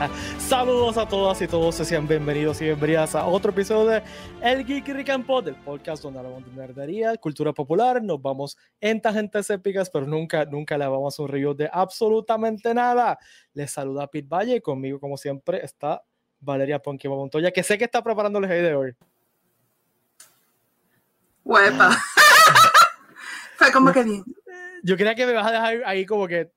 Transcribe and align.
Saludos 0.38 0.96
a 0.96 1.06
todas 1.06 1.40
y 1.42 1.48
todos, 1.48 1.74
sean 1.74 2.06
bienvenidos 2.06 2.60
y 2.60 2.64
bienvenidas 2.64 3.14
a 3.14 3.26
otro 3.26 3.50
episodio 3.50 3.86
de 3.86 4.02
El 4.40 4.64
Geek 4.64 4.88
Rican 4.88 5.24
Pod, 5.24 5.48
el 5.48 5.56
podcast 5.56 6.02
donde 6.02 6.20
hablamos 6.20 6.44
de 6.44 6.52
nerdería, 6.52 7.16
cultura 7.16 7.52
popular, 7.52 8.02
nos 8.02 8.20
vamos 8.20 8.56
en 8.80 9.00
tangentes 9.00 9.50
épicas, 9.50 9.90
pero 9.90 10.06
nunca, 10.06 10.44
nunca 10.44 10.78
le 10.78 10.86
vamos 10.86 11.18
a 11.18 11.22
un 11.22 11.28
review 11.28 11.54
de 11.54 11.68
absolutamente 11.72 12.72
nada. 12.72 13.18
Les 13.52 13.70
saluda 13.70 14.06
Pete 14.06 14.28
Valle 14.28 14.56
y 14.56 14.60
conmigo, 14.60 14.98
como 14.98 15.16
siempre, 15.16 15.64
está 15.64 16.02
Valeria 16.40 16.80
Ponky 16.80 17.08
Montoya, 17.08 17.50
que 17.50 17.62
sé 17.62 17.76
que 17.76 17.84
está 17.84 18.02
preparando 18.02 18.38
el 18.38 18.48
de 18.48 18.74
hoy. 18.74 18.96
Huepa. 21.44 21.90
Fue 23.56 23.72
como 23.72 23.92
que 23.92 24.02
bien. 24.02 24.24
Yo 24.82 24.96
creía 24.96 25.14
que 25.14 25.26
me 25.26 25.32
vas 25.32 25.46
a 25.46 25.50
dejar 25.50 25.82
ahí 25.84 26.06
como 26.06 26.26
que 26.26 26.50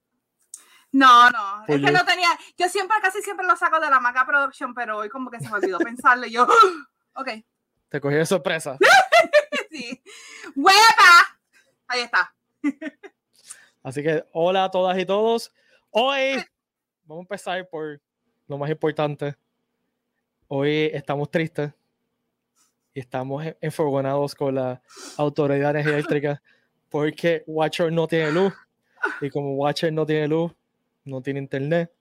no, 0.93 1.31
no, 1.31 1.65
es 1.67 1.81
que 1.81 1.91
no 1.91 2.05
tenía, 2.05 2.29
yo 2.55 2.69
siempre, 2.69 2.95
casi 3.01 3.21
siempre 3.23 3.47
lo 3.47 3.55
saco 3.55 3.79
de 3.79 3.89
la 3.89 3.99
Maca 3.99 4.27
Production, 4.27 4.75
pero 4.75 4.99
hoy 4.99 5.09
como 5.09 5.31
que 5.31 5.39
se 5.39 5.49
me 5.49 5.55
olvidó 5.55 5.79
pensarlo 5.79 6.27
y 6.27 6.31
yo, 6.31 6.47
ok. 7.15 7.29
Te 7.89 7.99
cogí 7.99 8.15
de 8.15 8.25
sorpresa. 8.27 8.77
sí. 9.71 10.03
¡Huepa! 10.55 11.39
Ahí 11.87 12.01
está. 12.01 12.35
Así 13.81 14.03
que, 14.03 14.23
hola 14.33 14.65
a 14.65 14.71
todas 14.71 14.97
y 14.99 15.05
todos. 15.05 15.51
Hoy 15.89 16.35
vamos 17.05 17.21
a 17.21 17.25
empezar 17.25 17.67
por 17.67 17.99
lo 18.47 18.59
más 18.59 18.69
importante. 18.69 19.35
Hoy 20.47 20.91
estamos 20.93 21.31
tristes 21.31 21.73
y 22.93 22.99
estamos 22.99 23.43
enfogonados 23.61 24.35
con 24.35 24.53
la 24.53 24.79
autoridad 25.17 25.75
eléctrica 25.75 26.39
porque 26.89 27.43
Watcher 27.47 27.91
no 27.91 28.07
tiene 28.07 28.31
luz. 28.31 28.53
Y 29.21 29.31
como 29.31 29.55
Watcher 29.55 29.91
no 29.91 30.05
tiene 30.05 30.27
luz, 30.27 30.53
no 31.05 31.21
tiene 31.21 31.39
internet. 31.39 31.91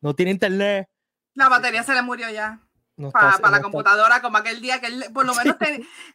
No 0.00 0.14
tiene 0.14 0.32
internet. 0.32 0.88
La 1.34 1.48
batería 1.48 1.82
se 1.82 1.94
le 1.94 2.02
murió 2.02 2.30
ya. 2.30 2.60
para, 3.12 3.50
la 3.50 3.62
computadora, 3.62 4.22
como 4.22 4.38
aquel 4.38 4.60
día 4.60 4.80
que 4.80 4.86
él, 4.86 5.04
por 5.12 5.26
lo 5.26 5.34
menos 5.36 5.56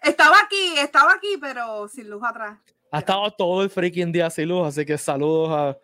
estaba 0.01 0.37
aquí, 0.39 0.77
estaba 0.77 1.13
aquí, 1.13 1.37
pero 1.39 1.87
sin 1.87 2.09
luz 2.09 2.23
atrás. 2.23 2.57
Ha 2.91 2.99
estado 2.99 3.31
todo 3.31 3.63
el 3.63 3.69
freaking 3.69 4.11
día 4.11 4.29
sin 4.29 4.49
luz, 4.49 4.67
así 4.67 4.85
que 4.85 4.97
saludos 4.97 5.49
a 5.51 5.77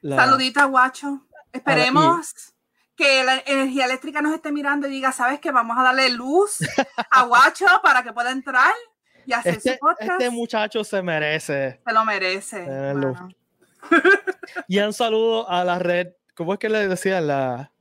la... 0.00 0.16
Saludita, 0.16 0.64
guacho. 0.64 1.26
Esperemos 1.52 2.52
que 2.96 3.24
la 3.24 3.42
energía 3.46 3.86
eléctrica 3.86 4.20
nos 4.20 4.34
esté 4.34 4.52
mirando 4.52 4.86
y 4.86 4.90
diga, 4.90 5.12
¿sabes 5.12 5.40
qué? 5.40 5.50
Vamos 5.50 5.78
a 5.78 5.82
darle 5.82 6.10
luz 6.10 6.58
a 7.10 7.24
guacho 7.24 7.66
para 7.82 8.02
que 8.02 8.12
pueda 8.12 8.30
entrar 8.30 8.72
y 9.26 9.32
hacer 9.32 9.54
este, 9.54 9.74
su 9.74 9.78
podcast. 9.78 10.20
Este 10.20 10.30
muchacho 10.30 10.84
se 10.84 11.02
merece. 11.02 11.80
Se 11.86 11.92
lo 11.92 12.04
merece. 12.04 12.66
Y 14.68 14.78
un 14.78 14.92
saludo 14.92 15.48
a 15.48 15.64
la 15.64 15.78
red, 15.78 16.14
¿cómo 16.34 16.54
es 16.54 16.58
que 16.58 16.68
le 16.68 16.88
decían? 16.88 17.26
La, 17.26 17.72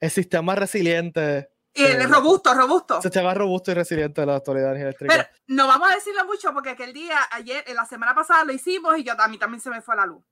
el 0.00 0.10
sistema 0.10 0.54
resiliente. 0.54 1.50
Y 1.72 1.82
el 1.82 2.08
robusto, 2.08 2.54
robusto. 2.54 3.02
Sistema 3.02 3.34
robusto 3.34 3.72
y 3.72 3.74
resiliente 3.74 4.20
de 4.20 4.26
la 4.26 4.34
autoridad 4.34 4.76
eléctrica. 4.76 5.12
Pero 5.12 5.28
no 5.48 5.66
vamos 5.66 5.90
a 5.90 5.94
decirlo 5.94 6.24
mucho 6.24 6.52
porque 6.52 6.70
aquel 6.70 6.92
día, 6.92 7.18
ayer, 7.32 7.64
la 7.74 7.84
semana 7.84 8.14
pasada 8.14 8.44
lo 8.44 8.52
hicimos 8.52 8.96
y 8.96 9.02
yo 9.02 9.14
a 9.18 9.28
mí 9.28 9.38
también 9.38 9.60
se 9.60 9.70
me 9.70 9.80
fue 9.80 9.96
la 9.96 10.06
luz. 10.06 10.22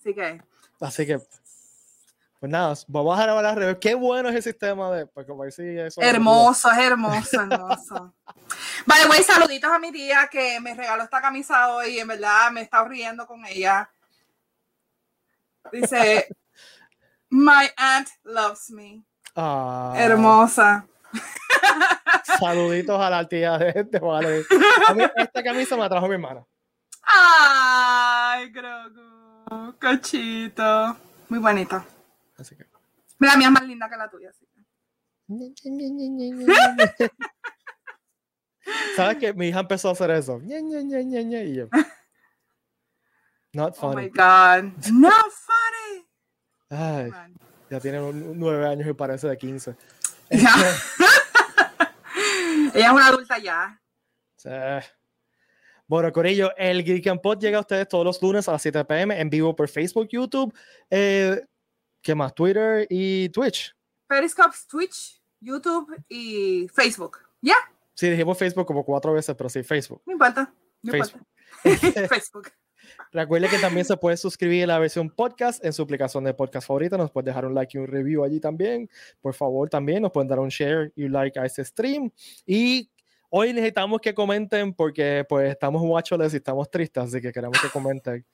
Así 0.00 0.14
que. 0.14 0.40
Así 0.80 1.06
que. 1.06 1.18
Pues 2.40 2.52
nada, 2.52 2.72
vamos 2.86 3.18
a 3.18 3.22
grabar 3.24 3.42
la 3.42 3.54
red. 3.54 3.78
Qué 3.78 3.94
bueno 3.94 4.28
es 4.28 4.36
el 4.36 4.42
sistema 4.42 4.90
de. 4.92 5.06
Pues 5.06 5.26
eso 5.58 6.00
hermoso, 6.00 6.70
es 6.70 6.78
hermoso, 6.78 7.40
hermoso. 7.40 8.14
vale, 8.86 9.06
güey, 9.08 9.22
saluditos 9.24 9.70
a 9.70 9.78
mi 9.80 9.90
tía 9.90 10.28
que 10.30 10.60
me 10.60 10.74
regaló 10.74 11.02
esta 11.02 11.20
camisa 11.20 11.74
hoy. 11.74 11.98
En 11.98 12.06
verdad 12.06 12.52
me 12.52 12.60
he 12.60 12.62
estado 12.62 12.86
riendo 12.86 13.26
con 13.26 13.44
ella. 13.44 13.90
Dice, 15.72 16.28
My 17.30 17.68
aunt 17.76 18.08
loves 18.24 18.70
me. 18.70 19.04
Ah. 19.36 19.94
Hermosa. 19.96 20.86
Saluditos 22.38 23.00
a 23.00 23.10
la 23.10 23.28
tía 23.28 23.58
de, 23.58 23.72
este 23.74 23.98
vale. 23.98 24.44
esta 25.16 25.42
camisa 25.42 25.76
me 25.76 25.82
la 25.82 25.88
trajo 25.88 26.08
mi 26.08 26.14
hermana. 26.14 26.44
Ay, 27.02 28.50
Grogu. 28.50 29.78
Cachito. 29.78 30.96
Muy 31.28 31.38
bonita. 31.38 31.84
Así 32.36 32.56
que. 32.56 32.66
La 33.18 33.36
mía 33.36 33.48
es 33.48 33.52
más 33.52 33.64
linda 33.64 33.88
que 33.88 33.96
la 33.96 34.08
tuya, 34.08 34.30
así 34.30 34.46
¿Sabes 38.96 39.18
que 39.18 39.34
mi 39.34 39.48
hija 39.48 39.60
empezó 39.60 39.90
a 39.90 39.92
hacer 39.92 40.10
eso? 40.12 40.40
Y 40.42 41.54
yo, 41.54 41.68
Not 43.58 43.76
funny. 43.76 43.96
Oh 43.96 44.02
my 44.02 44.08
God. 44.08 44.72
Not 44.92 45.32
funny. 45.32 46.06
Ay, 46.70 47.10
ya 47.68 47.80
tiene 47.80 47.98
nueve 48.12 48.64
años 48.68 48.86
y 48.86 48.92
parece 48.92 49.26
de 49.26 49.36
15. 49.36 49.74
Ella 50.30 50.50
es 52.72 52.90
una 52.90 53.08
adulta 53.08 53.36
ya. 53.38 53.82
Sí. 54.36 54.48
Bueno, 55.88 56.12
Corillo, 56.12 56.56
el 56.56 56.84
Geek 56.84 57.08
and 57.08 57.20
Pod 57.20 57.40
llega 57.40 57.58
a 57.58 57.62
ustedes 57.62 57.88
todos 57.88 58.04
los 58.04 58.22
lunes 58.22 58.46
a 58.48 58.52
las 58.52 58.62
7 58.62 58.84
pm 58.84 59.20
en 59.20 59.28
vivo 59.28 59.56
por 59.56 59.68
Facebook, 59.68 60.06
YouTube, 60.08 60.54
eh, 60.88 61.44
¿qué 62.00 62.14
más? 62.14 62.32
Twitter 62.32 62.86
y 62.88 63.28
Twitch. 63.30 63.74
Periscope, 64.06 64.54
Twitch, 64.70 65.20
YouTube 65.40 65.96
y 66.08 66.68
Facebook. 66.68 67.18
¿Ya? 67.40 67.56
Sí, 67.94 68.08
dijimos 68.08 68.38
Facebook 68.38 68.66
como 68.66 68.84
cuatro 68.84 69.14
veces, 69.14 69.34
pero 69.34 69.48
sí, 69.48 69.64
Facebook. 69.64 70.00
No 70.06 70.12
importa. 70.12 70.54
No 70.80 70.92
Facebook. 70.92 71.26
Facebook. 72.08 72.52
Recuerde 73.12 73.48
que 73.48 73.58
también 73.58 73.84
se 73.84 73.96
puede 73.96 74.16
suscribir 74.16 74.64
a 74.64 74.66
la 74.66 74.78
versión 74.78 75.10
podcast 75.10 75.64
en 75.64 75.72
su 75.72 75.82
aplicación 75.82 76.24
de 76.24 76.34
podcast 76.34 76.66
favorita. 76.66 76.96
Nos 76.96 77.10
puede 77.10 77.26
dejar 77.26 77.46
un 77.46 77.54
like 77.54 77.76
y 77.76 77.80
un 77.80 77.86
review 77.86 78.24
allí 78.24 78.40
también. 78.40 78.88
Por 79.20 79.34
favor, 79.34 79.68
también 79.68 80.02
nos 80.02 80.12
pueden 80.12 80.28
dar 80.28 80.38
un 80.38 80.48
share 80.48 80.92
y 80.96 81.04
un 81.04 81.12
like 81.12 81.38
a 81.38 81.44
este 81.44 81.64
stream. 81.64 82.10
Y 82.46 82.90
hoy 83.30 83.52
necesitamos 83.52 84.00
que 84.00 84.14
comenten 84.14 84.72
porque 84.74 85.24
pues 85.28 85.50
estamos 85.50 85.82
watchless 85.82 86.34
y 86.34 86.36
estamos 86.36 86.70
tristes, 86.70 87.04
así 87.04 87.20
que 87.20 87.32
queremos 87.32 87.60
que 87.60 87.68
comenten. 87.68 88.24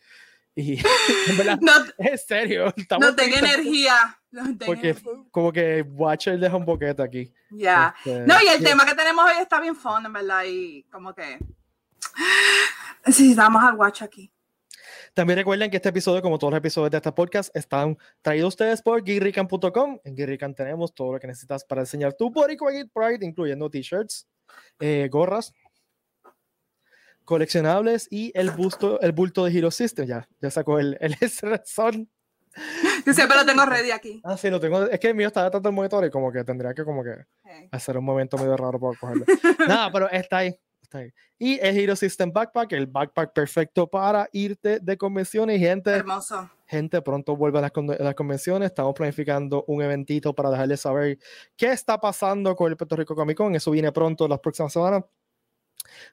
Y 0.57 0.79
en 1.29 1.37
verdad, 1.37 1.59
no, 1.61 1.73
es 1.99 2.25
serio. 2.27 2.73
no 3.01 3.15
tengo 3.15 3.37
energía. 3.37 4.19
porque 4.65 4.97
como 5.31 5.53
que 5.53 5.83
Watcher 5.83 6.39
deja 6.39 6.57
un 6.57 6.65
boquete 6.65 7.03
aquí. 7.03 7.33
Ya. 7.51 7.95
Este, 8.05 8.27
no, 8.27 8.35
y 8.43 8.49
el 8.49 8.63
tema 8.63 8.87
que 8.87 8.95
tenemos 8.95 9.25
hoy 9.25 9.43
está 9.43 9.61
bien 9.61 9.75
fun, 9.75 10.07
en 10.07 10.13
verdad. 10.13 10.45
Y 10.47 10.85
como 10.85 11.15
que 11.15 11.39
necesitamos 13.07 13.63
al 13.63 13.75
Watch 13.75 14.03
aquí. 14.03 14.31
También 15.15 15.39
recuerden 15.39 15.71
que 15.71 15.77
este 15.77 15.91
episodio, 15.91 16.21
como 16.23 16.39
todos 16.39 16.53
los 16.53 16.59
episodios 16.59 16.91
de 16.91 16.97
este 16.97 17.13
podcast, 17.13 17.55
están 17.57 17.97
traídos 18.21 18.49
ustedes 18.49 18.83
por 18.83 19.05
geekrican.com. 19.05 20.01
En 20.03 20.17
Geekrican 20.17 20.57
tenemos 20.57 20.93
todo 20.93 21.13
lo 21.13 21.21
que 21.21 21.29
necesitas 21.29 21.65
para 21.65 21.83
diseñar 21.83 22.15
tu 22.15 22.31
body 22.31 22.57
Pride, 22.57 23.25
incluyendo 23.25 23.71
t-shirts, 23.71 24.27
eh, 24.81 25.09
gorras, 25.09 25.53
coleccionables 27.25 28.09
y 28.11 28.33
el 28.35 28.51
busto, 28.51 29.01
el 29.01 29.13
bulto 29.13 29.45
de 29.45 29.57
Hero 29.57 29.71
System. 29.71 30.07
Ya, 30.07 30.29
ya 30.41 30.51
sacó 30.51 30.81
el, 30.81 30.99
el 31.01 31.17
son. 31.65 32.11
Yo 33.07 33.15
siempre 33.15 33.37
lo 33.37 33.47
tengo 33.47 33.65
ready 33.67 33.93
aquí. 33.93 34.21
Ah, 34.25 34.37
sí, 34.37 34.51
lo 34.51 34.59
tengo. 34.59 34.85
Es 34.87 34.99
que 34.99 35.09
el 35.09 35.15
mío 35.15 35.29
está 35.29 35.49
tanto 35.49 35.69
el 35.69 35.75
monitor 35.77 36.05
y 36.05 36.11
como 36.11 36.33
que 36.33 36.43
tendría 36.43 36.75
que 36.75 36.85
como 36.85 37.05
que 37.05 37.15
hacer 37.71 37.99
un 37.99 38.05
momento 38.05 38.37
medio 38.37 38.57
raro 38.57 38.81
para 38.81 38.99
cogerlo. 38.99 39.25
Nada, 39.69 39.93
pero 39.93 40.11
está 40.11 40.39
ahí. 40.39 40.59
Y 41.39 41.59
el 41.61 41.79
Hero 41.79 41.97
System 41.97 42.33
Backpack, 42.33 42.73
el 42.73 42.87
backpack 42.87 43.33
perfecto 43.33 43.87
para 43.89 44.29
irte 44.33 44.81
de 44.81 44.97
convenciones. 44.97 45.59
Gente, 45.59 45.91
Hermoso. 45.91 46.51
gente, 46.67 47.03
pronto 47.03 47.37
vuelve 47.37 47.59
a 47.59 47.63
las, 47.63 48.15
convenciones. 48.15 48.67
Estamos 48.67 48.95
planificando 48.95 49.65
un 49.67 49.83
eventito 49.83 50.35
para 50.35 50.51
dejarles 50.51 50.81
saber 50.81 51.19
qué 51.57 51.73
está 51.73 51.99
pasando 51.99 52.55
con 52.55 52.71
el 52.71 52.77
Puerto 52.77 52.97
Rico 52.97 53.15
Comic 53.15 53.37
Con. 53.37 53.55
Eso 53.55 53.71
viene 53.71 53.93
pronto 53.93 54.29
las 54.29 54.41
próximas 54.41 54.73
semanas. 54.73 55.05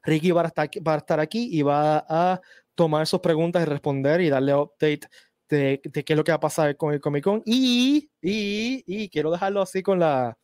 Ricky 0.03 0.31
va 0.31 0.43
a 0.43 0.47
estar, 0.47 0.69
va 0.85 0.95
a 0.95 0.97
estar 0.97 1.19
aquí 1.19 1.49
y 1.51 1.61
va 1.61 2.05
a 2.07 2.41
tomar 2.75 3.07
sus 3.07 3.19
preguntas 3.19 3.61
y 3.61 3.65
responder 3.65 4.21
y 4.21 4.29
darle 4.29 4.53
update 4.53 5.01
de, 5.47 5.81
de, 5.83 6.03
qué 6.03 6.13
es 6.13 6.17
lo 6.17 6.23
que 6.23 6.31
va 6.31 6.37
a 6.37 6.39
pasar 6.39 6.75
con 6.77 6.93
el 6.93 6.99
Comic 6.99 7.23
Con. 7.23 7.41
Y, 7.45 8.09
y, 8.21 8.83
y 8.85 9.09
quiero 9.09 9.31
dejarlo 9.31 9.61
así 9.61 9.83
con 9.83 9.99
la, 9.99 10.37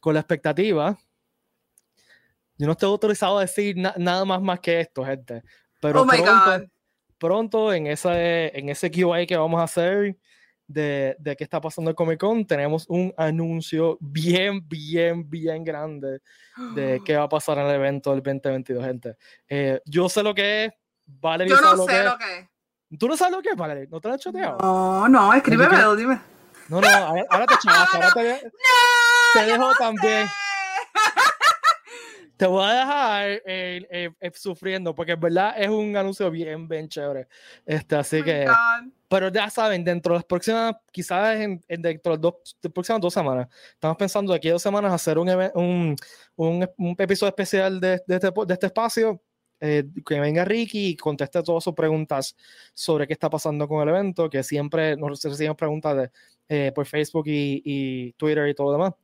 con 0.00 0.14
la 0.14 0.20
expectativa 0.20 0.98
yo 2.58 2.66
no 2.66 2.72
estoy 2.72 2.88
autorizado 2.88 3.38
a 3.38 3.42
decir 3.42 3.76
nada 3.76 4.24
más 4.24 4.42
más 4.42 4.60
que 4.60 4.80
esto, 4.80 5.04
gente. 5.04 5.42
Pero 5.80 6.02
oh 6.02 6.06
pronto, 6.06 6.66
pronto 7.18 7.72
en, 7.72 7.86
ese, 7.86 8.58
en 8.58 8.68
ese 8.68 8.90
QA 8.90 9.24
que 9.26 9.36
vamos 9.36 9.60
a 9.60 9.64
hacer 9.64 10.16
de, 10.66 11.16
de 11.18 11.36
qué 11.36 11.44
está 11.44 11.60
pasando 11.60 11.90
en 11.90 11.94
Comic 11.94 12.20
Con, 12.20 12.46
tenemos 12.46 12.86
un 12.88 13.14
anuncio 13.16 13.96
bien, 14.00 14.66
bien, 14.68 15.28
bien 15.28 15.64
grande 15.64 16.20
de 16.74 17.00
qué 17.04 17.16
va 17.16 17.24
a 17.24 17.28
pasar 17.28 17.58
en 17.58 17.66
el 17.66 17.74
evento 17.76 18.10
del 18.10 18.22
2022, 18.22 18.84
gente. 18.84 19.16
Eh, 19.48 19.80
yo 19.86 20.08
sé 20.08 20.22
lo 20.22 20.34
que 20.34 20.66
es. 20.66 20.72
Valerie 21.06 21.54
yo 21.54 21.60
no 21.60 21.86
sé 21.86 22.04
lo 22.04 22.18
que, 22.18 22.38
es. 22.38 22.98
¿Tú 22.98 23.08
no 23.08 23.16
sabes 23.16 23.34
lo 23.34 23.40
que 23.40 23.50
es, 23.50 23.56
Valerie? 23.56 23.86
¿No 23.88 24.00
te 24.00 24.08
lo 24.08 24.14
has 24.14 24.20
choteado? 24.20 24.58
No, 24.60 25.08
no, 25.08 25.32
escríbemelo, 25.32 25.96
dime. 25.96 26.20
No, 26.68 26.82
no, 26.82 26.88
ahora, 26.88 27.46
te 27.46 27.54
chavas, 27.62 27.94
ahora 27.94 28.10
te, 28.12 28.42
no, 28.44 28.50
te 29.32 29.46
dejo 29.46 29.72
también. 29.78 30.28
Te 32.38 32.46
voy 32.46 32.64
a 32.64 32.72
dejar 32.72 33.30
eh, 33.44 33.86
eh, 33.90 34.10
eh, 34.20 34.30
sufriendo, 34.34 34.94
porque 34.94 35.12
en 35.12 35.20
verdad 35.20 35.54
es 35.58 35.68
un 35.68 35.94
anuncio 35.96 36.30
bien, 36.30 36.66
bien 36.68 36.88
chévere. 36.88 37.28
Este, 37.66 37.96
así 37.96 38.20
Oh 38.20 38.24
que, 38.24 38.46
pero 39.08 39.28
ya 39.30 39.50
saben, 39.50 39.84
dentro 39.84 40.14
de 40.14 40.18
las 40.18 40.24
próximas, 40.24 40.76
quizás 40.92 41.36
en, 41.36 41.60
en 41.68 41.82
dentro 41.82 42.12
de 42.12 42.16
las 42.16 42.22
dos, 42.22 42.34
de 42.62 42.68
las 42.68 42.72
próximas 42.72 43.00
dos 43.02 43.12
semanas, 43.14 43.48
estamos 43.72 43.96
pensando 43.98 44.32
de 44.32 44.36
aquí 44.38 44.48
a 44.48 44.52
dos 44.52 44.62
semanas 44.62 44.92
hacer 44.92 45.18
un, 45.18 45.28
un, 45.54 45.96
un, 46.36 46.68
un 46.78 46.96
episodio 46.98 47.28
especial 47.30 47.80
de, 47.80 48.02
de, 48.06 48.14
este, 48.16 48.30
de 48.46 48.54
este 48.54 48.66
espacio. 48.66 49.20
eh, 49.60 49.84
que 50.06 50.20
venga 50.20 50.44
Ricky 50.44 50.88
y 50.90 50.96
conteste 50.96 51.42
todas 51.42 51.64
sus 51.64 51.74
preguntas 51.74 52.36
sobre 52.74 53.06
qué 53.06 53.12
está 53.12 53.28
pasando 53.28 53.66
con 53.66 53.82
el 53.82 53.88
evento, 53.88 54.30
que 54.30 54.42
siempre 54.42 54.96
nos 54.96 55.22
reciben 55.22 55.54
preguntas 55.56 55.96
de, 55.96 56.10
eh, 56.48 56.72
por 56.74 56.86
Facebook 56.86 57.26
y, 57.26 57.62
y 57.64 58.12
Twitter 58.12 58.48
y 58.48 58.54
todo 58.54 58.68
lo 58.68 58.72
demás. 58.74 58.94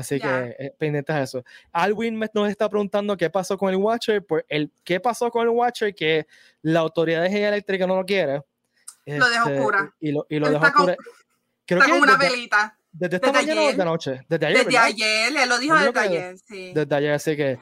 Así 0.00 0.18
Ya. 0.18 0.44
que 0.44 0.56
eh, 0.66 0.74
pendientes 0.78 1.14
a 1.14 1.22
eso. 1.22 1.44
Alwin 1.72 2.18
nos 2.34 2.48
está 2.48 2.68
preguntando 2.68 3.16
qué 3.16 3.28
pasó 3.30 3.56
con 3.58 3.70
el 3.70 3.76
Watcher. 3.76 4.24
Pues 4.24 4.44
el, 4.48 4.70
¿Qué 4.84 4.98
pasó 5.00 5.30
con 5.30 5.42
el 5.42 5.48
Watcher? 5.50 5.94
Que 5.94 6.26
la 6.62 6.80
autoridad 6.80 7.20
de 7.20 7.26
energía 7.26 7.48
eléctrica 7.48 7.86
no 7.86 7.96
lo 7.96 8.04
quiere. 8.04 8.42
Lo 9.06 9.28
dejó 9.28 9.48
Este, 9.48 9.58
oscura. 9.58 9.94
Y 10.00 10.12
lo, 10.12 10.26
y 10.28 10.38
lo 10.38 10.50
dejó 10.50 10.64
está 10.66 10.72
con- 10.72 10.90
oscura. 10.90 10.96
Creo 11.66 11.78
Está 11.80 11.86
que 11.86 11.90
como 11.98 12.02
una 12.02 12.16
desde, 12.16 12.30
velita. 12.34 12.78
desde 12.92 13.16
esta 13.16 13.26
desde 13.32 13.40
mañana 13.40 13.60
o 13.60 13.62
ayer. 13.64 13.70
desde 13.76 13.82
anoche. 13.82 14.10
Desde 14.28 14.46
ayer, 14.46 14.58
Desde 14.58 14.64
¿verdad? 14.72 14.84
ayer, 14.86 15.36
él 15.42 15.48
lo 15.48 15.58
dijo 15.58 15.76
desde 15.76 16.00
ayer, 16.00 16.38
sí. 16.38 16.72
Desde 16.74 16.94
ayer, 16.96 17.12
así 17.12 17.36
que. 17.36 17.58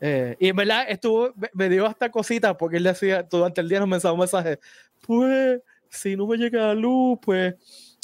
eh, 0.00 0.36
y 0.38 0.48
en 0.48 0.56
verdad 0.56 0.84
estuvo, 0.88 1.34
me, 1.54 1.68
dio 1.68 1.86
hasta 1.86 2.08
cosita 2.10 2.56
porque 2.56 2.76
él 2.76 2.84
decía 2.84 3.24
durante 3.24 3.60
el 3.60 3.68
día 3.68 3.80
nos 3.80 3.88
mandaba 3.88 4.12
un 4.12 4.20
mensaje. 4.20 4.60
Pues, 5.06 5.60
si 5.88 6.14
no 6.16 6.26
me 6.26 6.36
llega 6.36 6.66
la 6.68 6.74
luz, 6.74 7.18
pues 7.22 7.54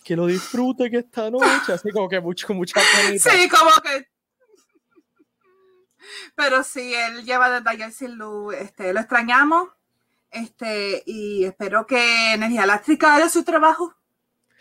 que 0.05 0.15
lo 0.15 0.27
disfrute 0.27 0.91
que 0.91 0.99
esta 0.99 1.31
noche. 1.31 1.73
Así 1.73 1.91
como 1.91 2.09
que 2.09 2.21
mucho, 2.21 2.53
mucha 2.55 2.81
penita. 2.95 3.31
Sí, 3.31 3.49
como 3.49 3.71
que. 3.83 4.07
Pero 6.37 6.63
sí, 6.63 6.93
él 6.95 7.25
lleva 7.25 7.51
desde 7.51 7.71
ayer 7.71 7.91
sin 7.91 8.17
luz. 8.17 8.55
Este, 8.55 8.93
lo 8.93 9.01
extrañamos. 9.01 9.71
Este, 10.31 11.03
y 11.07 11.45
espero 11.45 11.87
que 11.87 12.35
Energía 12.35 12.65
Eléctrica 12.65 13.15
haga 13.17 13.29
su 13.29 13.43
trabajo. 13.45 13.95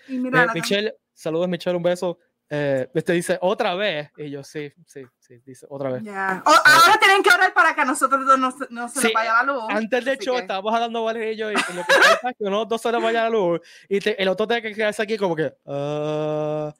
Y 0.08 0.18
mira, 0.18 0.44
Eh, 0.46 0.48
Michelle, 0.54 0.96
saludos 1.14 1.50
Michelle, 1.50 1.76
un 1.76 1.84
beso. 1.84 2.18
Eh, 2.50 2.88
este 2.94 3.14
dice 3.14 3.38
otra 3.42 3.74
vez. 3.74 4.12
Y 4.18 4.30
yo, 4.30 4.44
sí, 4.44 4.72
sí, 4.86 5.02
sí, 5.18 5.42
dice 5.46 5.66
otra 5.70 5.90
vez. 5.92 6.04
Ya. 6.04 6.44
O- 6.46 6.50
ahora 6.50 7.00
tienen 7.00 7.24
que 7.24 7.30
orar 7.32 7.52
para 7.54 7.74
que 7.74 7.82
a 7.82 7.86
nosotros 7.86 8.22
no, 8.26 8.38
no 8.38 8.52
se 8.52 8.68
nos 8.70 8.92
Sí, 8.94 9.12
vaya 9.14 9.34
la 9.42 9.44
luz. 9.54 9.64
Antes 9.70 10.06
del 10.06 10.20
show 10.20 10.36
que- 10.36 10.42
estábamos 10.42 10.74
hablando 10.74 11.04
Valeria 11.04 11.32
y 11.32 11.36
yo 11.38 11.50
y 11.52 11.56
lo 11.56 11.62
que 11.62 11.74
pasa 11.88 12.30
es 12.30 12.38
que 12.38 12.44
uno 12.44 12.66
dos 12.66 12.82
se 12.82 12.92
nos 12.92 13.02
vaya 13.02 13.24
la 13.24 13.30
luz 13.30 13.60
y 13.90 14.00
te- 14.00 14.22
el 14.22 14.28
otro 14.30 14.46
tiene 14.48 14.62
que 14.62 14.74
quedarse 14.76 15.02
aquí 15.02 15.18
como 15.18 15.36
que 15.36 15.52
ah, 15.66 16.72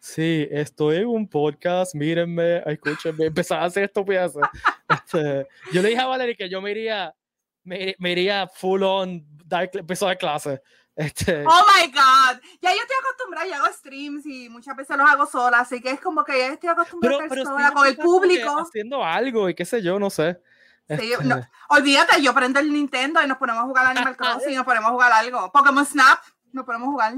sí, 0.00 0.48
estoy 0.50 0.96
en 0.96 1.06
un 1.06 1.28
podcast, 1.28 1.94
mírenme, 1.94 2.62
escúchenme, 2.66 3.26
empezaba 3.26 3.62
a 3.62 3.66
hacer 3.66 3.84
estupideces. 3.84 4.42
Este, 4.88 5.46
yo 5.72 5.82
le 5.82 5.90
dije 5.90 6.00
a 6.00 6.06
Valeria 6.06 6.34
que 6.34 6.48
yo 6.48 6.60
me 6.60 6.72
iría 6.72 7.14
me, 7.62 7.94
me 7.98 8.12
iría 8.12 8.48
full 8.48 8.82
on 8.82 9.24
dar, 9.44 9.70
empezar 9.74 10.06
a 10.08 10.10
dar 10.12 10.18
clase. 10.18 10.62
Este, 10.96 11.44
Oh 11.46 11.62
my 11.76 11.86
God. 11.92 12.40
Ya 12.60 12.70
yo 12.72 12.80
estoy 12.82 12.96
acostumbrada, 13.00 13.46
yo 13.46 13.54
hago 13.54 13.72
streams 13.72 14.26
y 14.26 14.48
muchas 14.48 14.76
veces 14.76 14.96
los 14.96 15.08
hago 15.08 15.24
sola, 15.26 15.60
así 15.60 15.80
que 15.80 15.90
es 15.92 16.00
como 16.00 16.24
que 16.24 16.38
ya 16.38 16.46
estoy 16.48 16.68
acostumbrada 16.68 17.20
a 17.22 17.22
estar 17.24 17.38
sí 17.38 17.44
sola 17.44 17.72
con 17.72 17.86
el 17.86 17.96
público. 17.96 18.58
haciendo 18.58 19.04
algo 19.04 19.48
y 19.48 19.54
qué 19.54 19.64
sé 19.64 19.82
yo, 19.82 19.98
no 19.98 20.10
sé. 20.10 20.40
Sí, 20.88 21.12
Este, 21.12 21.24
no, 21.24 21.40
olvídate, 21.68 22.20
yo 22.20 22.34
prendo 22.34 22.58
el 22.58 22.72
Nintendo 22.72 23.22
y 23.22 23.26
nos 23.28 23.38
ponemos 23.38 23.62
a 23.62 23.66
jugar 23.66 23.86
Animal 23.86 24.16
Crossing, 24.16 24.56
nos 24.56 24.64
ponemos 24.64 24.88
a 24.88 24.92
jugar 24.92 25.12
algo. 25.12 25.50
Pokémon 25.52 25.86
Snap, 25.86 26.18
nos 26.52 26.64
ponemos 26.66 26.88
a 26.88 26.90
jugar. 26.90 27.14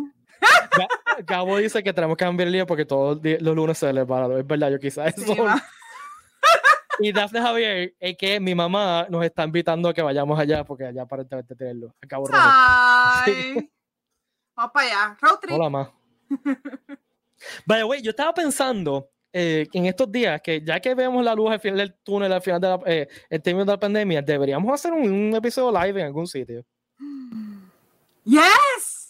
Ga- 0.72 1.24
Gabo 1.24 1.56
dice 1.56 1.82
que 1.82 1.92
tenemos 1.92 2.16
que 2.16 2.24
cambiar 2.24 2.48
el 2.48 2.52
día 2.52 2.66
porque 2.66 2.84
todos 2.84 3.18
los 3.22 3.56
lunes 3.56 3.78
se 3.78 3.92
le 3.92 4.04
para. 4.04 4.26
Es 4.38 4.46
verdad, 4.46 4.70
yo 4.70 4.78
quizás 4.78 5.14
Sí, 5.16 5.22
eso. 5.32 5.42
va. 5.44 5.62
Y 6.98 7.12
Daphne 7.12 7.40
Javier, 7.40 7.94
es 7.98 8.16
que 8.16 8.38
mi 8.40 8.54
mamá 8.54 9.06
nos 9.08 9.24
está 9.24 9.44
invitando 9.44 9.88
a 9.88 9.94
que 9.94 10.02
vayamos 10.02 10.38
allá 10.38 10.64
porque 10.64 10.86
allá 10.86 11.02
aparentemente 11.02 11.54
tiene 11.54 11.74
luz. 11.74 11.92
A 12.02 12.06
Cabo 12.06 12.26
Rojo. 12.26 12.38
Ay. 12.42 13.70
Vamos 14.54 14.72
para 14.72 14.86
allá. 14.86 15.18
Road 15.20 15.38
trip. 15.40 15.54
Hola, 15.54 15.70
ma. 15.70 15.92
By 17.66 17.80
the 17.80 17.84
way, 17.84 18.02
yo 18.02 18.10
estaba 18.10 18.32
pensando 18.34 19.10
eh, 19.32 19.66
en 19.72 19.86
estos 19.86 20.10
días 20.12 20.40
que 20.42 20.60
ya 20.60 20.78
que 20.80 20.94
vemos 20.94 21.24
la 21.24 21.34
luz 21.34 21.50
al 21.50 21.60
final 21.60 21.78
del 21.78 21.94
túnel, 22.02 22.32
al 22.32 22.42
final 22.42 22.60
de 22.60 22.68
la, 22.68 22.80
eh, 22.86 23.08
el 23.30 23.42
término 23.42 23.64
de 23.64 23.72
la 23.72 23.80
pandemia, 23.80 24.22
deberíamos 24.22 24.72
hacer 24.72 24.92
un, 24.92 25.10
un 25.10 25.34
episodio 25.34 25.72
live 25.72 26.00
en 26.00 26.06
algún 26.06 26.26
sitio. 26.26 26.64
Yes. 28.24 29.01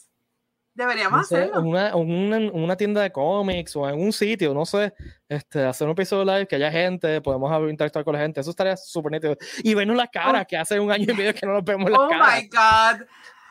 Deberíamos 0.74 1.18
No 1.20 1.24
sé, 1.24 1.36
en 1.36 1.42
hacerlo. 1.50 1.60
una, 1.68 1.88
en 1.90 1.94
una, 1.96 2.36
en 2.38 2.62
una 2.64 2.76
tienda 2.76 3.02
de 3.02 3.12
cómics 3.12 3.76
o 3.76 3.86
en 3.88 4.00
un 4.00 4.12
sitio, 4.12 4.54
no 4.54 4.64
sé, 4.64 4.94
este, 5.28 5.62
hacer 5.64 5.86
un 5.86 5.92
episodio 5.92 6.24
live 6.24 6.46
que 6.46 6.56
haya 6.56 6.70
gente, 6.72 7.20
podemos 7.20 7.70
interactuar 7.70 8.04
con 8.04 8.14
la 8.14 8.20
gente, 8.20 8.40
eso 8.40 8.50
estaría 8.50 8.76
súper 8.76 9.12
nítido. 9.12 9.36
Y 9.62 9.74
vernos 9.74 9.96
las 9.96 10.08
caras, 10.10 10.46
que 10.46 10.56
hace 10.56 10.80
un 10.80 10.90
año 10.90 11.04
y 11.12 11.14
medio 11.14 11.34
que 11.34 11.44
no 11.46 11.52
nos 11.52 11.64
vemos 11.64 11.90
las 11.90 12.00
Oh 12.00 12.08
caras. 12.08 12.42
my 12.42 12.48
God. 12.48 13.06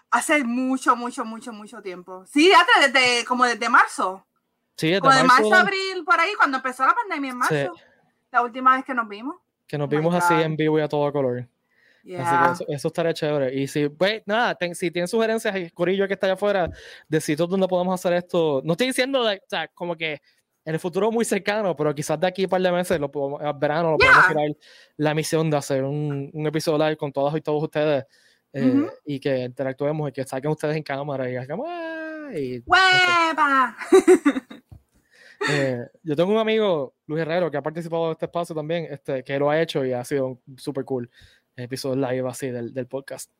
Hace 0.09 0.44
mucho, 0.44 0.95
mucho, 0.95 1.23
mucho, 1.23 1.53
mucho 1.53 1.81
tiempo. 1.81 2.25
Sí, 2.25 2.51
hasta 2.51 2.88
desde, 2.88 3.24
como 3.25 3.45
desde 3.45 3.69
marzo. 3.69 4.25
Sí, 4.75 4.88
desde 4.88 5.01
Como 5.01 5.13
de 5.13 5.24
marzo 5.24 5.50
marzo, 5.50 5.63
abril, 5.63 6.03
por 6.03 6.19
ahí, 6.19 6.31
cuando 6.38 6.57
empezó 6.57 6.85
la 6.85 6.94
pandemia 6.95 7.31
en 7.31 7.38
marzo. 7.38 7.56
Sí. 7.75 7.81
La 8.31 8.41
última 8.41 8.75
vez 8.75 8.83
que 8.83 8.94
nos 8.95 9.07
vimos. 9.07 9.35
que 9.67 9.77
nos 9.77 9.85
Oh 9.85 9.89
vimos 9.89 10.15
así 10.15 10.33
en 10.33 10.56
vivo 10.56 10.79
y 10.79 10.81
a 10.81 10.88
todo 10.89 11.12
color. 11.13 11.47
Así 12.03 12.09
Yeah. 12.09 12.45
que 12.48 12.51
eso, 12.53 12.65
eso 12.68 12.88
estaría 12.88 13.13
chévere. 13.13 13.53
Y 13.53 13.68
si, 13.68 13.88
pues, 13.89 14.24
nada, 14.25 14.56
ten- 14.56 14.74
si 14.75 14.89
tienen 14.92 15.07
sugerencias, 15.07 15.56
el 15.56 15.71
Corillo 15.71 16.07
que 16.07 16.13
está 16.15 16.25
allá 16.27 16.33
afuera, 16.33 16.69
de 17.07 17.21
sitios 17.21 17.48
donde 17.48 17.68
podemos 17.68 17.94
hacer 17.94 18.13
esto, 18.13 18.62
no 18.65 18.74
estoy 18.74 18.88
diciendo, 18.88 19.21
o 19.21 19.30
sea, 19.48 19.68
como 19.69 19.95
que 19.95 20.19
en 20.65 20.74
el 20.74 20.80
futuro 20.80 21.12
muy 21.12 21.25
cercano, 21.25 21.75
pero 21.75 21.94
quizás 21.94 22.19
de 22.19 22.27
aquí 22.27 22.44
a 22.44 22.45
un 22.45 22.50
par 22.50 22.62
de 22.62 22.71
meses, 22.71 23.00
lo 23.00 23.12
podemos, 23.12 23.42
al 23.42 23.53
verano, 23.53 23.92
lo 23.92 23.98
podemos 23.98 24.18
Yeah. 24.25 24.27
tirar 24.44 24.57
la 24.98 25.13
misión 25.13 25.50
de 25.50 25.57
hacer 25.57 25.83
un, 25.83 26.30
un 26.33 26.48
episodio 26.48 26.77
live 26.80 26.98
con 26.98 27.12
todas 27.12 27.36
y 27.36 27.42
todos 27.42 27.62
ustedes 27.63 28.06
eh, 28.53 28.65
Ujú. 28.65 28.89
y 29.06 29.19
que 29.19 29.38
interactuemos 29.44 30.09
y 30.09 30.12
que 30.12 30.24
saquen 30.25 30.51
ustedes 30.51 30.75
en 30.75 30.83
cámara 30.83 31.30
y 31.30 31.36
hagamos. 31.38 31.68
"Ah", 31.69 32.30
y- 32.36 32.62
¡Hueva! 32.65 33.77
eh, 35.50 35.86
yo 36.03 36.15
tengo 36.15 36.31
un 36.31 36.38
amigo, 36.38 36.94
Luis 37.07 37.21
Herrero, 37.21 37.50
que 37.50 37.57
ha 37.57 37.62
participado 37.63 38.07
de 38.07 38.12
este 38.13 38.25
espacio 38.25 38.53
también, 38.53 38.88
este, 38.92 39.24
que 39.24 39.39
lo 39.39 39.50
ha 39.50 39.59
hecho 39.62 39.83
y 39.86 39.94
ha 39.94 40.03
sido 40.03 40.39
súper 40.57 40.86
cool. 40.86 41.09
Episodio 41.56 41.95
live 42.09 42.30
así 42.30 42.50
del, 42.50 42.74
del 42.74 42.88
podcast. 42.88 43.31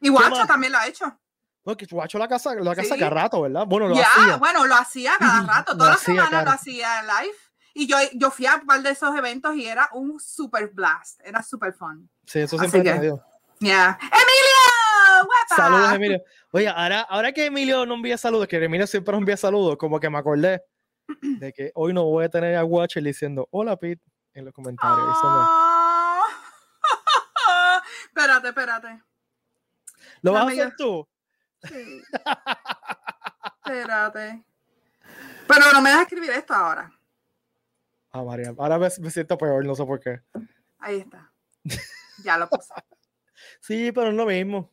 Y 0.00 0.08
Guacho 0.08 0.46
también 0.46 0.72
lo 0.72 0.78
ha 0.78 0.86
hecho. 0.86 1.18
Porque 1.62 1.86
Guacho 1.90 2.18
la 2.18 2.28
casa, 2.28 2.54
la 2.54 2.74
casa 2.74 2.94
Sí. 2.94 3.00
cada 3.00 3.10
rato, 3.10 3.42
¿verdad? 3.42 3.66
Bueno, 3.66 3.88
lo 3.88 3.94
Ya, 3.96 4.06
hacía. 4.06 4.36
bueno, 4.36 4.66
lo 4.66 4.74
hacía 4.74 5.12
cada 5.18 5.42
rato. 5.46 5.76
Todas 5.76 5.94
las 5.94 6.00
semanas 6.00 6.28
claro. 6.30 6.44
lo 6.46 6.50
hacía 6.52 7.02
live. 7.02 7.34
Y 7.74 7.86
yo, 7.86 7.96
yo 8.14 8.30
fui 8.30 8.46
a 8.46 8.56
un 8.56 8.66
par 8.66 8.82
de 8.82 8.90
esos 8.90 9.14
eventos 9.16 9.54
y 9.56 9.66
era 9.66 9.88
un 9.92 10.18
super 10.18 10.68
blast. 10.68 11.20
Era 11.24 11.42
super 11.42 11.72
fun. 11.72 12.08
Sí, 12.26 12.40
eso 12.40 12.58
siempre 12.58 12.82
que- 12.82 12.94
me 12.94 13.00
dio. 13.00 13.22
Yeah. 13.60 13.98
¡Emilio! 14.00 15.26
¡Guapa! 15.26 15.54
Saludos, 15.56 15.92
Emilio. 15.92 16.22
Oye, 16.52 16.66
ahora, 16.68 17.02
ahora 17.02 17.30
que 17.32 17.44
Emilio 17.46 17.84
no 17.84 17.94
envía 17.94 18.16
saludos, 18.16 18.48
que 18.48 18.56
Emilio 18.56 18.86
siempre 18.86 19.12
nos 19.12 19.20
envía 19.20 19.36
saludos, 19.36 19.76
como 19.76 20.00
que 20.00 20.08
me 20.08 20.16
acordé 20.18 20.62
de 21.20 21.52
que 21.52 21.70
hoy 21.74 21.92
no 21.92 22.04
voy 22.04 22.24
a 22.24 22.28
tener 22.30 22.56
a 22.56 22.64
Watcher 22.64 23.02
diciendo 23.02 23.46
hola 23.50 23.76
Pete 23.76 24.02
en 24.32 24.46
los 24.46 24.54
comentarios. 24.54 24.98
Eso 25.18 25.28
me-. 25.30 25.69
Espérate, 28.20 28.48
espérate. 28.48 29.02
¿Lo 30.22 30.32
vas 30.32 30.44
a 30.44 30.48
hacer 30.48 30.74
tú? 30.76 31.08
Sí. 31.62 32.02
espérate. 33.64 34.44
Pero 35.46 35.72
no 35.72 35.80
me 35.80 35.90
dejas 35.90 36.02
escribir 36.04 36.30
esto 36.30 36.54
ahora. 36.54 36.92
Ah, 38.12 38.22
María, 38.22 38.52
ahora 38.58 38.78
me, 38.78 38.88
me 39.00 39.10
siento 39.10 39.38
peor, 39.38 39.64
no 39.64 39.74
sé 39.74 39.84
por 39.84 40.00
qué. 40.00 40.20
Ahí 40.78 40.98
está. 40.98 41.32
Ya 42.24 42.36
lo 42.36 42.48
puse. 42.48 42.72
Sí, 43.60 43.90
pero 43.90 44.10
es 44.10 44.14
lo 44.14 44.26
mismo. 44.26 44.70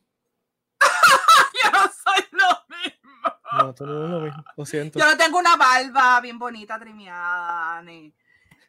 Yo 1.64 1.70
no 1.72 1.80
soy 1.80 2.24
lo 2.32 2.76
mismo. 2.76 3.40
No, 3.52 3.74
tú 3.74 3.86
no 3.86 4.04
es 4.04 4.10
lo 4.10 4.20
mismo. 4.20 4.44
Lo 4.56 4.66
siento. 4.66 4.98
Yo 4.98 5.06
no 5.06 5.16
tengo 5.16 5.38
una 5.38 5.56
barba 5.56 6.20
bien 6.20 6.38
bonita, 6.38 6.78
trimeada, 6.78 7.82
ni, 7.82 8.14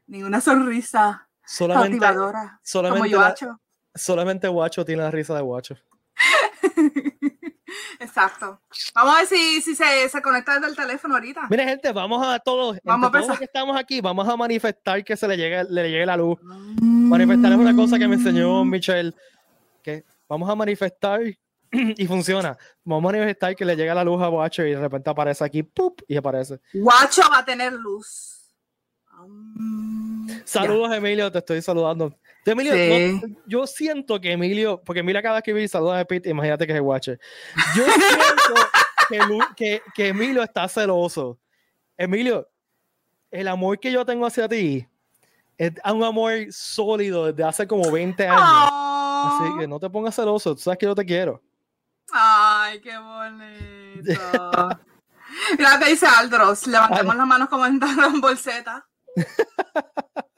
ni 0.07 0.23
una 0.23 0.39
sonrisa 0.39 1.29
Solamente, 1.45 1.99
cautivadora. 1.99 2.41
Como 2.41 2.59
solamente, 2.63 3.09
yo 3.09 3.19
la-. 3.19 3.59
Solamente 3.95 4.47
Guacho 4.47 4.85
tiene 4.85 5.03
la 5.03 5.11
risa 5.11 5.35
de 5.35 5.41
Guacho. 5.41 5.75
Exacto. 7.99 8.61
Vamos 8.95 9.13
a 9.13 9.17
ver 9.17 9.27
si, 9.27 9.61
si 9.61 9.75
se, 9.75 10.09
se 10.09 10.21
conecta 10.21 10.55
desde 10.55 10.67
el 10.67 10.75
teléfono 10.75 11.15
ahorita. 11.15 11.47
Mire, 11.49 11.65
gente, 11.65 11.91
vamos 11.91 12.25
a 12.25 12.39
todos, 12.39 12.77
Vamos 12.83 13.09
a 13.09 13.11
todos 13.11 13.27
los 13.27 13.37
que 13.37 13.45
estamos 13.45 13.77
aquí, 13.77 14.01
vamos 14.01 14.27
a 14.27 14.35
manifestar 14.37 15.03
que 15.03 15.17
se 15.17 15.27
le 15.27 15.37
llegue, 15.37 15.63
le 15.65 15.89
llegue 15.89 16.05
la 16.05 16.17
luz. 16.17 16.39
Manifestar 16.81 17.51
es 17.51 17.57
una 17.57 17.75
cosa 17.75 17.99
que 17.99 18.07
me 18.07 18.15
enseñó 18.15 18.63
Michelle, 18.63 19.13
que 19.83 20.05
vamos 20.27 20.49
a 20.49 20.55
manifestar 20.55 21.21
y 21.71 22.07
funciona. 22.07 22.57
Vamos 22.83 23.09
a 23.09 23.13
manifestar 23.13 23.55
que 23.55 23.65
le 23.65 23.75
llega 23.75 23.93
la 23.93 24.03
luz 24.03 24.21
a 24.21 24.29
Watcher 24.29 24.67
y 24.67 24.71
de 24.71 24.79
repente 24.79 25.09
aparece 25.09 25.43
aquí, 25.43 25.63
¡pup! 25.63 26.01
y 26.07 26.15
aparece. 26.15 26.59
Guacho 26.73 27.23
va 27.31 27.39
a 27.39 27.45
tener 27.45 27.73
luz. 27.73 28.38
Saludos, 30.45 30.91
Emilio, 30.93 31.31
te 31.31 31.39
estoy 31.39 31.61
saludando. 31.61 32.13
Emilio, 32.45 32.73
Sí. 32.73 33.19
no- 33.21 33.35
yo 33.45 33.67
siento 33.67 34.19
que 34.19 34.31
Emilio, 34.31 34.81
porque 34.83 35.01
Emilio 35.01 35.19
acaba 35.19 35.35
de 35.35 35.39
escribir 35.39 35.69
saludos 35.69 35.97
a 35.97 36.05
Pete, 36.05 36.29
imagínate 36.29 36.65
que 36.65 36.73
es 36.73 36.77
el 36.77 36.81
Watcher. 36.81 37.19
Yo 37.75 37.83
siento 37.85 38.53
que, 39.07 39.41
que, 39.55 39.81
que 39.93 40.07
Emilio 40.07 40.41
está 40.41 40.67
celoso. 40.67 41.37
Emilio, 41.97 42.49
el 43.29 43.47
amor 43.47 43.79
que 43.79 43.91
yo 43.91 44.03
tengo 44.05 44.25
hacia 44.25 44.47
ti 44.49 44.87
es 45.57 45.73
un 45.93 46.03
amor 46.03 46.31
sólido 46.51 47.25
desde 47.31 47.43
hace 47.43 47.67
como 47.67 47.91
20 47.91 48.27
años. 48.27 48.41
Así 48.41 49.59
que 49.59 49.67
no 49.67 49.79
te 49.79 49.89
pongas 49.89 50.15
celoso, 50.15 50.55
tú 50.55 50.61
sabes 50.61 50.79
que 50.79 50.85
yo 50.87 50.95
te 50.95 51.05
quiero. 51.05 51.41
Ay, 52.11 52.81
qué 52.81 52.97
bonito. 52.97 54.19
Mira 55.57 55.77
que 55.77 55.89
dice 55.91 56.07
Aldros, 56.07 56.65
levantemos 56.65 57.15
las 57.15 57.27
manos 57.27 57.49
como 57.49 57.65
en 57.67 57.79
bolseta. 58.21 58.87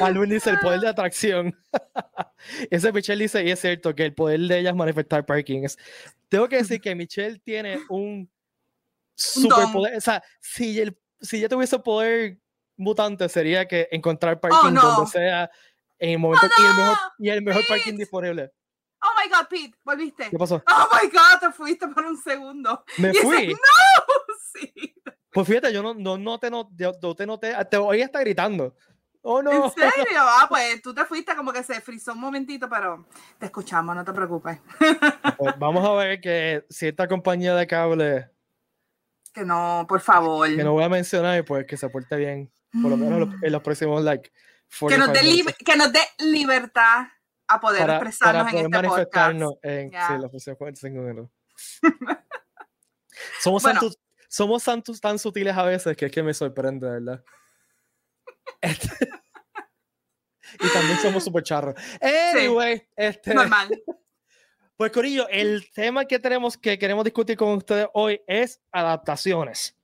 Alvin 0.00 0.30
dice 0.30 0.50
el 0.50 0.60
poder 0.60 0.80
de 0.80 0.88
atracción. 0.88 1.56
Ese 2.70 2.92
Michelle 2.92 3.22
dice, 3.22 3.44
y 3.44 3.50
es 3.50 3.60
cierto, 3.60 3.94
que 3.94 4.04
el 4.04 4.14
poder 4.14 4.40
de 4.40 4.60
ella 4.60 4.70
es 4.70 4.76
manifestar 4.76 5.26
parking. 5.26 5.66
tengo 6.28 6.48
que 6.48 6.58
decir 6.58 6.80
que 6.80 6.94
Michelle 6.94 7.40
tiene 7.40 7.80
un 7.88 8.30
superpoder. 9.14 9.96
O 9.96 10.00
sea, 10.00 10.22
si, 10.40 10.80
el, 10.80 10.96
si 11.20 11.40
yo 11.40 11.48
tuviese 11.48 11.78
poder 11.80 12.38
mutante, 12.76 13.28
sería 13.28 13.66
que 13.66 13.88
encontrar 13.90 14.36
oh, 14.36 14.40
parking 14.40 14.74
donde 14.74 15.10
sea 15.10 15.50
en 15.98 16.10
el 16.10 16.18
momento 16.18 16.46
y, 16.46 16.64
el 16.64 16.74
mejor, 16.74 16.96
y 17.18 17.28
el 17.30 17.42
mejor 17.42 17.62
parking 17.68 17.96
disponible. 17.96 18.52
Oh 19.02 19.10
my 19.16 19.28
god, 19.30 19.46
Pete, 19.48 19.76
volviste. 19.84 20.30
¿Qué 20.30 20.38
pasó? 20.38 20.62
Oh 20.66 20.88
my 20.92 21.08
god, 21.08 21.40
te 21.40 21.52
fuiste 21.52 21.86
por 21.88 22.04
un 22.04 22.16
segundo. 22.16 22.84
Me 22.98 23.12
fui. 23.14 23.48
no, 23.52 23.56
sí. 24.52 24.94
Pues 25.30 25.46
fíjate, 25.46 25.72
yo 25.72 25.82
no, 25.82 25.94
no, 25.94 26.16
no 26.16 26.38
te 26.38 26.50
noté, 26.50 26.84
no 27.02 27.14
te 27.14 27.26
noté, 27.26 27.54
te 27.70 27.76
oí 27.76 28.00
está 28.00 28.20
gritando. 28.20 28.74
Oh 29.22 29.42
no. 29.42 29.52
¿En 29.52 29.70
serio? 29.70 30.20
Ah, 30.20 30.46
pues 30.48 30.80
tú 30.80 30.94
te 30.94 31.04
fuiste 31.04 31.34
como 31.34 31.52
que 31.52 31.62
se 31.62 31.80
frizó 31.80 32.12
un 32.12 32.20
momentito, 32.20 32.68
pero 32.68 33.06
te 33.38 33.46
escuchamos, 33.46 33.94
no 33.94 34.04
te 34.04 34.12
preocupes. 34.12 34.58
Pues 35.36 35.58
vamos 35.58 35.86
a 35.86 35.92
ver 35.94 36.20
que 36.20 36.64
si 36.68 36.88
esta 36.88 37.06
compañía 37.08 37.54
de 37.54 37.66
cable. 37.66 38.30
Que 39.30 39.44
no, 39.44 39.84
por 39.86 40.00
favor. 40.00 40.48
Que 40.48 40.64
no 40.64 40.72
voy 40.72 40.82
a 40.82 40.88
mencionar, 40.88 41.44
pues 41.44 41.66
que 41.66 41.76
se 41.76 41.88
porte 41.90 42.16
bien. 42.16 42.50
Por 42.72 42.90
lo 42.90 42.96
menos 42.96 43.28
en 43.40 43.52
los 43.52 43.62
próximos, 43.62 44.02
like. 44.02 44.32
Que 44.88 44.98
nos, 44.98 45.12
dé 45.12 45.44
que 45.64 45.76
nos 45.76 45.92
dé 45.92 46.00
libertad 46.18 47.06
a 47.46 47.60
poder 47.60 47.88
expresarnos 47.88 48.44
para 48.44 48.50
poder 48.50 48.64
en 48.64 48.74
este 48.74 48.88
manifestarnos 48.88 49.54
en 49.62 49.90
sí, 49.90 50.18
los 50.18 50.30
próximos 50.30 50.58
45 50.58 51.02
minutos. 51.02 51.30
somos, 53.40 53.62
santos, 53.62 53.98
somos 54.28 54.62
santos 54.62 55.00
tan 55.00 55.18
sutiles 55.18 55.56
a 55.56 55.64
veces 55.64 55.96
que 55.96 56.06
es 56.06 56.12
que 56.12 56.22
me 56.22 56.34
sorprende, 56.34 56.88
¿verdad? 56.88 57.24
Este, 58.62 58.88
y 60.60 60.72
también 60.72 60.98
somos 60.98 61.22
super 61.24 61.42
charros. 61.42 61.74
Anyway, 62.00 62.86
este, 62.96 63.34
normal. 63.34 63.68
Pues 64.76 64.92
Corillo, 64.92 65.28
el 65.28 65.68
tema 65.72 66.04
que 66.04 66.20
tenemos 66.20 66.56
que 66.56 66.78
queremos 66.78 67.02
discutir 67.02 67.36
con 67.36 67.48
ustedes 67.48 67.88
hoy 67.94 68.22
es 68.28 68.60
adaptaciones. 68.70 69.76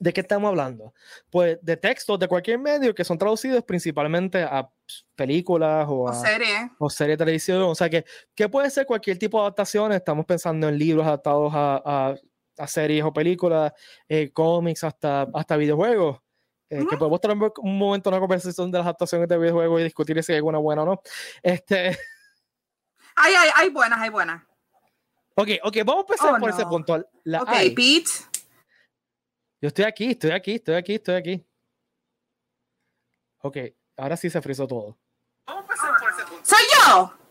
¿De 0.00 0.12
qué 0.12 0.20
estamos 0.20 0.48
hablando? 0.48 0.92
Pues 1.30 1.58
de 1.62 1.76
textos 1.76 2.18
de 2.18 2.26
cualquier 2.26 2.58
medio 2.58 2.92
que 2.92 3.04
son 3.04 3.16
traducidos 3.16 3.62
principalmente 3.62 4.42
a 4.42 4.68
películas 5.14 5.86
o, 5.88 6.08
a 6.08 6.14
series 6.14 6.72
o 6.76 6.90
serie 6.90 7.12
de 7.12 7.18
televisión. 7.18 7.62
O 7.62 7.74
sea 7.76 7.88
que, 7.88 8.04
que 8.34 8.48
puede 8.48 8.68
ser 8.70 8.84
cualquier 8.84 9.16
tipo 9.16 9.38
de 9.38 9.42
adaptaciones. 9.42 9.98
Estamos 9.98 10.26
pensando 10.26 10.68
en 10.68 10.76
libros 10.76 11.06
adaptados 11.06 11.52
a, 11.54 11.82
a, 11.84 12.14
series 12.66 13.04
o 13.04 13.12
películas, 13.12 13.72
eh, 14.08 14.30
cómics, 14.32 14.84
hasta, 14.84 15.26
hasta 15.34 15.56
videojuegos. 15.56 16.18
Eh, 16.70 16.84
que 16.88 16.96
podemos 16.96 17.20
tener 17.20 17.36
un 17.58 17.78
momento 17.78 18.10
una 18.10 18.18
conversación 18.18 18.70
de 18.70 18.78
las 18.78 18.86
adaptaciones 18.86 19.28
de 19.28 19.38
videojuegos 19.38 19.80
y 19.80 19.84
discutir 19.84 20.22
si 20.22 20.32
hay 20.32 20.36
alguna 20.36 20.58
buena 20.58 20.82
o 20.82 20.86
no. 20.86 21.02
Este... 21.42 21.96
Hay, 23.16 23.32
hay, 23.32 23.50
hay 23.54 23.70
buenas, 23.70 24.00
hay 24.00 24.10
buenas. 24.10 24.42
Ok, 25.36 25.48
ok, 25.62 25.76
vamos 25.84 25.98
a 25.98 26.12
empezar 26.12 26.34
oh, 26.34 26.40
por 26.40 26.50
ese 26.50 26.66
punto. 26.66 27.08
La 27.22 27.42
ok, 27.42 27.48
Pete. 27.76 28.10
Yo 29.60 29.68
estoy 29.68 29.84
aquí, 29.84 30.10
estoy 30.10 30.32
aquí, 30.32 30.54
estoy 30.56 30.74
aquí, 30.74 30.94
estoy 30.94 31.14
aquí. 31.14 31.46
Ok, 33.38 33.56
ahora 33.96 34.16
sí 34.16 34.28
se 34.30 34.42
frizó 34.42 34.66
todo. 34.66 34.98
Vamos 35.46 35.60
a 35.60 35.64
empezar 35.64 35.94
por 36.00 36.10
ese 36.10 36.22
punto. 36.24 36.44
¡Soy 36.44 36.64
yo! 36.76 37.23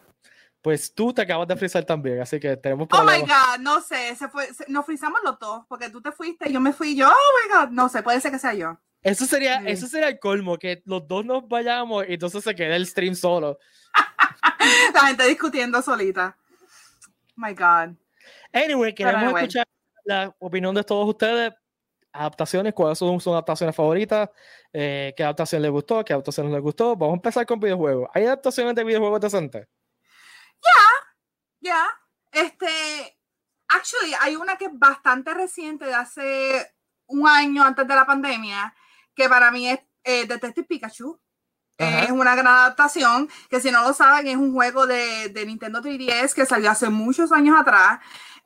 Pues 0.63 0.93
tú 0.93 1.13
te 1.13 1.21
acabas 1.21 1.45
de 1.45 1.57
frizar 1.57 1.83
también, 1.83 2.21
así 2.21 2.39
que 2.39 2.55
tenemos 2.55 2.87
problemas. 2.87 3.15
Oh 3.15 3.21
my 3.21 3.27
god, 3.27 3.59
no 3.59 3.81
sé, 3.81 4.15
se 4.15 4.29
fue, 4.29 4.47
nos 4.69 4.85
frizamos 4.85 5.19
los 5.21 5.37
dos, 5.37 5.65
porque 5.67 5.89
tú 5.89 6.01
te 6.01 6.13
fuiste, 6.13 6.49
yo 6.53 6.61
me 6.61 6.71
fui, 6.71 6.95
yo, 6.95 7.09
oh 7.09 7.11
my 7.11 7.53
god, 7.53 7.69
no 7.71 7.89
sé, 7.89 8.01
puede 8.01 8.21
ser 8.21 8.31
que 8.31 8.39
sea 8.39 8.53
yo. 8.53 8.79
Eso 9.01 9.25
sería, 9.25 9.57
eso 9.65 9.87
sería 9.87 10.07
el 10.07 10.19
colmo, 10.19 10.57
que 10.57 10.81
los 10.85 11.05
dos 11.05 11.25
nos 11.25 11.45
vayamos 11.49 12.05
y 12.07 12.13
entonces 12.13 12.45
se 12.45 12.55
quede 12.55 12.77
el 12.77 12.87
stream 12.87 13.13
solo. 13.13 13.59
La 14.93 15.07
gente 15.07 15.27
discutiendo 15.27 15.81
solita. 15.81 16.37
My 17.35 17.53
God. 17.53 17.97
Anyway, 18.53 18.95
queremos 18.95 19.33
escuchar 19.33 19.67
la 20.05 20.33
opinión 20.39 20.73
de 20.73 20.83
todos 20.85 21.09
ustedes. 21.09 21.51
Adaptaciones, 22.13 22.73
cuáles 22.73 22.99
son 22.99 23.19
sus 23.19 23.33
adaptaciones 23.33 23.75
favoritas, 23.75 24.29
eh, 24.71 25.13
qué 25.17 25.23
adaptación 25.23 25.61
les 25.61 25.71
gustó, 25.71 26.05
qué 26.05 26.13
adaptación 26.13 26.49
les 26.53 26.61
gustó. 26.61 26.95
Vamos 26.95 27.15
a 27.15 27.17
empezar 27.17 27.45
con 27.45 27.59
videojuegos. 27.59 28.07
¿Hay 28.13 28.23
adaptaciones 28.23 28.75
de 28.75 28.83
videojuegos 28.85 29.19
decentes? 29.19 29.67
Ya, 31.63 31.73
ya. 31.73 31.87
Este, 32.31 33.17
actually, 33.69 34.13
hay 34.19 34.35
una 34.35 34.57
que 34.57 34.65
es 34.65 34.71
bastante 34.73 35.33
reciente, 35.33 35.85
de 35.85 35.93
hace 35.93 36.75
un 37.07 37.27
año 37.27 37.63
antes 37.63 37.87
de 37.87 37.95
la 37.95 38.05
pandemia, 38.05 38.75
que 39.15 39.29
para 39.29 39.51
mí 39.51 39.69
es 39.69 39.79
eh, 40.03 40.25
Detective 40.27 40.67
Pikachu. 40.67 41.19
Es 41.77 42.11
una 42.11 42.35
gran 42.35 42.47
adaptación, 42.47 43.27
que 43.49 43.59
si 43.59 43.69
no 43.69 43.83
lo 43.83 43.93
saben, 43.93 44.27
es 44.27 44.37
un 44.37 44.53
juego 44.53 44.87
de, 44.87 45.29
de, 45.29 45.45
Nintendo 45.45 45.81
3DS 45.81 46.33
que 46.33 46.45
salió 46.45 46.71
hace 46.71 46.89
muchos 46.89 47.31
años 47.31 47.59
atrás. 47.59 47.99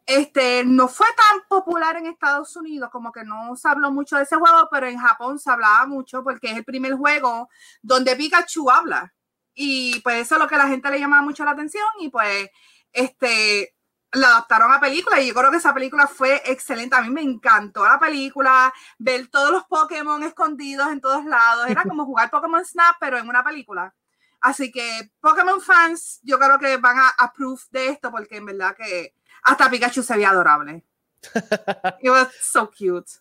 Este, 0.06 0.64
no 0.66 0.88
fue 0.88 1.06
tan 1.16 1.42
popular 1.48 1.98
en 1.98 2.08
Estados 2.08 2.56
Unidos, 2.56 2.90
como 2.92 3.12
que 3.12 3.24
no 3.26 3.56
se 3.56 3.68
habló 3.68 3.92
mucho 3.92 4.16
de 4.16 4.24
ese 4.24 4.38
juego, 4.38 4.70
pero 4.72 4.88
en 4.88 4.98
Japón 4.98 5.38
se 5.38 5.52
hablaba 5.52 5.86
mucho 5.86 6.24
porque 6.24 6.52
es 6.52 6.58
el 6.58 6.64
primer 6.64 6.94
juego 6.96 7.50
donde 7.82 8.16
Pikachu 8.16 8.72
habla. 8.72 9.14
Y 9.54 10.00
pues 10.02 10.22
eso 10.22 10.36
es 10.36 10.42
lo 10.42 10.48
que 10.48 10.56
a 10.56 10.60
la 10.60 10.68
gente 10.68 10.90
le 10.90 11.00
llamaba 11.00 11.22
mucho 11.22 11.44
la 11.44 11.52
atención 11.52 11.86
y 12.00 12.10
pues 12.10 12.50
este 12.94 13.74
la 14.14 14.28
adaptaron 14.28 14.72
a 14.72 14.80
película 14.80 15.22
y 15.22 15.28
yo 15.28 15.34
creo 15.34 15.52
que 15.52 15.58
esa 15.58 15.74
película 15.74 16.08
fue 16.08 16.42
excelente. 16.46 16.96
A 16.96 17.02
mí 17.02 17.10
me 17.10 17.22
encantó 17.22 17.86
la 17.86 18.00
película, 18.00 18.74
ver 18.98 19.28
todos 19.28 19.52
los 19.52 19.66
Pokémon 19.66 20.24
escondidos 20.24 20.92
en 20.92 21.02
todos 21.02 21.26
lados. 21.26 21.70
Era 21.70 21.84
como 21.88 22.06
jugar 22.06 22.30
Pokémon 22.30 22.64
Snap, 22.66 22.96
pero 23.00 23.18
en 23.18 23.28
una 23.28 23.44
película. 23.44 23.94
Así 24.40 24.72
que 24.72 25.12
Pokémon 25.20 25.62
fans, 25.62 26.20
yo 26.24 26.38
creo 26.40 26.60
que 26.60 26.78
van 26.78 26.98
a 26.98 27.10
approve 27.18 27.62
de 27.72 27.88
esto 27.88 28.12
porque 28.12 28.38
en 28.38 28.46
verdad 28.46 28.76
que 28.76 29.16
hasta 29.44 29.70
Pikachu 29.70 30.04
se 30.04 30.16
veía 30.16 30.30
adorable. 30.30 30.84
It 32.02 32.10
was 32.10 32.30
so 32.42 32.70
cute. 32.70 33.12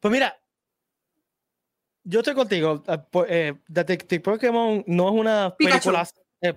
Pues 0.00 0.12
mira, 0.12 0.38
yo 2.04 2.20
estoy 2.20 2.34
contigo. 2.34 2.82
Eh, 2.86 2.98
eh, 3.28 3.54
Detective 3.68 4.20
Pokémon 4.20 4.82
no 4.86 5.08
es 5.08 5.14
una 5.14 5.54
película 5.56 6.08
eh, 6.40 6.54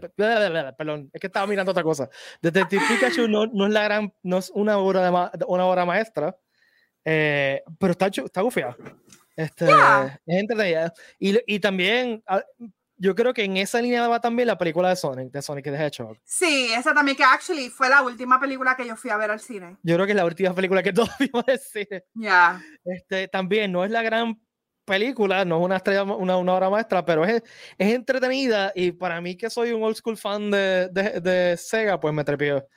perdón, 0.78 1.10
es 1.12 1.20
que 1.20 1.28
estaba 1.28 1.48
mirando 1.48 1.72
otra 1.72 1.84
cosa. 1.84 2.10
Detective 2.42 2.84
Pikachu 2.88 3.28
no, 3.28 3.48
no, 3.48 3.66
es 3.68 3.74
la 3.74 3.84
gran, 3.84 4.14
no 4.24 4.38
es 4.38 4.50
una 4.52 4.78
obra, 4.78 5.32
de 5.34 5.46
una 5.48 5.66
obra 5.66 5.86
maestra, 5.86 6.36
eh, 7.04 7.64
pero 7.80 7.92
está, 7.92 8.08
está 8.08 8.42
gufiada. 8.42 8.76
Este, 9.36 9.66
Es 9.66 10.40
entretenida. 10.40 10.94
Y, 11.20 11.38
y 11.54 11.60
también, 11.60 12.24
ah, 12.28 12.44
yo 12.98 13.16
creo 13.16 13.34
que 13.34 13.44
en 13.44 13.58
esa 13.58 13.82
línea 13.82 14.08
va 14.08 14.22
también 14.22 14.48
la 14.48 14.58
película 14.58 14.90
de 14.90 14.96
Sonic, 14.96 15.32
de 15.32 15.42
Sonic 15.42 15.66
the 15.66 15.72
Hedgehog. 15.72 16.18
Sí, 16.24 16.72
esa 16.72 16.94
también, 16.94 17.18
que 17.18 17.24
actually 17.24 17.70
fue 17.70 17.90
la 17.90 18.04
última 18.04 18.40
película 18.40 18.76
que 18.76 18.86
yo 18.86 18.96
fui 18.96 19.10
a 19.10 19.18
ver 19.18 19.32
al 19.32 19.40
cine. 19.40 19.78
Yo 19.82 19.96
creo 19.96 20.06
que 20.06 20.12
es 20.12 20.18
la 20.18 20.26
última 20.26 20.54
película 20.54 20.84
que 20.84 20.94
todos 20.94 21.10
vimos 21.20 21.44
al 21.48 21.60
cine. 21.60 22.04
Ya. 22.14 22.62
Este, 22.86 23.28
también 23.28 23.72
no 23.72 23.84
es 23.84 23.90
la 23.90 24.04
gran 24.04 24.40
película, 24.92 25.46
no 25.46 25.60
es 25.60 25.66
una 25.66 25.78
estrella, 25.78 26.04
una, 26.04 26.36
una 26.36 26.54
obra 26.54 26.70
maestra, 26.70 27.06
pero 27.06 27.24
es, 27.24 27.42
es 27.78 27.94
entretenida 27.94 28.74
y 28.76 28.92
para 28.92 29.22
mí 29.22 29.38
que 29.38 29.50
soy 29.50 29.72
un 29.72 29.82
old 29.82 29.96
school 29.96 30.18
fan 30.18 30.52
de, 30.52 30.90
de, 30.92 31.22
de 31.22 31.56
Sega, 31.56 31.98
pues 31.98 32.14
me 32.14 32.26
trepió. 32.26 32.68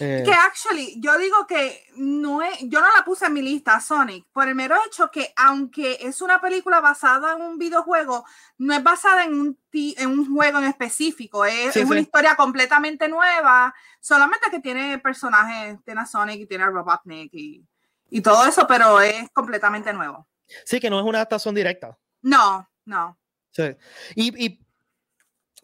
Eh, 0.00 0.22
que 0.24 0.32
actually, 0.32 0.98
yo 1.00 1.18
digo 1.18 1.46
que 1.46 1.84
no 1.96 2.40
es, 2.40 2.58
yo 2.62 2.80
no 2.80 2.86
la 2.96 3.04
puse 3.04 3.26
en 3.26 3.34
mi 3.34 3.42
lista, 3.42 3.80
Sonic, 3.80 4.26
por 4.32 4.48
el 4.48 4.54
mero 4.54 4.76
hecho 4.86 5.10
que 5.10 5.32
aunque 5.36 5.98
es 6.00 6.22
una 6.22 6.40
película 6.40 6.80
basada 6.80 7.34
en 7.34 7.42
un 7.42 7.58
videojuego, 7.58 8.24
no 8.58 8.74
es 8.74 8.82
basada 8.82 9.24
en 9.24 9.34
un, 9.34 9.58
en 9.72 10.08
un 10.08 10.34
juego 10.34 10.58
en 10.58 10.64
específico, 10.64 11.44
es, 11.44 11.76
es 11.76 11.84
una 11.84 12.00
historia 12.00 12.34
completamente 12.36 13.08
nueva, 13.08 13.74
solamente 14.00 14.50
que 14.50 14.60
tiene 14.60 14.98
personajes, 14.98 15.78
tiene 15.84 16.00
a 16.00 16.06
Sonic 16.06 16.40
y 16.40 16.46
tiene 16.46 16.64
a 16.64 16.70
Robotnik 16.70 17.34
y, 17.34 17.62
y 18.08 18.20
todo 18.22 18.46
eso, 18.46 18.66
pero 18.66 19.00
es 19.00 19.28
completamente 19.32 19.92
nuevo. 19.92 20.26
Sí, 20.64 20.80
que 20.80 20.90
no 20.90 20.98
es 20.98 21.04
una 21.04 21.18
adaptación 21.18 21.54
directa. 21.54 21.98
No, 22.22 22.68
no. 22.84 23.18
Sí. 23.50 23.74
Y, 24.14 24.46
y 24.46 24.68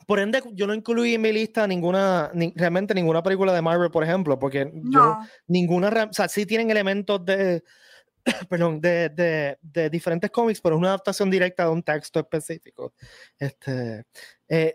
por 0.07 0.19
ende, 0.19 0.43
yo 0.53 0.67
no 0.67 0.75
incluí 0.75 1.14
en 1.14 1.23
mi 1.23 1.33
lista 1.33 1.67
ninguna, 1.67 2.31
realmente 2.55 2.95
ninguna 2.95 3.23
película 3.23 3.53
de 3.53 3.62
Marvel, 3.62 3.91
por 3.91 4.05
ejemplo, 4.05 4.38
porque 4.38 4.71
yo, 4.75 5.19
ninguna, 5.47 6.09
o 6.11 6.12
sea, 6.12 6.29
sí 6.29 6.47
tienen 6.47 6.71
elementos 6.71 7.25
de, 7.25 7.62
perdón, 8.49 8.81
de, 8.81 9.09
de, 9.11 9.59
de, 9.62 9.91
diferentes 9.91 10.31
cómics, 10.31 10.61
pero 10.61 10.76
es 10.76 10.79
una 10.79 10.88
adaptación 10.88 11.31
directa 11.31 11.64
de 11.64 11.71
un 11.71 11.83
texto 11.83 12.21
específico. 12.21 12.95
Este, 13.38 14.05
eh, 14.49 14.75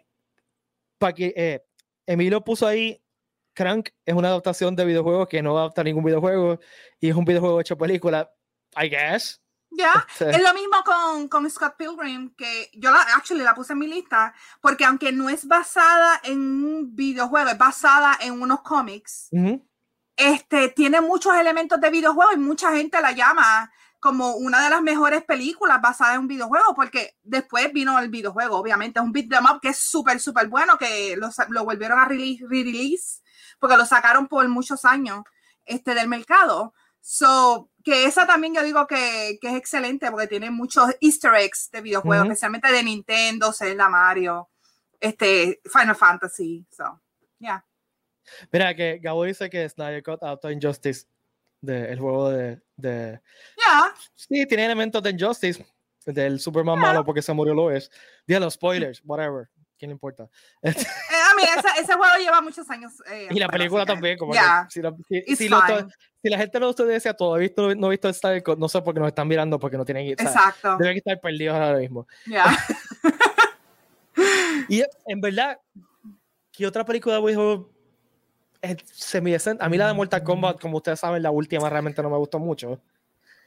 para 0.98 1.14
que, 1.14 1.34
eh, 1.36 1.64
Emilio 2.06 2.44
puso 2.44 2.66
ahí, 2.66 3.02
Crank 3.54 3.90
es 4.06 4.16
una 4.16 4.30
adaptación 4.30 4.76
de 4.76 4.86
videojuegos 4.86 5.28
que 5.28 5.42
no 5.42 5.58
adapta 5.58 5.84
ningún 5.84 6.04
videojuego 6.04 6.60
y 7.00 7.10
es 7.10 7.16
un 7.16 7.26
videojuego 7.26 7.60
hecho 7.60 7.78
película, 7.78 8.32
I 8.82 8.90
guess. 8.90 9.42
Ya, 9.72 10.06
es 10.20 10.42
lo 10.42 10.54
mismo 10.54 10.78
con, 10.84 11.28
con, 11.28 11.50
Scott 11.50 11.76
Pilgrim, 11.78 12.34
que 12.36 12.72
yo 12.74 12.92
la, 12.92 13.02
actually 13.16 13.44
la 13.44 13.54
puse 13.54 13.74
en 13.74 13.80
mi 13.80 13.88
lista, 13.88 14.34
porque 14.62 14.86
aunque 14.86 15.12
no 15.12 15.30
es 15.30 15.48
basada 15.48 16.20
en 16.24 16.40
un 16.40 16.96
videojuego, 16.96 17.50
es 17.50 17.58
basada 17.58 18.18
en 18.22 18.42
unos 18.42 18.62
cómics, 18.62 19.30
este, 20.16 20.70
tiene 20.70 21.02
muchos 21.02 21.36
elementos 21.36 21.80
de 21.80 21.90
videojuego 21.90 22.34
y 22.34 22.38
mucha 22.38 22.72
gente 22.74 23.00
la 23.00 23.12
llama 23.12 23.72
como 24.00 24.36
una 24.36 24.64
de 24.64 24.70
las 24.70 24.82
mejores 24.82 25.24
películas 25.24 25.82
basadas 25.82 26.16
en 26.16 26.22
un 26.22 26.28
videojuego, 26.28 26.74
porque 26.74 27.18
después 27.22 27.72
vino 27.74 28.00
el 28.00 28.10
videojuego, 28.10 28.58
obviamente, 28.58 29.00
es 29.00 29.06
un 29.06 29.12
beat 29.12 29.30
them 29.30 29.46
up 29.46 29.60
que 29.62 29.70
es 29.70 29.78
súper, 29.78 30.20
súper 30.20 30.48
bueno, 30.48 30.78
que 30.78 31.16
lo, 31.18 31.30
lo 31.50 31.66
volvieron 31.66 32.00
a 32.00 32.06
re-release, 32.06 33.22
porque 33.60 33.78
lo 33.78 33.86
sacaron 33.86 34.28
por 34.28 34.48
muchos 34.48 34.86
años 34.86 35.24
este, 35.66 35.94
del 35.94 36.08
mercado. 36.08 36.74
So, 37.02 37.69
que 37.84 38.06
esa 38.06 38.28
también 38.28 38.54
yo 38.54 38.64
digo 38.64 38.86
que, 38.88 39.38
que 39.42 39.50
es 39.50 39.56
excelente 39.56 40.10
porque 40.12 40.28
tiene 40.28 40.52
muchos 40.52 40.86
easter 41.02 41.34
eggs 41.36 41.70
de 41.72 41.82
videojuegos, 41.82 42.28
especialmente 42.28 42.72
de 42.72 42.84
Nintendo, 42.84 43.54
Zelda, 43.54 43.90
Mario, 43.90 44.50
este, 45.00 45.62
Final 45.66 45.96
Fantasy. 45.96 46.66
So, 46.70 47.02
yeah. 47.40 47.66
Mira, 48.52 48.76
que 48.76 49.00
Gabo 49.00 49.24
dice 49.24 49.50
que 49.50 49.68
Snyder 49.68 50.04
Cut 50.04 50.24
Auto 50.24 50.52
Injustice, 50.52 51.08
de, 51.62 51.92
el 51.92 52.00
juego 52.00 52.30
de... 52.30 52.62
de... 52.76 53.22
Yeah. 53.58 53.94
Sí, 54.16 54.46
tiene 54.46 54.66
elementos 54.66 55.02
de 55.02 55.12
Injustice, 55.12 55.66
del 56.06 56.40
Superman 56.40 56.80
malo 56.80 57.04
porque 57.04 57.22
se 57.22 57.34
murió 57.34 57.54
Lois. 57.54 57.90
Día 58.26 58.40
los 58.40 58.54
spoilers, 58.54 59.02
whatever. 59.06 59.50
¿Quién 59.78 59.90
le 59.90 59.94
importa? 59.94 60.30
A 61.40 61.62
mí, 61.62 61.70
ese, 61.80 61.94
juego 61.94 62.18
lleva 62.18 62.42
muchos 62.42 62.70
años. 62.70 62.94
Eh, 63.12 63.28
y 63.32 63.40
la 63.40 63.48
película 63.48 63.86
también, 63.86 64.18
como 64.18 64.34
si, 64.34 64.82
la, 64.82 64.96
si, 65.08 65.36
si, 65.36 65.50
la 65.50 66.38
gente 66.38 66.66
ustedes 66.66 66.90
decía 66.90 67.14
todo, 67.14 67.38
he 67.38 67.42
visto, 67.42 67.74
no 67.76 67.88
he 67.88 67.92
visto 67.92 68.10
Star 68.10 68.42
no 68.58 68.70
sé 68.70 68.82
por 68.82 68.94
qué 68.94 69.00
nos 69.00 69.10
están 69.10 69.28
mirando 69.28 69.60
porque 69.60 69.78
no 69.78 69.86
tienen 69.86 70.08
Exacto. 70.08 70.78
Deben 70.78 70.98
estar 70.98 71.20
perdidos 71.20 71.56
ahora 71.56 71.78
mismo. 71.78 72.08
Ya. 72.26 72.46
y 74.70 74.84
en 75.06 75.22
verdad, 75.22 75.60
¿qué 76.52 76.68
otra 76.68 76.86
película 76.86 77.16
de 77.16 77.22
videojuegos 77.22 77.68
se 78.92 79.22
me 79.22 79.38
A 79.60 79.70
mí 79.70 79.78
la 79.78 79.88
de 79.88 79.94
Mortal 79.94 80.24
Kombat, 80.24 80.60
como 80.60 80.78
ustedes 80.78 81.00
saben, 81.00 81.24
la 81.24 81.32
última 81.32 81.70
realmente 81.70 82.02
no 82.02 82.10
me 82.10 82.18
gustó 82.18 82.40
mucho. 82.40 82.82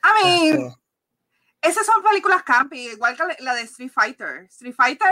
A 0.02 0.24
mí, 0.24 0.48
este. 0.48 0.74
esas 1.60 1.86
son 1.86 2.02
películas 2.02 2.42
campy, 2.42 2.88
igual 2.88 3.16
que 3.16 3.42
la 3.42 3.54
de 3.54 3.62
Street 3.62 3.92
Fighter. 3.92 4.46
Street 4.48 4.74
Fighter 4.74 5.08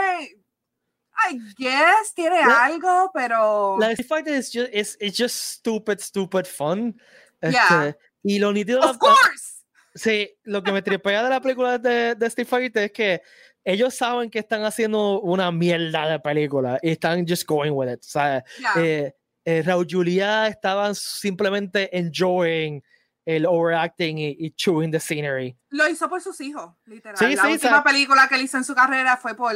I 1.29 1.39
guess 1.57 2.13
tiene 2.15 2.41
algo, 2.41 3.11
pero. 3.13 3.77
La 3.79 3.91
Street 3.91 4.07
Fighter 4.07 4.33
es 4.33 4.51
just, 4.51 4.69
it's, 4.73 4.97
it's 4.99 5.17
just 5.17 5.35
stupid, 5.35 5.99
stupid 5.99 6.45
fun. 6.45 6.95
Yeah. 7.41 7.87
Este, 7.87 7.99
y 8.23 8.39
lo 8.39 8.51
nítido. 8.51 8.81
Of 8.81 8.97
course. 8.97 9.63
Sí, 9.93 10.29
lo 10.43 10.63
que 10.63 10.71
me 10.71 10.81
tripea 10.81 11.23
de 11.23 11.29
la 11.29 11.41
película 11.41 11.77
de, 11.77 12.15
de 12.15 12.25
Street 12.27 12.47
Fighter 12.47 12.83
es 12.83 12.91
que 12.91 13.21
ellos 13.63 13.93
saben 13.93 14.29
que 14.29 14.39
están 14.39 14.63
haciendo 14.63 15.19
una 15.21 15.51
mierda 15.51 16.07
de 16.07 16.19
película 16.19 16.79
y 16.81 16.91
están 16.91 17.25
just 17.27 17.45
going 17.45 17.71
with 17.71 17.91
it. 17.91 17.99
O 17.99 18.09
sea, 18.09 18.43
eh, 18.77 19.13
eh, 19.45 19.61
Raúl 19.63 19.87
Julia 19.89 20.47
estaban 20.47 20.95
simplemente 20.95 21.89
enjoying 21.95 22.81
el 23.25 23.45
overacting 23.45 24.17
y, 24.17 24.51
chewing 24.51 24.91
the 24.91 24.99
scenery. 24.99 25.55
Lo 25.69 25.87
hizo 25.87 26.09
por 26.09 26.21
sus 26.21 26.39
hijos, 26.41 26.73
literal. 26.85 27.35
la 27.35 27.47
última 27.47 27.83
película 27.83 28.27
que 28.27 28.35
él 28.35 28.41
hizo 28.41 28.57
en 28.57 28.63
su 28.63 28.73
carrera 28.73 29.17
fue 29.17 29.35
por 29.35 29.53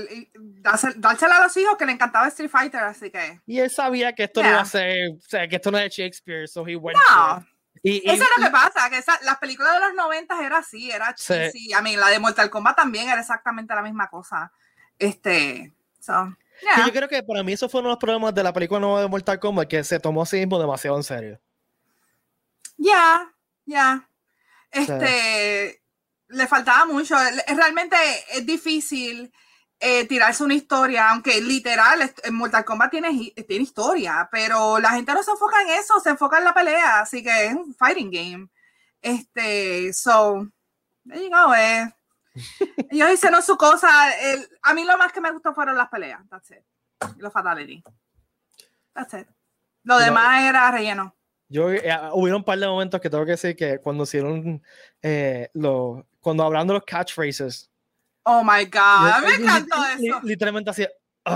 dársela 0.96 1.38
a 1.38 1.44
los 1.44 1.58
hijos 1.58 1.76
que 1.78 1.86
le 1.86 1.94
encantaba 1.94 2.28
Street 2.28 2.50
Fighter, 2.50 2.84
así 2.84 3.10
que. 3.10 3.42
Y 3.46 3.60
él 3.60 3.70
sabía 3.70 4.14
que 4.14 4.26
esto 4.26 4.44
no 4.44 4.50
iba 4.50 4.62
a 4.62 4.66
ser, 4.66 5.12
o 5.18 5.22
sea, 5.22 5.48
que 5.48 5.56
esto 5.56 5.72
no 5.72 5.78
es 5.78 5.94
Shakespeare, 5.94 6.48
so 6.48 6.68
he 6.68 6.76
went. 6.76 6.98
No. 6.98 7.46
Y, 7.88 8.02
Eso 8.10 8.24
es 8.24 8.30
lo 8.38 8.46
que 8.46 8.52
pasa, 8.52 8.90
que 8.90 9.00
las 9.24 9.38
películas 9.38 9.74
de 9.74 9.80
los 9.80 9.94
90 9.94 10.44
era 10.44 10.58
así, 10.58 10.90
era 10.90 11.14
cheesy. 11.14 11.72
A 11.74 11.82
mí, 11.82 11.96
la 11.96 12.08
de 12.08 12.18
Mortal 12.18 12.50
Kombat 12.50 12.78
también 12.78 13.10
era 13.10 13.22
exactamente 13.22 13.76
la 13.76 13.84
misma 13.84 14.10
cosa. 14.10 14.52
Este, 14.98 15.72
so, 16.00 16.36
Yo 16.84 16.92
creo 16.92 17.08
que 17.08 17.22
para 17.22 17.44
mí 17.44 17.54
eso 17.54 17.70
fue 17.70 17.82
uno 17.82 17.90
de 17.90 17.94
los 17.94 18.00
problemas 18.00 18.34
de 18.34 18.42
la 18.42 18.54
película 18.54 18.80
nueva 18.80 19.02
de 19.02 19.08
Mortal 19.08 19.40
Kombat, 19.40 19.68
que 19.68 19.84
se 19.84 20.00
tomó 20.00 20.24
a 20.24 20.26
sí 20.26 20.38
mismo 20.38 20.58
demasiado 20.58 20.98
en 20.98 21.04
serio. 21.04 21.40
Ya, 22.78 23.32
ya. 23.66 24.10
Este, 24.72 25.82
le 26.28 26.48
faltaba 26.48 26.86
mucho. 26.86 27.16
Realmente 27.48 27.96
es 28.32 28.46
difícil 28.46 29.32
eh, 29.80 30.06
tirarse 30.08 30.44
una 30.44 30.54
historia, 30.54 31.10
aunque 31.12 31.42
literal, 31.42 32.14
en 32.24 32.36
Mortal 32.36 32.66
Kombat 32.66 32.92
tiene, 32.92 33.34
tiene 33.48 33.64
historia, 33.64 34.28
pero 34.32 34.80
la 34.80 34.92
gente 34.92 35.14
no 35.14 35.22
se 35.22 35.32
enfoca 35.32 35.62
en 35.62 35.70
eso, 35.70 36.00
se 36.00 36.10
enfoca 36.10 36.38
en 36.38 36.46
la 36.46 36.54
pelea, 36.54 37.02
así 37.02 37.24
que 37.24 37.46
es 37.46 37.54
un 37.54 37.76
fighting 37.76 38.10
game. 38.10 38.50
Este, 39.02 39.94
so, 39.94 40.48
there 41.06 41.22
you 41.22 41.54
eh. 41.54 41.94
Ellos 42.90 43.12
hicieron 43.14 43.44
su 43.44 43.58
cosa. 43.58 43.90
a 44.62 44.74
mí 44.74 44.84
lo 44.84 44.98
más 44.98 45.12
que 45.12 45.22
me 45.22 45.32
gustó 45.32 45.54
fueron 45.54 45.78
las 45.78 45.90
peleas. 45.90 46.22
That's 46.30 46.52
it. 46.52 46.64
Los 47.18 47.32
fatality. 47.32 47.84
That's 48.94 49.14
it. 49.14 49.28
Lo 49.84 50.00
demás 50.00 50.42
era 50.44 50.72
relleno. 50.72 51.16
Yo, 51.56 51.72
eh, 51.72 51.90
hubo 52.12 52.36
un 52.36 52.44
par 52.44 52.60
de 52.60 52.68
momentos 52.68 53.00
que 53.00 53.10
tengo 53.10 53.24
que 53.24 53.32
decir 53.32 53.56
que 53.56 53.80
cuando 53.80 54.04
hicieron, 54.04 54.62
eh, 55.02 55.50
lo, 55.54 56.06
cuando 56.20 56.44
hablando 56.44 56.74
de 56.74 56.80
los 56.80 56.86
catchphrases. 56.86 57.72
Oh 58.24 58.44
my 58.44 58.66
God, 58.66 59.10
a 59.10 59.22
mí 59.22 59.28
me 59.28 59.36
encantó 59.36 59.76
eso. 59.86 60.20
Literalmente 60.24 60.70
así. 60.72 60.86
Ay, 61.24 61.34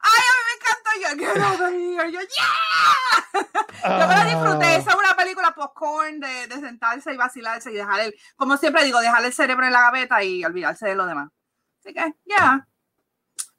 a 0.00 0.30
mí 0.32 0.42
me 0.46 0.54
encantó. 0.56 0.90
Yo 1.02 1.16
quiero 1.18 2.10
Yo, 2.10 2.20
yeah. 2.20 4.00
Yo 4.00 4.08
me 4.08 4.14
la 4.14 4.24
disfruté. 4.24 4.76
Esa 4.76 4.90
es 4.92 4.96
una 4.96 5.14
película 5.14 5.54
popcorn 5.54 6.20
de, 6.20 6.46
de 6.46 6.54
sentarse 6.54 7.12
y 7.12 7.18
vacilarse 7.18 7.70
y 7.70 7.74
dejar 7.74 8.00
el, 8.00 8.14
como 8.36 8.56
siempre 8.56 8.82
digo, 8.82 8.98
dejar 9.00 9.22
el 9.26 9.32
cerebro 9.34 9.66
en 9.66 9.74
la 9.74 9.82
gaveta 9.82 10.24
y 10.24 10.42
olvidarse 10.42 10.88
de 10.88 10.94
lo 10.94 11.04
demás. 11.04 11.28
Así 11.80 11.92
que, 11.92 12.00
ya. 12.00 12.14
Yeah. 12.24 12.66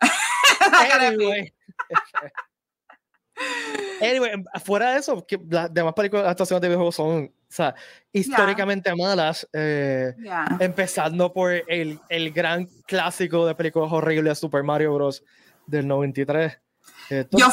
Anyway, 1.00 1.54
fuera 4.64 4.92
de 4.92 5.00
eso, 5.00 5.26
que 5.26 5.40
las 5.50 5.74
demás 5.74 5.94
películas, 5.94 6.28
actuaciones 6.28 6.62
de 6.62 6.68
videojuegos 6.68 6.96
son, 6.96 7.26
o 7.26 7.32
sea, 7.48 7.76
históricamente 8.12 8.94
malas, 8.96 9.48
eh, 9.54 10.14
empezando 10.60 11.32
por 11.32 11.52
el, 11.52 12.00
el, 12.10 12.32
gran 12.32 12.68
clásico 12.86 13.46
de 13.46 13.56
películas 13.56 13.92
horribles 13.92 14.40
Super 14.40 14.64
Mario 14.64 14.94
Bros. 14.96 15.24
del 15.66 15.88
93. 15.88 16.60
Eh, 17.10 17.28
Yo, 17.32 17.48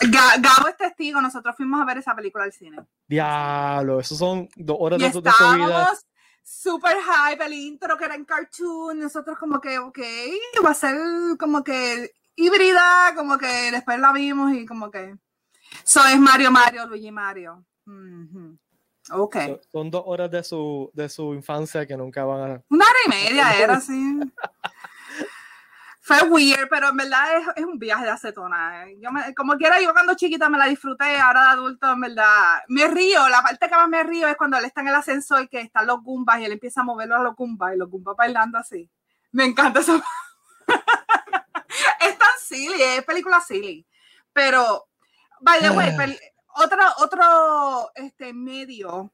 Gabo 0.00 0.68
es 0.68 0.76
testigo, 0.76 1.20
nosotros 1.20 1.56
fuimos 1.56 1.80
a 1.80 1.84
ver 1.84 1.98
esa 1.98 2.14
película 2.14 2.44
al 2.44 2.52
cine. 2.52 2.78
Diablo, 3.06 4.00
esos 4.00 4.18
son 4.18 4.48
dos 4.56 4.76
horas 4.78 5.00
de, 5.00 5.12
su 5.12 5.20
vida. 5.20 5.92
Super 6.42 6.96
hype, 6.96 7.44
el 7.44 7.52
intro 7.52 7.96
que 7.98 8.04
era 8.06 8.14
en 8.14 8.24
cartoon, 8.24 9.00
nosotros 9.00 9.36
como 9.38 9.60
que, 9.60 9.78
ok, 9.78 9.98
va 10.64 10.70
a 10.70 10.74
ser 10.74 10.96
como 11.38 11.62
que 11.62 12.12
híbrida, 12.38 13.12
como 13.16 13.36
que 13.36 13.70
después 13.70 13.98
la 13.98 14.12
vimos 14.12 14.52
y 14.52 14.64
como 14.64 14.90
que. 14.90 15.16
So 15.84 16.00
es 16.06 16.18
Mario 16.18 16.50
Mario, 16.50 16.86
Luigi 16.86 17.10
Mario. 17.10 17.64
Ok. 19.10 19.36
son 19.72 19.90
dos 19.90 20.02
horas 20.06 20.30
de 20.30 20.44
su, 20.44 20.90
de 20.94 21.08
su 21.08 21.34
infancia 21.34 21.86
que 21.86 21.96
nunca 21.96 22.24
van 22.24 22.50
a. 22.50 22.62
Una 22.68 22.84
hora 22.84 22.98
y 23.06 23.10
media 23.10 23.52
era 23.62 23.74
así. 23.74 24.18
Fue 26.00 26.22
weird, 26.22 26.68
pero 26.70 26.88
en 26.88 26.96
verdad 26.96 27.36
es, 27.36 27.48
es 27.56 27.64
un 27.66 27.78
viaje 27.78 28.04
de 28.04 28.10
acetona. 28.10 28.86
Yo 28.98 29.10
me, 29.12 29.34
como 29.34 29.56
quiera, 29.56 29.78
yo 29.78 29.92
cuando 29.92 30.14
chiquita 30.14 30.48
me 30.48 30.56
la 30.56 30.66
disfruté, 30.66 31.18
ahora 31.18 31.42
de 31.42 31.48
adulto, 31.48 31.92
en 31.92 32.00
verdad. 32.00 32.62
Me 32.68 32.88
río, 32.88 33.28
la 33.28 33.42
parte 33.42 33.68
que 33.68 33.74
más 33.74 33.88
me 33.88 34.02
río 34.04 34.26
es 34.26 34.36
cuando 34.36 34.56
él 34.56 34.64
está 34.64 34.80
en 34.80 34.88
el 34.88 34.94
ascensor 34.94 35.42
y 35.42 35.48
que 35.48 35.60
están 35.60 35.86
los 35.86 36.02
Goombas 36.02 36.40
y 36.40 36.44
él 36.46 36.52
empieza 36.52 36.80
a 36.80 36.84
moverlo 36.84 37.16
a 37.16 37.22
los 37.22 37.36
Goombas 37.36 37.74
y 37.74 37.78
los 37.78 37.90
Goombas 37.90 38.16
bailando 38.16 38.56
así. 38.56 38.88
Me 39.32 39.44
encanta 39.44 39.80
eso. 39.80 39.96
es 39.96 40.02
tan 40.02 40.10
silly, 42.48 42.82
es 42.82 43.04
película 43.04 43.40
silly. 43.40 43.86
Pero, 44.32 44.88
by 45.40 45.60
the 45.60 45.70
way, 45.70 45.90
ah. 45.90 46.62
otro, 46.62 46.82
otro 46.98 47.90
este, 47.94 48.32
medio 48.32 49.12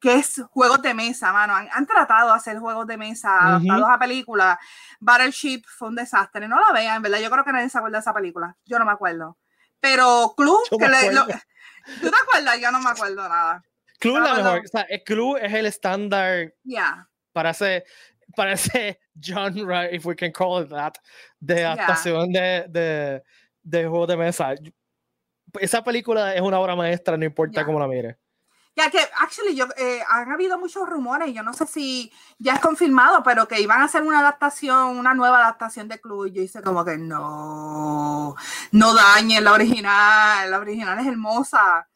que 0.00 0.14
es 0.14 0.40
juegos 0.50 0.80
de 0.82 0.94
mesa, 0.94 1.32
mano. 1.32 1.54
Han, 1.54 1.86
tratado 1.86 2.28
de 2.28 2.36
hacer 2.36 2.58
juegos 2.58 2.86
de 2.86 2.96
mesa 2.96 3.38
adaptados 3.38 3.88
a 3.90 3.98
películas. 3.98 4.58
Battleship 5.00 5.62
fue 5.66 5.88
un 5.88 5.96
desastre. 5.96 6.46
No 6.46 6.60
la 6.60 6.72
vean, 6.72 6.96
en 6.96 7.02
verdad. 7.02 7.18
Yo 7.18 7.30
creo 7.30 7.44
que 7.44 7.52
nadie 7.52 7.68
se 7.68 7.78
acuerda 7.78 7.98
de 7.98 8.02
esa 8.02 8.14
película. 8.14 8.56
Yo 8.64 8.78
no 8.78 8.84
me 8.84 8.92
acuerdo. 8.92 9.38
Pero 9.80 10.34
Club, 10.36 10.60
¿tú 10.70 10.78
te 10.78 10.84
acuerdas? 10.86 12.60
Yo 12.60 12.70
no 12.70 12.80
me 12.80 12.90
acuerdo 12.90 13.28
nada. 13.28 13.64
Club, 13.98 14.18
la 14.20 14.34
mejor. 14.34 14.62
O 14.64 14.68
sea, 14.68 14.86
Club 15.04 15.38
es 15.40 15.52
el 15.52 15.66
estándar 15.66 16.52
yeah. 16.62 17.08
para 17.32 17.50
hacer 17.50 17.84
parece 18.38 19.00
genre, 19.20 19.92
if 19.92 20.06
we 20.06 20.14
can 20.14 20.32
call 20.32 20.62
it 20.62 20.70
that, 20.70 20.94
de 21.40 21.64
adaptación 21.64 22.32
de, 22.32 22.64
de, 22.68 23.22
de 23.62 23.86
juego 23.86 24.06
de 24.06 24.16
mesa. 24.16 24.54
Esa 25.60 25.82
película 25.82 26.34
es 26.34 26.40
una 26.40 26.60
obra 26.60 26.76
maestra, 26.76 27.16
no 27.16 27.24
importa 27.24 27.64
cómo 27.64 27.80
la 27.80 27.88
mire. 27.88 28.18
Ya 28.76 28.90
que, 28.90 29.00
actually, 29.00 29.56
yo, 29.56 29.66
eh, 29.76 30.00
han 30.08 30.30
habido 30.30 30.56
muchos 30.56 30.88
rumores, 30.88 31.34
yo 31.34 31.42
no 31.42 31.52
sé 31.52 31.66
si 31.66 32.12
ya 32.38 32.54
es 32.54 32.60
confirmado, 32.60 33.24
pero 33.24 33.48
que 33.48 33.60
iban 33.60 33.80
a 33.80 33.86
hacer 33.86 34.02
una 34.04 34.20
adaptación, 34.20 34.96
una 34.98 35.14
nueva 35.14 35.40
adaptación 35.40 35.88
de 35.88 36.00
Club. 36.00 36.26
Y 36.26 36.32
yo 36.32 36.42
hice 36.42 36.62
como 36.62 36.84
que 36.84 36.96
no, 36.96 38.36
no 38.70 38.94
dañen 38.94 39.42
la 39.42 39.52
original, 39.52 40.48
la 40.48 40.58
original 40.58 40.96
es 41.00 41.06
hermosa. 41.08 41.88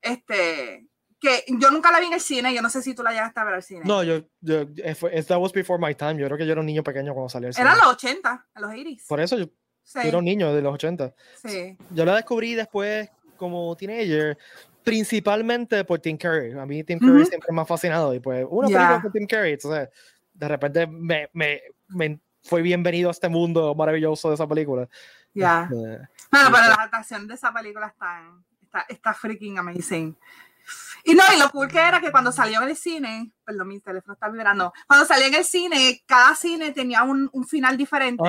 Este, 0.00 0.88
que 1.22 1.44
yo 1.46 1.70
nunca 1.70 1.92
la 1.92 2.00
vi 2.00 2.06
en 2.06 2.14
el 2.14 2.20
cine, 2.20 2.52
yo 2.52 2.60
no 2.60 2.68
sé 2.68 2.82
si 2.82 2.94
tú 2.94 3.02
la 3.04 3.12
llegaste 3.12 3.38
a 3.38 3.44
ver 3.44 3.54
al 3.54 3.62
cine. 3.62 3.82
No, 3.84 4.02
yo, 4.02 4.22
yo 4.40 4.62
eh, 4.78 5.24
that 5.28 5.38
was 5.38 5.52
before 5.52 5.80
my 5.80 5.94
time. 5.94 6.16
Yo 6.16 6.26
creo 6.26 6.36
que 6.36 6.44
yo 6.44 6.50
era 6.50 6.60
un 6.60 6.66
niño 6.66 6.82
pequeño 6.82 7.14
cuando 7.14 7.28
salió 7.28 7.46
el 7.48 7.54
cine. 7.54 7.68
Era 7.68 7.76
los 7.76 7.86
80, 7.86 8.46
los 8.56 8.70
80 8.72 9.02
Por 9.06 9.20
eso 9.20 9.38
yo, 9.38 9.44
yo, 9.46 10.00
era 10.00 10.18
un 10.18 10.24
niño 10.24 10.52
de 10.52 10.60
los 10.60 10.74
80. 10.74 11.14
Sí. 11.46 11.78
Yo 11.90 12.04
la 12.04 12.16
descubrí 12.16 12.54
después 12.56 13.08
como 13.36 13.76
teenager, 13.76 14.36
principalmente 14.82 15.84
por 15.84 16.00
Tim 16.00 16.18
Curry. 16.18 16.58
A 16.58 16.66
mí 16.66 16.82
Tim 16.82 16.98
Curry 16.98 17.24
siempre 17.26 17.52
me 17.52 17.60
ha 17.62 17.66
fascinado 17.66 18.12
y 18.12 18.18
pues 18.18 18.44
una 18.50 18.66
película 18.66 19.00
con 19.02 19.12
Tim 19.12 19.26
Curry, 19.28 19.52
entonces 19.52 19.90
de 20.34 20.48
repente 20.48 20.86
me, 20.88 21.30
me, 21.32 21.62
me 21.86 22.20
fue 22.42 22.62
bienvenido 22.62 23.10
a 23.10 23.12
este 23.12 23.28
mundo 23.28 23.76
maravilloso 23.76 24.28
de 24.28 24.34
esa 24.34 24.48
película. 24.48 24.88
Ya. 25.34 25.68
Este, 25.70 25.76
bueno, 25.76 26.08
pero 26.50 26.50
la 26.50 26.74
adaptación 26.74 27.28
de 27.28 27.34
esa 27.34 27.52
película 27.52 27.86
está, 27.86 28.22
está, 28.60 28.86
está 28.88 29.14
freaking 29.14 29.58
amazing. 29.58 30.16
Y 31.04 31.14
no, 31.14 31.22
y 31.34 31.38
lo 31.38 31.50
cool 31.50 31.68
que 31.68 31.78
era 31.78 32.00
que 32.00 32.12
cuando 32.12 32.30
salió 32.30 32.62
en 32.62 32.68
el 32.68 32.76
cine, 32.76 33.32
perdón, 33.44 33.68
mi 33.68 33.80
teléfono 33.80 34.14
está 34.14 34.28
vibrando, 34.28 34.72
cuando 34.86 35.04
salió 35.06 35.26
en 35.26 35.34
el 35.34 35.44
cine, 35.44 36.02
cada 36.06 36.34
cine 36.34 36.72
tenía 36.72 37.02
un, 37.02 37.28
un 37.32 37.46
final 37.46 37.76
diferente. 37.76 38.22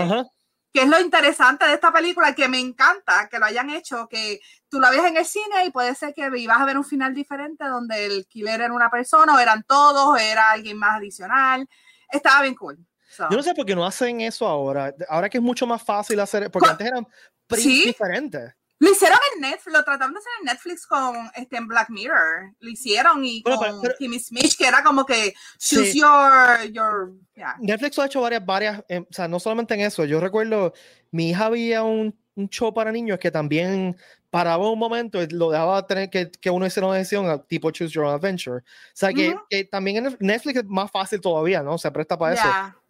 Que 0.71 0.81
es 0.81 0.89
lo 0.89 0.99
interesante 0.99 1.67
de 1.67 1.75
esta 1.75 1.93
película, 1.93 2.33
que 2.33 2.47
me 2.47 2.59
encanta 2.59 3.29
que 3.29 3.37
lo 3.37 3.45
hayan 3.45 3.69
hecho, 3.69 4.07
que 4.09 4.39
tú 4.69 4.79
la 4.79 4.89
ves 4.89 5.03
en 5.03 5.17
el 5.17 5.25
cine 5.25 5.65
y 5.67 5.69
puede 5.69 5.93
ser 5.93 6.15
que 6.15 6.27
ibas 6.35 6.59
a 6.59 6.65
ver 6.65 6.79
un 6.79 6.83
final 6.83 7.13
diferente 7.13 7.63
donde 7.65 8.07
el 8.07 8.25
killer 8.25 8.59
era 8.59 8.73
una 8.73 8.89
persona, 8.89 9.35
o 9.35 9.39
eran 9.39 9.61
todos, 9.67 10.07
o 10.07 10.17
era 10.17 10.49
alguien 10.49 10.77
más 10.77 10.97
adicional. 10.97 11.67
Estaba 12.09 12.41
bien 12.41 12.55
cool. 12.55 12.83
Yo 13.17 13.37
no 13.37 13.43
sé 13.43 13.53
por 13.53 13.65
qué 13.65 13.75
no 13.75 13.85
hacen 13.85 14.21
eso 14.21 14.47
ahora. 14.47 14.93
Ahora 15.07 15.29
que 15.29 15.37
es 15.37 15.43
mucho 15.43 15.67
más 15.67 15.83
fácil 15.83 16.19
hacer, 16.19 16.49
porque 16.49 16.69
antes 16.69 16.87
eran 16.87 17.07
¿Sí? 17.51 17.85
diferentes. 17.85 18.55
Lo 18.79 18.91
hicieron 18.91 19.17
en 19.33 19.41
Netflix, 19.41 19.73
lo 19.73 19.83
trataron 19.83 20.13
de 20.13 20.19
hacer 20.19 20.31
en 20.39 20.45
Netflix 20.45 20.85
con 20.85 21.15
este, 21.35 21.57
en 21.57 21.67
Black 21.67 21.89
Mirror. 21.89 22.53
Lo 22.59 22.69
hicieron 22.69 23.23
y 23.23 23.41
con 23.41 23.57
Kimmy 23.97 24.19
Smith, 24.19 24.53
que 24.57 24.67
era 24.67 24.83
como 24.83 25.05
que 25.05 25.33
choose 25.57 25.93
your. 25.93 26.71
your 26.71 27.13
Netflix 27.59 27.97
lo 27.97 28.03
ha 28.03 28.05
hecho 28.07 28.21
varias, 28.21 28.45
varias, 28.45 28.83
eh, 28.89 28.99
o 28.99 29.13
sea, 29.13 29.27
no 29.27 29.39
solamente 29.39 29.73
en 29.73 29.81
eso. 29.81 30.03
Yo 30.05 30.19
recuerdo, 30.19 30.73
mi 31.11 31.29
hija 31.29 31.45
había 31.45 31.83
un, 31.83 32.17
un 32.35 32.49
show 32.49 32.73
para 32.73 32.91
niños 32.91 33.19
que 33.19 33.31
también 33.31 33.95
paraba 34.29 34.69
un 34.69 34.79
momento 34.79 35.21
y 35.21 35.27
lo 35.27 35.51
dejaba 35.51 35.85
tener 35.85 36.09
que, 36.09 36.31
que 36.31 36.49
uno 36.49 36.65
hiciera 36.65 36.87
una 36.87 36.97
decisión 36.97 37.45
tipo 37.47 37.69
Choose 37.69 37.93
Your 37.93 38.05
Own 38.05 38.15
Adventure. 38.15 38.57
O 38.57 38.63
sea, 38.93 39.13
que, 39.13 39.35
que, 39.49 39.63
también 39.65 40.05
en 40.05 40.17
Netflix 40.19 40.57
es 40.57 40.65
más 40.65 40.89
fácil 40.89 41.21
todavía, 41.21 41.61
¿no? 41.61 41.77
Se 41.77 41.91
presta 41.91 42.17
para 42.17 42.33
eso. 42.33 42.47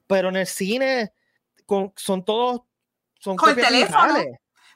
Pero 0.07 0.29
en 0.29 0.37
el 0.37 0.47
cine 0.47 1.11
con, 1.65 1.91
son 1.97 2.23
todos. 2.23 2.61
Son 3.19 3.35
con 3.35 3.49
el 3.49 3.55
teléfono. 3.57 4.15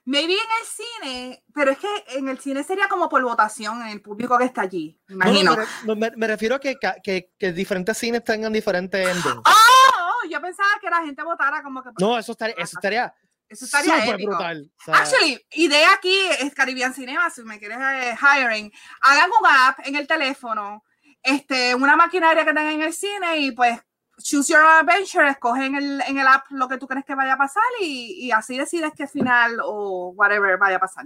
Maybe 0.07 0.35
en 0.35 0.39
el 0.39 0.65
cine, 0.65 1.43
pero 1.53 1.71
es 1.71 1.79
que 1.79 1.89
en 2.15 2.29
el 2.29 2.39
cine 2.39 2.63
sería 2.63 2.87
como 2.87 3.09
por 3.09 3.21
votación 3.23 3.81
en 3.81 3.89
el 3.89 4.01
público 4.01 4.37
que 4.37 4.45
está 4.45 4.61
allí. 4.61 4.97
imagino. 5.09 5.57
me, 5.97 6.27
refiero 6.27 6.55
a 6.55 6.59
que, 6.61 6.77
que, 7.03 7.33
que, 7.37 7.51
diferentes 7.51 7.97
cines 7.97 8.23
tengan 8.23 8.53
diferentes 8.53 9.05
endings. 9.05 9.43
Oh, 9.45 10.27
yo 10.29 10.41
pensaba 10.41 10.69
que 10.79 10.89
la 10.89 11.01
gente 11.03 11.21
votara 11.23 11.61
como 11.61 11.83
que. 11.83 11.89
No, 11.99 12.17
eso 12.17 12.31
estaría. 12.31 12.55
Eso 12.57 12.77
estaría 12.77 13.13
eso 13.49 13.65
estaría 13.65 14.05
épico. 14.05 14.31
brutal. 14.31 14.71
Actually, 14.87 15.45
idea 15.51 15.91
aquí 15.91 16.17
es 16.39 16.53
Caribbean 16.53 16.93
Cinema, 16.93 17.29
si 17.29 17.43
me 17.43 17.59
quieres 17.59 17.77
eh, 17.77 18.15
hiring. 18.15 18.71
Hagan 19.01 19.29
un 19.29 19.45
app 19.45 19.79
en 19.85 19.97
el 19.97 20.07
teléfono, 20.07 20.85
este, 21.21 21.75
una 21.75 21.97
maquinaria 21.97 22.45
que 22.45 22.53
tengan 22.53 22.75
en 22.75 22.81
el 22.81 22.93
cine 22.93 23.39
y 23.39 23.51
pues 23.51 23.77
Choose 24.21 24.51
Your 24.51 24.63
Adventure, 24.63 25.29
escoge 25.29 25.65
en 25.65 25.75
el, 25.75 26.01
en 26.01 26.17
el 26.17 26.27
app 26.27 26.45
lo 26.49 26.67
que 26.67 26.77
tú 26.77 26.87
crees 26.87 27.05
que 27.05 27.15
vaya 27.15 27.33
a 27.33 27.37
pasar 27.37 27.63
y, 27.81 28.25
y 28.25 28.31
así 28.31 28.57
decides 28.57 28.91
qué 28.95 29.07
final 29.07 29.59
o 29.63 30.09
whatever 30.15 30.57
vaya 30.57 30.77
a 30.77 30.79
pasar. 30.79 31.05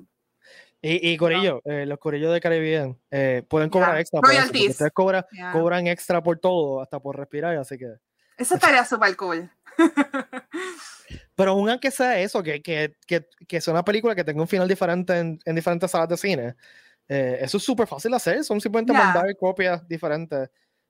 Y, 0.82 1.12
y 1.12 1.18
Corillo, 1.18 1.62
eh, 1.66 1.86
los 1.86 2.00
Corillos 2.00 2.34
de 2.34 2.42
Caribbean 2.42 2.98
eh, 3.12 3.44
pueden 3.48 3.70
cobrar 3.70 4.00
extra. 4.00 4.20
Por 4.20 4.32
eso, 4.32 4.52
ustedes 4.70 4.92
cobran, 4.92 5.26
cobran 5.52 5.86
extra 5.88 6.24
por 6.24 6.40
todo, 6.40 6.82
hasta 6.82 7.00
por 7.00 7.18
respirar, 7.18 7.56
así 7.58 7.78
que. 7.78 7.94
Eso 8.36 8.56
estaría 8.56 8.84
súper 8.84 9.16
cool. 9.16 9.52
Pero 11.36 11.52
aún 11.52 11.70
aunque 11.70 11.92
sea 11.92 12.20
eso, 12.20 12.42
que, 12.42 12.64
que, 12.64 12.96
que, 13.06 13.28
que, 13.48 13.62
sea 13.62 13.74
una 13.74 13.86
película 13.86 14.16
que 14.16 14.24
tenga 14.24 14.42
un 14.42 14.48
final 14.48 14.68
diferente 14.68 15.18
en, 15.18 15.40
en 15.46 15.56
diferentes 15.56 15.92
salas 15.92 16.10
de 16.10 16.18
cine, 16.18 16.56
eh, 17.08 17.38
eso 17.42 17.58
es 17.58 17.64
súper 17.64 17.88
fácil 17.88 18.10
de 18.12 18.18
hacer. 18.18 18.44
Son 18.44 18.60
simplemente 18.60 18.94
mandar 18.94 19.26
copias 19.38 19.88
diferentes. 19.88 20.50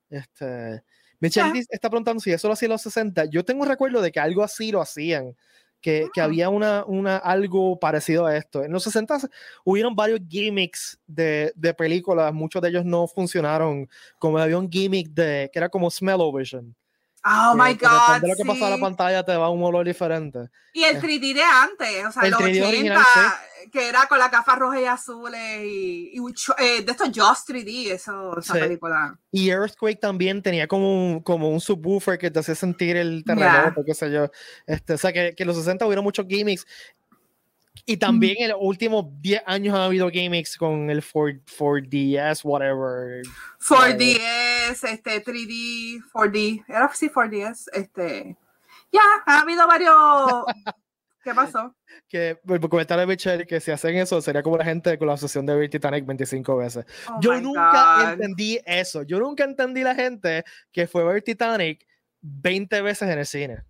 Este, 0.09 0.83
Michelle 1.21 1.63
está 1.69 1.89
preguntando 1.89 2.19
si 2.19 2.31
eso 2.31 2.47
lo 2.47 2.53
hacía 2.53 2.65
en 2.65 2.71
los 2.71 2.81
60. 2.81 3.25
Yo 3.25 3.45
tengo 3.45 3.61
un 3.61 3.69
recuerdo 3.69 4.01
de 4.01 4.11
que 4.11 4.19
algo 4.19 4.43
así 4.43 4.71
lo 4.71 4.81
hacían, 4.81 5.35
que, 5.79 6.09
que, 6.13 6.19
ah. 6.19 6.25
había 6.25 6.49
una, 6.49 6.83
una, 6.85 7.17
algo 7.17 7.79
parecido 7.79 8.25
a 8.25 8.35
esto. 8.35 8.63
En 8.63 8.71
los 8.71 8.83
60 8.83 9.29
hubieron 9.63 9.95
varios 9.95 10.19
gimmicks 10.27 10.99
de, 11.07 11.53
de 11.55 11.73
películas, 11.73 12.33
muchos 12.33 12.61
de 12.61 12.69
ellos 12.69 12.85
no 12.85 13.07
funcionaron, 13.07 13.87
como 14.19 14.39
había 14.39 14.57
un 14.57 14.69
gimmick 14.69 15.09
de, 15.11 15.49
que 15.53 15.59
era 15.59 15.69
como 15.69 15.89
Smell-O-Vision 15.89 16.75
Oh 17.23 17.53
my 17.55 17.73
God. 17.75 18.21
De 18.21 18.27
lo 18.27 18.35
que 18.35 18.45
pasa 18.45 18.65
en 18.65 18.71
la 18.71 18.77
pantalla 18.77 19.23
te 19.23 19.35
va 19.35 19.49
un 19.49 19.63
olor 19.63 19.85
diferente. 19.85 20.49
Y 20.73 20.83
el 20.83 20.99
3D 20.99 21.33
de 21.33 21.43
antes, 21.43 22.05
o 22.05 22.11
sea, 22.11 22.23
el 22.23 22.31
los 22.31 22.41
80, 22.41 22.67
original, 22.67 23.05
que 23.71 23.89
era 23.89 24.07
con 24.07 24.17
la 24.17 24.29
gafas 24.29 24.57
rojas 24.57 24.81
y 24.81 24.85
azules 24.85 25.63
y, 25.63 26.13
eh, 26.57 26.81
de 26.81 26.91
estos 26.91 27.09
Just 27.13 27.49
3D, 27.49 27.91
eso, 27.91 28.39
esa 28.39 28.53
película. 28.53 29.17
Y 29.31 29.49
Earthquake 29.49 29.99
también 29.99 30.41
tenía 30.41 30.67
como 30.67 31.13
un, 31.13 31.19
como 31.21 31.49
un 31.49 31.61
subwoofer 31.61 32.17
que 32.17 32.31
te 32.31 32.39
hacía 32.39 32.55
sentir 32.55 32.97
el 32.97 33.23
terremoto, 33.23 33.83
qué 33.85 33.93
sé 33.93 34.11
yo. 34.11 34.31
Este, 34.65 34.93
o 34.93 34.97
sea, 34.97 35.13
que, 35.13 35.35
que 35.35 35.43
en 35.43 35.47
los 35.47 35.57
60 35.57 35.85
hubo 35.85 36.01
muchos 36.01 36.25
gimmicks 36.27 36.65
y 37.85 37.97
también 37.97 38.35
en 38.39 38.49
los 38.49 38.59
últimos 38.61 39.05
10 39.21 39.43
años 39.45 39.75
ha 39.75 39.85
habido 39.85 40.09
gimmicks 40.09 40.55
con 40.55 40.89
el 40.89 41.03
4, 41.03 41.41
ds 41.87 42.43
whatever. 42.43 43.23
4DS, 43.59 44.50
este, 44.69 45.23
3D, 45.23 46.03
4D. 46.11 46.63
Era 46.67 46.85
así 46.85 47.09
4DS. 47.09 47.69
Este. 47.73 48.37
Ya, 48.91 49.01
ha 49.25 49.41
habido 49.41 49.67
varios. 49.67 50.45
¿Qué 51.23 51.35
pasó? 51.35 51.75
Que 52.07 52.39
comentario 52.69 53.01
de 53.01 53.07
Michelle 53.07 53.45
que 53.45 53.59
si 53.59 53.69
hacen 53.69 53.95
eso 53.95 54.19
sería 54.21 54.41
como 54.41 54.57
la 54.57 54.65
gente 54.65 54.97
con 54.97 55.07
la 55.07 55.13
asociación 55.13 55.45
de 55.45 55.55
ver 55.55 55.69
Titanic 55.69 56.03
25 56.03 56.57
veces. 56.57 56.85
Oh 57.09 57.19
Yo 57.21 57.39
nunca 57.39 58.11
entendí 58.11 58.59
eso. 58.65 59.03
Yo 59.03 59.19
nunca 59.19 59.43
entendí 59.43 59.83
la 59.83 59.93
gente 59.93 60.43
que 60.71 60.87
fue 60.87 61.03
a 61.03 61.05
ver 61.05 61.21
Titanic 61.21 61.85
20 62.21 62.81
veces 62.81 63.07
en 63.07 63.19
el 63.19 63.25
cine. 63.25 63.63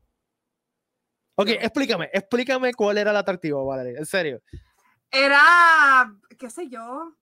Ok, 1.35 1.49
explícame, 1.49 2.09
explícame 2.13 2.73
cuál 2.73 2.97
era 2.97 3.11
el 3.11 3.17
atractivo, 3.17 3.65
Valeria, 3.65 3.99
en 3.99 4.05
serio. 4.05 4.41
Era, 5.09 6.13
qué 6.37 6.49
sé 6.49 6.69
yo, 6.69 7.15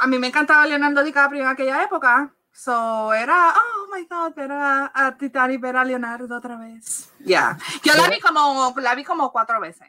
a 0.00 0.06
mí 0.06 0.18
me 0.18 0.28
encantaba 0.28 0.66
Leonardo 0.66 1.02
DiCaprio 1.02 1.42
en 1.42 1.48
aquella 1.48 1.82
época. 1.82 2.34
So 2.52 3.14
era, 3.14 3.54
oh 3.54 3.94
my 3.94 4.04
god, 4.04 4.38
era 4.38 4.90
a 4.94 5.16
Titanic 5.16 5.60
ver 5.60 5.76
a 5.76 5.84
Leonardo 5.84 6.36
otra 6.36 6.56
vez. 6.56 7.10
Ya. 7.20 7.56
Yo 7.82 7.94
la 7.94 8.08
vi 8.08 8.20
como, 8.20 8.74
la 8.76 8.94
vi 8.94 9.04
como 9.04 9.30
cuatro 9.32 9.60
veces. 9.60 9.88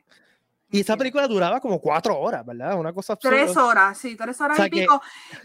Y 0.74 0.80
esa 0.80 0.96
película 0.96 1.28
duraba 1.28 1.60
como 1.60 1.82
cuatro 1.82 2.18
horas, 2.18 2.46
¿verdad? 2.46 2.80
Una 2.80 2.94
cosa 2.94 3.14
absurda. 3.14 3.36
Tres 3.36 3.58
horas, 3.58 3.98
sí, 3.98 4.16
tres 4.16 4.40
horas 4.40 4.58
y 4.58 4.70
pico. 4.70 5.02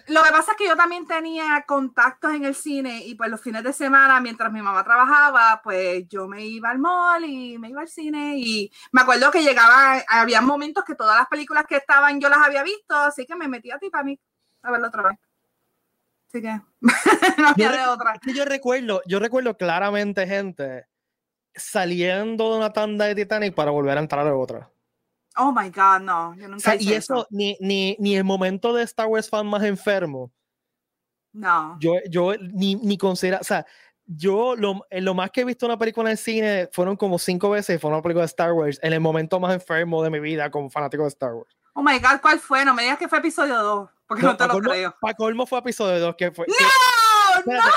Lo 0.07 0.23
que 0.23 0.31
pasa 0.31 0.53
es 0.53 0.57
que 0.57 0.69
yo 0.69 0.77
también 0.77 1.05
tenía 1.05 1.65
contactos 1.67 2.33
en 2.33 2.45
el 2.45 2.55
cine 2.55 3.05
y 3.05 3.17
pues 3.17 3.29
los 3.29 3.41
fines 3.41 3.65
de 3.65 3.73
semana, 3.73 4.21
mientras 4.21 4.53
mi 4.53 4.63
mamá 4.63 4.85
trabajaba, 4.85 5.61
pues 5.65 6.07
yo 6.09 6.29
me 6.29 6.47
iba 6.47 6.71
al 6.71 6.79
mall 6.79 7.25
y 7.25 7.59
me 7.59 7.71
iba 7.71 7.81
al 7.81 7.89
cine 7.89 8.37
y 8.37 8.71
me 8.93 9.01
acuerdo 9.01 9.33
que 9.33 9.43
llegaba, 9.43 10.01
había 10.07 10.41
momentos 10.41 10.85
que 10.85 10.95
todas 10.95 11.19
las 11.19 11.27
películas 11.27 11.65
que 11.67 11.77
estaban 11.77 12.21
yo 12.21 12.29
las 12.29 12.47
había 12.47 12.63
visto, 12.63 12.95
así 12.95 13.27
que 13.27 13.35
me 13.35 13.49
metí 13.49 13.73
a 13.73 13.79
ti 13.79 13.91
para 13.91 14.05
mí 14.05 14.17
a 14.63 14.71
verla 14.71 14.87
otra 14.87 15.03
vez. 15.09 15.19
Así 16.29 16.43
que 16.43 16.61
no 17.41 17.49
había 17.49 17.73
de 17.73 17.87
otra. 17.87 18.21
yo 18.35 18.45
recuerdo, 18.45 19.01
yo 19.07 19.19
recuerdo 19.19 19.57
claramente 19.57 20.27
gente 20.27 20.87
saliendo 21.55 22.53
de 22.53 22.59
una 22.59 22.73
tanda 22.73 23.07
de 23.07 23.15
Titanic 23.15 23.55
para 23.55 23.71
volver 23.71 23.97
a 23.97 24.01
entrar 24.01 24.27
a 24.27 24.37
otra. 24.37 24.71
Oh 25.37 25.53
my 25.53 25.71
God, 25.71 26.01
no. 26.01 26.35
Yo 26.37 26.49
nunca 26.49 26.77
y 26.77 26.93
eso, 26.93 27.27
Ni, 27.31 27.57
ni, 27.61 27.97
ni, 27.99 28.17
el 28.17 28.25
momento 28.25 28.73
de 28.73 28.83
Star 28.85 29.07
Wars 29.07 29.29
fan 29.29 29.47
más 29.47 29.63
enfermo. 29.63 30.33
No. 31.33 31.77
Yo, 31.79 31.93
yo 32.09 32.35
ni, 32.39 32.77
ni 32.77 32.97
considero, 32.97 33.39
o 33.41 33.45
sea, 33.45 33.67
yo 34.07 34.57
lo, 34.57 34.87
lo, 34.91 35.15
más 35.15 35.31
que 35.31 35.43
he 35.43 35.45
visto 35.45 35.67
una 35.67 35.79
película 35.79 36.09
en 36.09 36.13
el 36.13 36.19
cine 36.19 36.69
fueron 36.73 36.97
como 36.97 37.19
cinco 37.19 37.51
veces 37.51 37.81
fue 37.81 37.91
una 37.91 38.01
película 38.01 38.23
de 38.23 38.29
Star 38.29 38.53
Wars 38.53 38.79
en 38.83 38.93
el 38.93 39.01
momento 39.01 39.39
más 39.41 39.53
enfermo 39.53 40.03
de 40.03 40.11
mi 40.11 40.21
vida 40.21 40.51
como 40.51 40.71
fanático 40.71 41.03
de 41.03 41.09
Star 41.09 41.35
Wars. 41.35 41.55
Oh 41.75 41.83
my 41.83 41.99
God, 41.99 42.21
¿cuál 42.23 42.39
fue? 42.39 42.65
No 42.65 42.73
me 42.73 42.85
digas 42.85 42.99
que 42.99 43.09
fue 43.09 43.19
episodio 43.19 43.57
2, 43.63 43.91
porque 44.07 44.23
no, 44.23 44.37
te 44.37 44.47
lo 44.47 44.59
creo. 44.59 44.95
Para 45.01 45.15
colmo 45.15 45.47
fue 45.47 45.59
episodio 45.59 45.99
2, 46.01 46.15
que 46.17 46.31
fue. 46.31 46.47
¡No! 46.47 46.55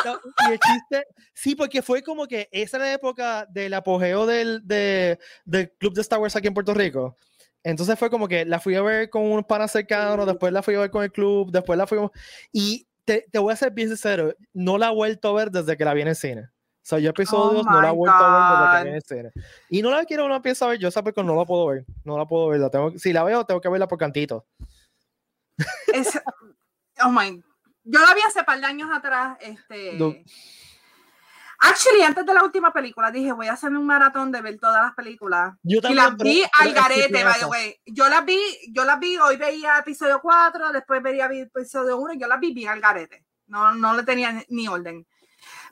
no. 0.05 0.19
Y 0.47 0.53
el 0.53 0.59
chiste, 0.59 1.07
sí, 1.33 1.55
porque 1.55 1.81
fue 1.81 2.01
como 2.01 2.27
que 2.27 2.47
esa 2.51 2.77
era 2.77 2.85
la 2.87 2.93
época 2.93 3.45
del 3.49 3.73
apogeo 3.73 4.25
del, 4.25 4.61
de, 4.65 5.19
del 5.45 5.71
club 5.71 5.93
de 5.93 6.01
Star 6.01 6.19
Wars 6.19 6.35
aquí 6.35 6.47
en 6.47 6.53
Puerto 6.53 6.73
Rico. 6.73 7.15
Entonces 7.63 7.99
fue 7.99 8.09
como 8.09 8.27
que 8.27 8.45
la 8.45 8.59
fui 8.59 8.75
a 8.75 8.81
ver 8.81 9.09
con 9.09 9.23
un 9.23 9.43
pana 9.43 9.67
cercano, 9.67 10.25
después 10.25 10.53
la 10.53 10.63
fui 10.63 10.75
a 10.75 10.79
ver 10.79 10.91
con 10.91 11.03
el 11.03 11.11
club, 11.11 11.51
después 11.51 11.77
la 11.77 11.87
fuimos. 11.87 12.11
Y 12.51 12.87
te, 13.05 13.27
te 13.31 13.39
voy 13.39 13.51
a 13.51 13.55
ser 13.55 13.71
bien 13.71 13.89
sincero, 13.89 14.33
no 14.53 14.77
la 14.77 14.89
he 14.89 14.93
vuelto 14.93 15.29
a 15.29 15.33
ver 15.33 15.51
desde 15.51 15.75
que 15.75 15.83
la 15.83 15.93
vi 15.93 16.01
en 16.01 16.09
el 16.09 16.15
cine. 16.15 16.41
O 16.41 16.89
sea, 16.89 16.99
yo 16.99 17.09
episodios 17.09 17.65
oh 17.67 17.69
no 17.69 17.81
la 17.81 17.89
he 17.89 17.91
vuelto 17.91 18.17
a 18.17 18.31
ver 18.31 18.41
desde 18.41 18.65
que 18.65 18.73
la 18.73 18.83
vi 18.83 18.89
en 18.89 18.95
el 18.95 19.03
cine. 19.03 19.31
Y 19.69 19.81
no 19.81 19.91
la 19.91 20.05
quiero, 20.05 20.23
no 20.23 20.29
la 20.29 20.35
a 20.37 20.67
ver, 20.67 20.79
yo 20.79 20.89
sé 20.89 21.03
que 21.03 21.23
no 21.23 21.35
la 21.35 21.45
puedo 21.45 21.67
ver. 21.67 21.85
No 22.03 22.17
la 22.17 22.25
puedo 22.25 22.47
ver. 22.47 22.61
La 22.61 22.69
tengo, 22.69 22.97
si 22.97 23.11
la 23.13 23.23
veo, 23.23 23.45
tengo 23.45 23.61
que 23.61 23.69
verla 23.69 23.87
por 23.87 23.99
cantito. 23.99 24.45
Es, 25.93 26.19
oh 27.03 27.09
my 27.09 27.41
Yo 27.83 27.99
la 27.99 28.13
vi 28.13 28.21
hace 28.27 28.43
par 28.43 28.59
de 28.59 28.65
años 28.65 28.89
atrás. 28.91 29.37
Este. 29.41 29.97
Actually, 31.61 32.03
antes 32.03 32.25
de 32.25 32.33
la 32.33 32.43
última 32.43 32.71
película 32.71 33.11
dije, 33.11 33.33
voy 33.33 33.47
a 33.47 33.53
hacer 33.53 33.69
un 33.71 33.85
maratón 33.85 34.31
de 34.31 34.41
ver 34.41 34.57
todas 34.57 34.81
las 34.81 34.93
películas. 34.95 35.55
Yo 35.61 35.81
también, 35.81 36.05
y 36.05 36.09
las 36.09 36.17
vi 36.17 36.43
al 36.57 36.73
garete, 36.73 37.23
by 37.23 37.39
the 37.39 37.45
way. 37.45 37.75
Yo 37.85 38.07
las 38.07 38.23
vi, 38.23 38.39
yo 38.71 38.85
las 38.85 38.97
vi, 38.97 39.17
hoy 39.17 39.35
veía 39.35 39.77
episodio 39.77 40.21
4, 40.21 40.71
después 40.71 41.03
vería 41.03 41.25
episodio 41.25 41.97
1, 41.97 42.13
yo 42.13 42.27
las 42.27 42.39
vi 42.39 42.53
bien 42.53 42.69
al 42.69 42.79
garete. 42.79 43.25
No, 43.47 43.73
no 43.73 43.93
le 43.93 44.03
tenía 44.03 44.41
ni 44.47 44.69
orden. 44.69 45.05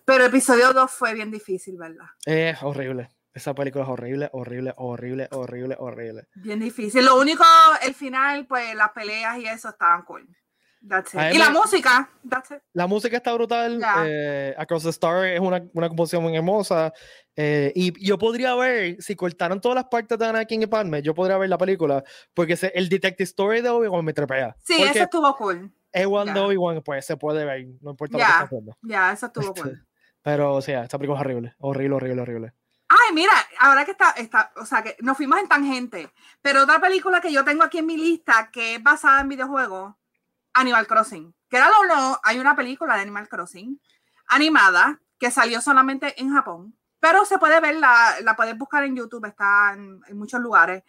Pero 0.03 0.25
episodio 0.25 0.73
2 0.73 0.91
fue 0.91 1.13
bien 1.13 1.31
difícil, 1.31 1.77
¿verdad? 1.77 2.07
Es 2.25 2.61
horrible. 2.63 3.09
Esa 3.37 3.53
película 3.53 3.83
es 3.83 3.89
horrible, 3.91 4.29
horrible, 4.33 4.73
horrible, 4.77 5.27
horrible, 5.31 5.75
horrible. 5.77 6.27
Bien 6.33 6.59
difícil. 6.59 7.05
Lo 7.05 7.19
único, 7.19 7.43
el 7.83 7.93
final, 7.93 8.47
pues 8.47 8.73
las 8.73 8.89
peleas 8.93 9.37
y 9.37 9.45
eso 9.45 9.69
estaban 9.69 10.03
cool. 10.05 10.27
Y 11.33 11.37
la 11.37 11.51
música. 11.51 12.09
La 12.73 12.87
música 12.87 13.17
está 13.17 13.33
brutal. 13.35 13.79
Eh, 14.07 14.55
Across 14.57 14.83
the 14.83 14.89
Star 14.89 15.25
es 15.25 15.39
una, 15.39 15.63
una 15.73 15.87
composición 15.87 16.23
muy 16.23 16.35
hermosa. 16.35 16.91
Eh, 17.35 17.71
y 17.75 18.03
yo 18.03 18.17
podría 18.17 18.55
ver, 18.55 18.99
si 18.99 19.15
cortaron 19.15 19.61
todas 19.61 19.75
las 19.75 19.85
partes 19.85 20.17
de 20.17 20.25
Anakin 20.25 20.63
y 20.63 20.65
Padme, 20.65 21.03
yo 21.03 21.13
podría 21.13 21.37
ver 21.37 21.49
la 21.49 21.59
película. 21.59 22.03
Porque 22.33 22.57
el 22.73 22.89
Detective 22.89 23.23
Story 23.25 23.61
de 23.61 23.69
Obi-Wan 23.69 24.03
me 24.03 24.13
trepea. 24.13 24.55
Sí, 24.63 24.81
eso 24.81 25.03
estuvo 25.03 25.35
cool. 25.35 25.71
Ewan 25.91 26.33
de 26.33 26.39
Obi-Wan, 26.39 26.81
pues 26.83 27.05
se 27.05 27.17
puede 27.17 27.45
ver. 27.45 27.67
No 27.81 27.91
importa 27.91 28.13
lo 28.13 28.17
que 28.17 28.31
está 28.31 28.43
haciendo. 28.45 28.75
Ya, 28.81 29.11
eso 29.11 29.27
estuvo 29.27 29.53
cool. 29.53 29.85
Pero, 30.23 30.55
o 30.55 30.61
sea, 30.63 30.83
esta 30.83 30.97
película 30.97 31.19
es 31.19 31.25
horrible. 31.25 31.53
Horrible, 31.59 31.95
horrible, 31.95 32.21
horrible. 32.23 32.53
Ay, 32.89 33.13
mira, 33.13 33.33
ahora 33.59 33.83
que 33.83 33.91
está, 33.91 34.11
está, 34.11 34.51
o 34.55 34.65
sea, 34.65 34.81
que 34.81 34.95
nos 35.01 35.17
fuimos 35.17 35.39
en 35.39 35.47
tangente. 35.47 36.13
Pero 36.41 36.63
otra 36.63 36.79
película 36.79 37.19
que 37.19 37.31
yo 37.31 37.43
tengo 37.43 37.63
aquí 37.63 37.79
en 37.79 37.85
mi 37.85 37.97
lista, 37.97 38.49
que 38.51 38.75
es 38.75 38.83
basada 38.83 39.21
en 39.21 39.29
videojuegos, 39.29 39.95
Animal 40.53 40.87
Crossing. 40.87 41.33
Que 41.49 41.59
lo 41.59 41.85
no, 41.87 42.19
hay 42.23 42.39
una 42.39 42.55
película 42.55 42.95
de 42.95 43.01
Animal 43.01 43.27
Crossing 43.27 43.79
animada 44.27 44.99
que 45.19 45.31
salió 45.31 45.61
solamente 45.61 46.19
en 46.21 46.31
Japón, 46.31 46.77
pero 46.99 47.25
se 47.25 47.37
puede 47.39 47.59
ver, 47.59 47.75
la, 47.75 48.15
la 48.21 48.35
puedes 48.35 48.57
buscar 48.57 48.83
en 48.83 48.95
YouTube, 48.95 49.25
está 49.25 49.73
en, 49.73 50.01
muchos 50.17 50.41
lugares. 50.41 50.83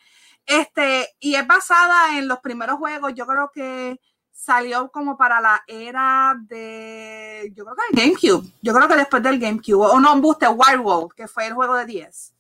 Este, 0.47 1.09
y 1.21 1.35
es 1.35 1.47
basada 1.47 2.19
en 2.19 2.29
los 2.29 2.41
primeros 2.41 2.79
juegos, 2.79 3.13
yo 3.15 3.27
creo 3.27 3.51
que 3.53 4.01
salió 4.39 4.89
como 4.91 5.17
para 5.17 5.41
la 5.41 5.65
era 5.67 6.37
de, 6.49 7.53
yo 7.57 7.65
creo 7.65 7.77
que 7.77 7.83
el 7.91 7.99
GameCube, 8.01 8.49
yo 8.63 8.73
creo 8.73 8.89
que 8.89 8.97
después 8.97 9.23
del 9.23 9.41
GameCube, 9.41 9.85
o 9.85 9.99
no, 9.99 10.21
Booster 10.21 10.51
Wild 10.51 10.81
World, 10.81 11.13
que 11.13 11.27
fue 11.27 11.49
el 11.49 11.55
juego 11.55 11.75
de 11.75 11.85
10. 11.85 12.35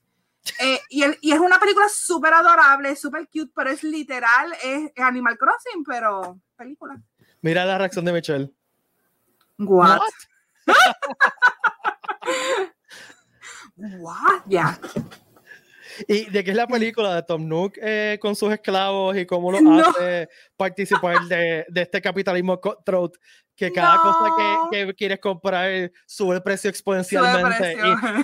Eh, 0.60 0.80
y, 0.90 1.04
y, 1.20 1.32
es 1.32 1.40
una 1.40 1.58
película 1.58 1.86
súper 1.88 2.32
adorable, 2.32 2.94
súper 2.94 3.26
cute, 3.26 3.50
pero 3.54 3.68
es 3.68 3.82
literal, 3.82 4.54
es 4.62 4.92
Animal 4.96 5.36
Crossing, 5.36 5.84
pero 5.84 6.38
película. 6.56 6.96
Mira 7.42 7.66
la 7.66 7.76
reacción 7.76 8.04
de 8.04 8.12
Michelle. 8.12 8.54
What? 9.58 10.00
What? 13.98 14.42
Ya. 14.46 14.78
¿Y 16.06 16.30
de 16.30 16.44
qué 16.44 16.50
es 16.50 16.56
la 16.56 16.66
película 16.66 17.14
de 17.14 17.22
Tom 17.22 17.46
Nook 17.46 17.74
eh, 17.80 18.18
con 18.20 18.36
sus 18.36 18.52
esclavos 18.52 19.16
y 19.16 19.26
cómo 19.26 19.50
lo 19.50 19.80
hace 19.80 20.28
participar 20.56 21.20
de, 21.28 21.64
de, 21.68 21.82
este 21.82 22.00
capitalismo 22.00 22.60
cutthroat? 22.60 23.12
Que 23.56 23.72
cada 23.72 23.96
cosa 23.96 24.30
que, 24.70 24.86
que, 24.86 24.94
quieres 24.94 25.18
comprar 25.18 25.90
sube 26.06 26.36
el 26.36 26.42
precio 26.42 26.70
exponencialmente 26.70 27.76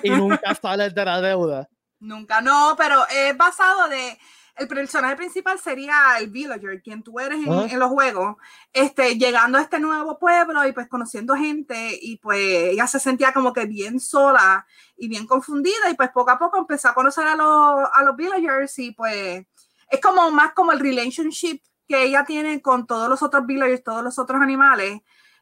Y, 0.04 0.08
y, 0.08 0.10
nunca 0.10 0.54
sales 0.54 0.94
de 0.94 1.04
la 1.04 1.20
deuda. 1.20 1.68
Nunca, 1.98 2.40
no, 2.40 2.74
pero 2.76 3.04
es 3.08 3.36
basado 3.36 3.88
de 3.88 4.16
el 4.56 4.68
personaje 4.68 5.16
principal 5.16 5.58
sería 5.58 6.16
el 6.18 6.30
villager, 6.30 6.80
quien 6.80 7.02
tú 7.02 7.18
eres 7.18 7.38
en, 7.44 7.78
los 7.78 7.90
juegos, 7.90 8.36
este, 8.72 9.16
llegando 9.18 9.58
a 9.58 9.62
este 9.62 9.80
nuevo 9.80 10.18
pueblo 10.18 10.66
y 10.66 10.72
pues 10.72 10.88
conociendo 10.88 11.34
gente 11.34 11.98
y 12.00 12.18
pues 12.18 12.38
ella 12.38 12.86
se 12.86 13.00
sentía 13.00 13.32
como 13.32 13.52
que 13.52 13.66
bien 13.66 13.98
sola 13.98 14.64
y 14.96 15.08
bien 15.08 15.26
confundida 15.26 15.90
y 15.90 15.94
pues 15.94 16.10
poco 16.10 16.30
a 16.30 16.38
poco 16.38 16.58
empezó 16.58 16.88
a 16.88 16.94
conocer 16.94 17.26
a 17.26 17.34
los, 17.34 17.88
a 17.92 18.02
los 18.04 18.16
villagers 18.16 18.78
y 18.78 18.92
pues 18.92 19.44
es 19.90 20.00
como 20.00 20.30
más 20.30 20.52
como 20.52 20.70
el 20.72 20.78
relationship 20.78 21.60
que 21.88 22.04
ella 22.04 22.24
tiene 22.24 22.62
con 22.62 22.86
todos 22.86 23.08
los 23.08 23.22
otros 23.22 23.44
villagers, 23.46 23.82
todos 23.82 24.04
los 24.04 24.18
otros 24.18 24.40
animales. 24.40 25.00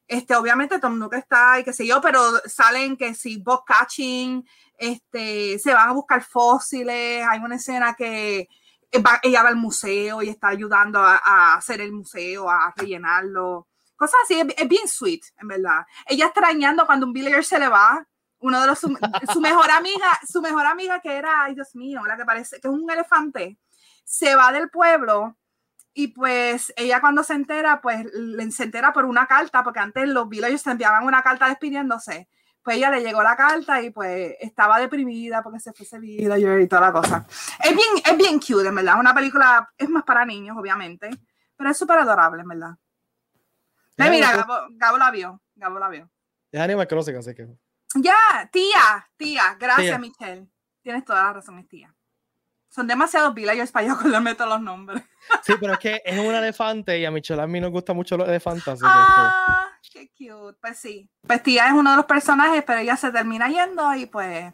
Este, 0.09 0.35
obviamente 0.35 0.79
Tom 0.79 0.99
Nook 0.99 1.15
está 1.15 1.61
y 1.61 1.65
qué 1.65 1.73
sé 1.73 1.87
yo, 1.87 2.01
pero 2.01 2.21
salen 2.47 2.97
que 2.97 3.15
si 3.15 3.37
box 3.37 3.65
catching, 3.67 4.47
este, 4.77 5.59
se 5.59 5.73
van 5.73 5.91
a 5.91 5.93
buscar 5.93 6.25
fósiles, 6.25 7.25
hay 7.29 7.41
una 7.41 7.57
escena 7.57 7.95
que 7.95 8.49
ella 9.23 9.43
va 9.43 9.49
al 9.49 9.57
museo 9.57 10.23
y 10.23 10.29
está 10.29 10.49
ayudando 10.49 11.01
a, 11.01 11.55
hacer 11.55 11.81
el 11.81 11.93
museo, 11.93 12.51
a 12.51 12.73
rellenarlo. 12.77 13.69
Cosas 13.97 14.17
así, 14.25 14.41
es, 14.41 14.69
bien 14.69 14.87
sweet, 14.87 15.23
en 15.39 15.49
verdad. 15.49 15.87
Ella 16.07 16.27
extrañando 16.27 16.87
cuando 16.87 17.07
un 17.07 17.13
villager 17.13 17.45
se 17.45 17.59
le 17.59 17.69
va, 17.69 18.07
uno 18.41 18.61
de 18.61 18.67
los, 18.67 18.79
su, 18.79 19.41
mejor 19.41 19.71
amiga, 19.71 20.21
su 20.29 20.43
mejor 20.43 20.67
amiga 20.67 21.01
que 21.01 21.15
era, 21.15 21.45
ay 21.45 21.55
Dios 21.55 21.75
mío, 21.75 22.03
la 22.07 22.17
que 22.17 22.25
parece 22.25 22.61
que 22.61 22.69
es 22.69 22.75
un 22.75 22.91
elefante, 22.91 23.59
se 24.05 24.35
va 24.35 24.53
del 24.53 24.69
pueblo 24.69 25.37
y 25.95 26.09
pues 26.09 26.73
ella 26.77 27.01
cuando 27.01 27.23
se 27.23 27.35
entera, 27.35 27.81
pues 27.81 28.07
se 28.51 28.65
entera 28.65 28.93
por 28.93 29.05
una 29.05 29.27
carta, 29.27 29.63
porque 29.63 29.81
antes 29.81 30.09
los 30.09 30.29
villagers 30.29 30.67
enviaban 30.67 31.05
una 31.05 31.23
carta 31.23 31.49
despidiéndose 31.49 32.29
pues 32.63 32.77
ella 32.77 32.91
le 32.91 33.03
llegó 33.03 33.23
la 33.23 33.37
carta 33.37 33.83
y 33.83 33.91
pues 33.91 34.37
estaba 34.41 34.79
deprimida 34.79 35.43
porque 35.43 35.61
se 35.61 35.73
fuese 35.73 35.99
vida 35.99 36.39
y 36.39 36.69
toda 36.69 36.83
la 36.83 36.93
cosa. 36.93 37.27
Es 37.63 37.75
bien, 37.75 37.89
es 38.05 38.17
bien 38.17 38.39
cute, 38.39 38.69
en 38.69 38.75
verdad. 38.75 38.99
Una 38.99 39.15
película 39.15 39.69
es 39.77 39.89
más 39.89 40.05
para 40.05 40.25
niños, 40.25 40.57
obviamente, 40.59 41.11
pero 41.57 41.71
es 41.71 41.77
súper 41.77 41.99
adorable, 41.99 42.43
en 42.43 42.49
verdad. 42.49 42.77
Eh, 43.97 44.11
mira, 44.11 44.37
Gabo, 44.37 44.55
Gabo, 44.71 44.99
la 44.99 45.11
vio. 45.11 45.43
Gabo 45.55 45.79
la 45.79 45.89
vio. 45.89 46.11
Es 46.51 46.61
Animal 46.61 46.87
Crossing, 46.87 47.17
así 47.17 47.35
que. 47.35 47.49
Ya, 47.95 48.49
tía, 48.51 49.09
tía. 49.17 49.57
Gracias, 49.59 49.99
Michelle. 50.01 50.49
Tienes 50.83 51.05
toda 51.05 51.25
la 51.25 51.33
razón, 51.35 51.59
es 51.59 51.69
tía. 51.69 51.95
Son 52.69 52.87
demasiados 52.87 53.35
villagers 53.35 53.71
para 53.71 53.87
yo 53.87 53.93
acordarme 53.93 54.35
todos 54.35 54.51
los 54.51 54.63
nombres. 54.63 55.03
Sí, 55.43 55.55
pero 55.61 55.75
es 55.75 55.79
que 55.79 56.03
es 56.05 56.19
un 56.19 56.35
elefante 56.35 56.99
y 56.99 57.05
a 57.05 57.11
Michelle 57.11 57.43
a 57.43 57.47
mí 57.47 57.61
nos 57.61 57.71
gustan 57.71 57.95
mucho 57.95 58.17
los 58.17 58.27
elefantes. 58.27 58.81
Ah, 58.83 59.69
qué 59.91 60.11
cute. 60.11 60.59
Pues 60.61 60.79
sí. 60.79 61.11
Pues 61.27 61.43
tía 61.43 61.67
es 61.69 61.73
uno 61.73 61.91
de 61.91 61.97
los 61.97 62.07
personajes, 62.07 62.63
pero 62.67 62.81
ella 62.81 62.97
se 62.97 63.11
termina 63.11 63.49
yendo 63.49 63.95
y 63.95 64.07
pues 64.07 64.53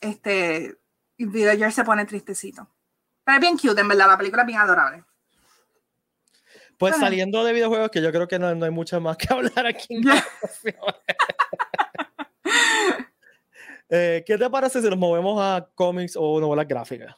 este 0.00 0.78
Villager 1.18 1.72
se 1.72 1.84
pone 1.84 2.04
tristecito. 2.04 2.68
Pero 3.24 3.36
es 3.36 3.40
bien 3.40 3.56
cute, 3.56 3.80
en 3.80 3.88
verdad. 3.88 4.08
La 4.08 4.18
película 4.18 4.42
es 4.42 4.46
bien 4.46 4.58
adorable. 4.58 5.04
Pues 6.78 6.96
saliendo 6.96 7.44
de 7.44 7.52
videojuegos, 7.52 7.90
que 7.90 8.02
yo 8.02 8.10
creo 8.10 8.26
que 8.26 8.40
no, 8.40 8.52
no 8.56 8.64
hay 8.64 8.72
mucho 8.72 9.00
más 9.00 9.16
que 9.16 9.28
hablar 9.32 9.66
aquí. 9.66 9.94
En 9.94 10.04
eh, 13.88 14.24
¿Qué 14.26 14.36
te 14.36 14.50
parece 14.50 14.82
si 14.82 14.88
nos 14.88 14.98
movemos 14.98 15.40
a 15.40 15.68
cómics 15.74 16.16
o 16.18 16.40
novelas 16.40 16.66
gráficas? 16.66 17.14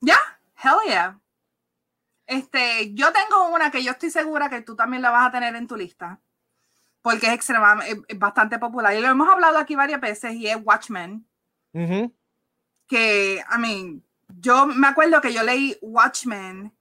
Ya, 0.00 0.18
hell 0.62 0.78
yeah. 0.86 1.20
Este, 2.26 2.94
yo 2.94 3.12
tengo 3.12 3.48
una 3.48 3.72
que 3.72 3.82
yo 3.82 3.90
estoy 3.90 4.10
segura 4.10 4.48
que 4.48 4.62
tú 4.62 4.76
también 4.76 5.02
la 5.02 5.10
vas 5.10 5.26
a 5.26 5.32
tener 5.32 5.56
en 5.56 5.66
tu 5.66 5.76
lista. 5.76 6.20
Porque 7.02 7.28
es 7.28 7.32
extremadamente, 7.32 8.02
es 8.08 8.18
bastante 8.18 8.58
popular. 8.58 8.94
Y 8.94 9.00
lo 9.00 9.08
hemos 9.08 9.28
hablado 9.28 9.58
aquí 9.58 9.74
varias 9.74 10.00
veces 10.00 10.34
y 10.34 10.46
es 10.46 10.58
Watchmen. 10.62 11.26
Que, 12.86 13.44
I 13.50 13.58
mean, 13.58 14.02
yo 14.40 14.66
me 14.66 14.88
acuerdo 14.88 15.20
que 15.20 15.32
yo 15.32 15.42
leí 15.42 15.76
Watchmen 15.80 16.72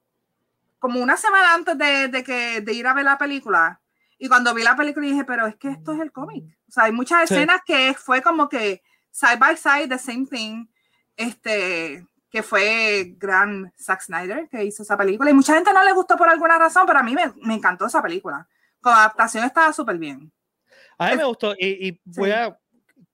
como 0.80 1.02
una 1.02 1.18
semana 1.18 1.54
antes 1.54 1.78
de, 1.78 2.24
que, 2.24 2.62
de 2.62 2.74
ir 2.74 2.88
a 2.88 2.94
ver 2.94 3.06
la 3.06 3.18
película. 3.18 3.82
Y 4.18 4.28
cuando 4.28 4.54
vi 4.54 4.64
la 4.64 4.76
película 4.76 5.06
dije, 5.06 5.24
pero 5.24 5.46
es 5.46 5.56
que 5.56 5.70
esto 5.70 5.94
es 5.94 6.00
el 6.00 6.12
cómic. 6.12 6.44
O 6.68 6.72
sea, 6.72 6.86
hay 6.86 6.92
muchas 6.92 7.24
escenas 7.30 7.62
que 7.66 7.94
fue 7.94 8.22
como 8.22 8.50
que 8.50 8.82
side 9.12 9.38
by 9.38 9.56
side, 9.56 9.88
the 9.88 9.98
same 9.98 10.26
thing. 10.26 10.66
Este, 11.16 12.06
que 12.30 12.44
fue 12.44 13.16
gran 13.18 13.74
Zack 13.78 14.02
Snyder 14.02 14.48
que 14.50 14.64
hizo 14.64 14.84
esa 14.84 14.98
película. 14.98 15.30
Y 15.30 15.34
mucha 15.34 15.54
gente 15.54 15.74
no 15.74 15.84
le 15.84 15.94
gustó 15.94 16.16
por 16.16 16.30
alguna 16.30 16.58
razón, 16.58 16.86
pero 16.86 17.00
a 17.00 17.04
mí 17.04 17.14
me, 17.14 17.34
me 17.42 17.56
encantó 17.56 17.88
esa 17.88 18.02
película. 18.02 18.48
Con 18.82 18.94
adaptación 18.94 19.46
estaba 19.46 19.74
súper 19.74 19.98
bien. 19.98 20.32
A 20.98 21.12
mí 21.12 21.18
me 21.18 21.26
gustó 21.26 21.54
y, 21.58 21.88
y 21.88 22.02
voy 22.06 22.32
a... 22.32 22.58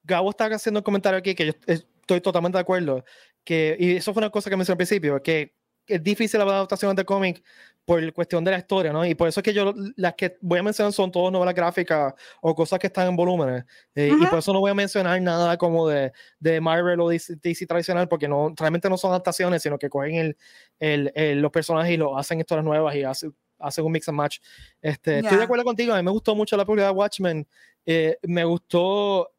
Gabo 0.04 0.30
está 0.30 0.45
haciendo 0.45 0.80
un 0.80 0.84
comentario 0.84 1.17
aquí 1.17 1.34
que 1.34 1.47
yo 1.47 1.54
estoy 1.65 2.21
totalmente 2.21 2.58
de 2.58 2.62
acuerdo. 2.62 3.04
Que, 3.43 3.75
y 3.80 3.95
eso 3.95 4.13
fue 4.13 4.21
una 4.21 4.30
cosa 4.30 4.49
que 4.49 4.56
mencioné 4.56 4.73
al 4.73 4.78
principio, 4.78 5.21
que 5.21 5.56
es 5.88 6.04
difícil 6.04 6.39
la 6.39 6.45
adaptación 6.45 6.95
de 6.95 7.06
cómic 7.06 7.43
por 7.86 8.13
cuestión 8.13 8.43
de 8.43 8.51
la 8.51 8.58
historia, 8.58 8.91
¿no? 8.91 9.06
Y 9.06 9.13
por 9.13 9.28
eso 9.28 9.39
es 9.39 9.43
que 9.43 9.54
yo 9.54 9.73
las 9.95 10.15
que 10.15 10.38
voy 10.41 10.58
a 10.58 10.63
mencionar 10.63 10.91
son 10.91 11.12
todas 11.12 11.32
novelas 11.32 11.54
gráficas 11.54 12.15
o 12.41 12.56
cosas 12.56 12.80
que 12.80 12.88
están 12.88 13.08
en 13.08 13.15
volúmenes. 13.15 13.63
Eh, 13.93 14.12
y 14.19 14.25
por 14.25 14.39
eso 14.39 14.51
no 14.51 14.60
voy 14.60 14.71
a 14.71 14.73
mencionar 14.73 15.21
nada 15.21 15.56
como 15.58 15.88
de, 15.88 16.12
de 16.39 16.60
Marvel 16.60 16.99
o 16.99 17.10
DC, 17.10 17.38
tradicional, 17.67 18.08
porque 18.08 18.28
no, 18.28 18.54
realmente 18.58 18.89
no 18.89 18.97
son 18.97 19.12
adaptaciones, 19.12 19.62
sino 19.62 19.78
que 19.78 19.89
cogen 19.89 20.36
el, 20.80 21.12
el, 21.13 21.39
los 21.39 21.51
personajes 21.51 21.91
y 21.91 21.97
lo 21.97 22.17
hacen 22.17 22.39
historias 22.39 22.65
nuevas 22.65 22.95
y 22.95 23.04
hacen, 23.04 23.36
hacen 23.59 23.85
un 23.85 23.91
mix 23.91 24.07
and 24.09 24.17
match. 24.17 24.39
Este, 24.81 25.19
Estoy 25.19 25.37
de 25.37 25.43
acuerdo 25.43 25.63
contigo, 25.63 25.93
a 25.93 25.97
mí 25.97 26.03
me 26.03 26.11
gustó 26.11 26.35
mucho 26.35 26.55
la 26.57 26.65
publicidad 26.65 26.89
de 26.89 26.95
Watchmen. 26.95 27.47
Eh, 27.85 28.17
me 28.23 28.43
gustó 28.43 29.29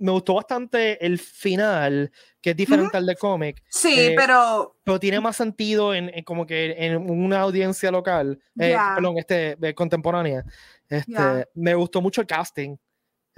me 0.00 0.12
gustó 0.12 0.34
bastante 0.34 1.04
el 1.04 1.18
final, 1.18 2.12
que 2.40 2.50
es 2.50 2.56
diferente 2.56 2.96
al 2.96 3.04
de 3.04 3.16
cómic. 3.16 3.60
Sí, 3.68 3.98
eh, 3.98 4.14
pero. 4.16 4.76
Pero 4.84 5.00
tiene 5.00 5.18
más 5.18 5.34
sentido 5.36 5.92
en, 5.92 6.08
en 6.14 6.22
como 6.22 6.46
que 6.46 6.72
en 6.78 7.10
una 7.10 7.40
audiencia 7.40 7.90
local, 7.90 8.38
eh, 8.60 8.70
Ya. 8.70 8.92
perdón, 8.94 9.18
este, 9.18 9.56
contemporánea. 9.74 10.44
Este, 10.88 11.10
Ya. 11.12 11.44
Me 11.54 11.74
gustó 11.74 12.00
mucho 12.00 12.20
el 12.20 12.28
casting. 12.28 12.76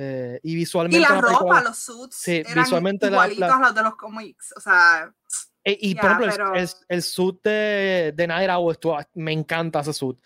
eh, 0.03 0.39
y 0.43 0.53
Y 0.53 0.55
visualmente. 0.57 1.01
la 1.09 1.15
la 1.15 1.21
película- 1.23 1.39
ropa, 1.61 1.63
los 1.69 1.79
suits, 1.79 2.17
Sí, 2.17 2.37
eran 2.37 2.63
visualmente 2.65 3.07
la- 3.07 3.13
igualitos 3.13 3.49
la- 3.49 3.57
a 3.57 3.61
los 3.61 3.75
de 3.75 3.83
los 3.83 3.97
cómics. 3.97 4.55
O 4.57 4.61
sea, 4.61 5.15
Eh, 5.65 5.77
y 5.81 5.95
por 5.95 6.05
ejemplo, 6.07 6.27
el- 6.27 6.33
pero- 6.33 6.55
el, 6.55 6.69
el 6.89 7.03
suit 7.03 7.43
de, 7.43 8.13
de 8.17 8.27
Night 8.27 8.51
Owl 8.51 8.73
estuvo- 8.73 8.99
me 9.15 9.33
encanta 9.33 9.81
ese 9.81 9.93
suit. 9.93 10.19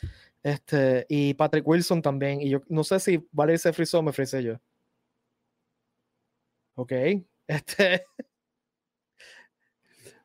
Este, 0.43 1.07
y 1.09 1.35
Patrick 1.35 1.67
Wilson 1.67 2.03
también. 2.03 2.41
Y 2.41 2.51
yo 2.51 2.61
no 2.69 2.85
sé 2.85 3.01
si 3.01 3.27
Valerie 3.33 3.59
se 3.59 3.73
frizó 3.73 3.99
o 3.99 4.03
me 4.03 4.13
frizé 4.13 4.43
yo. 4.43 4.55
Ok. 6.77 6.93
Este. 7.47 8.05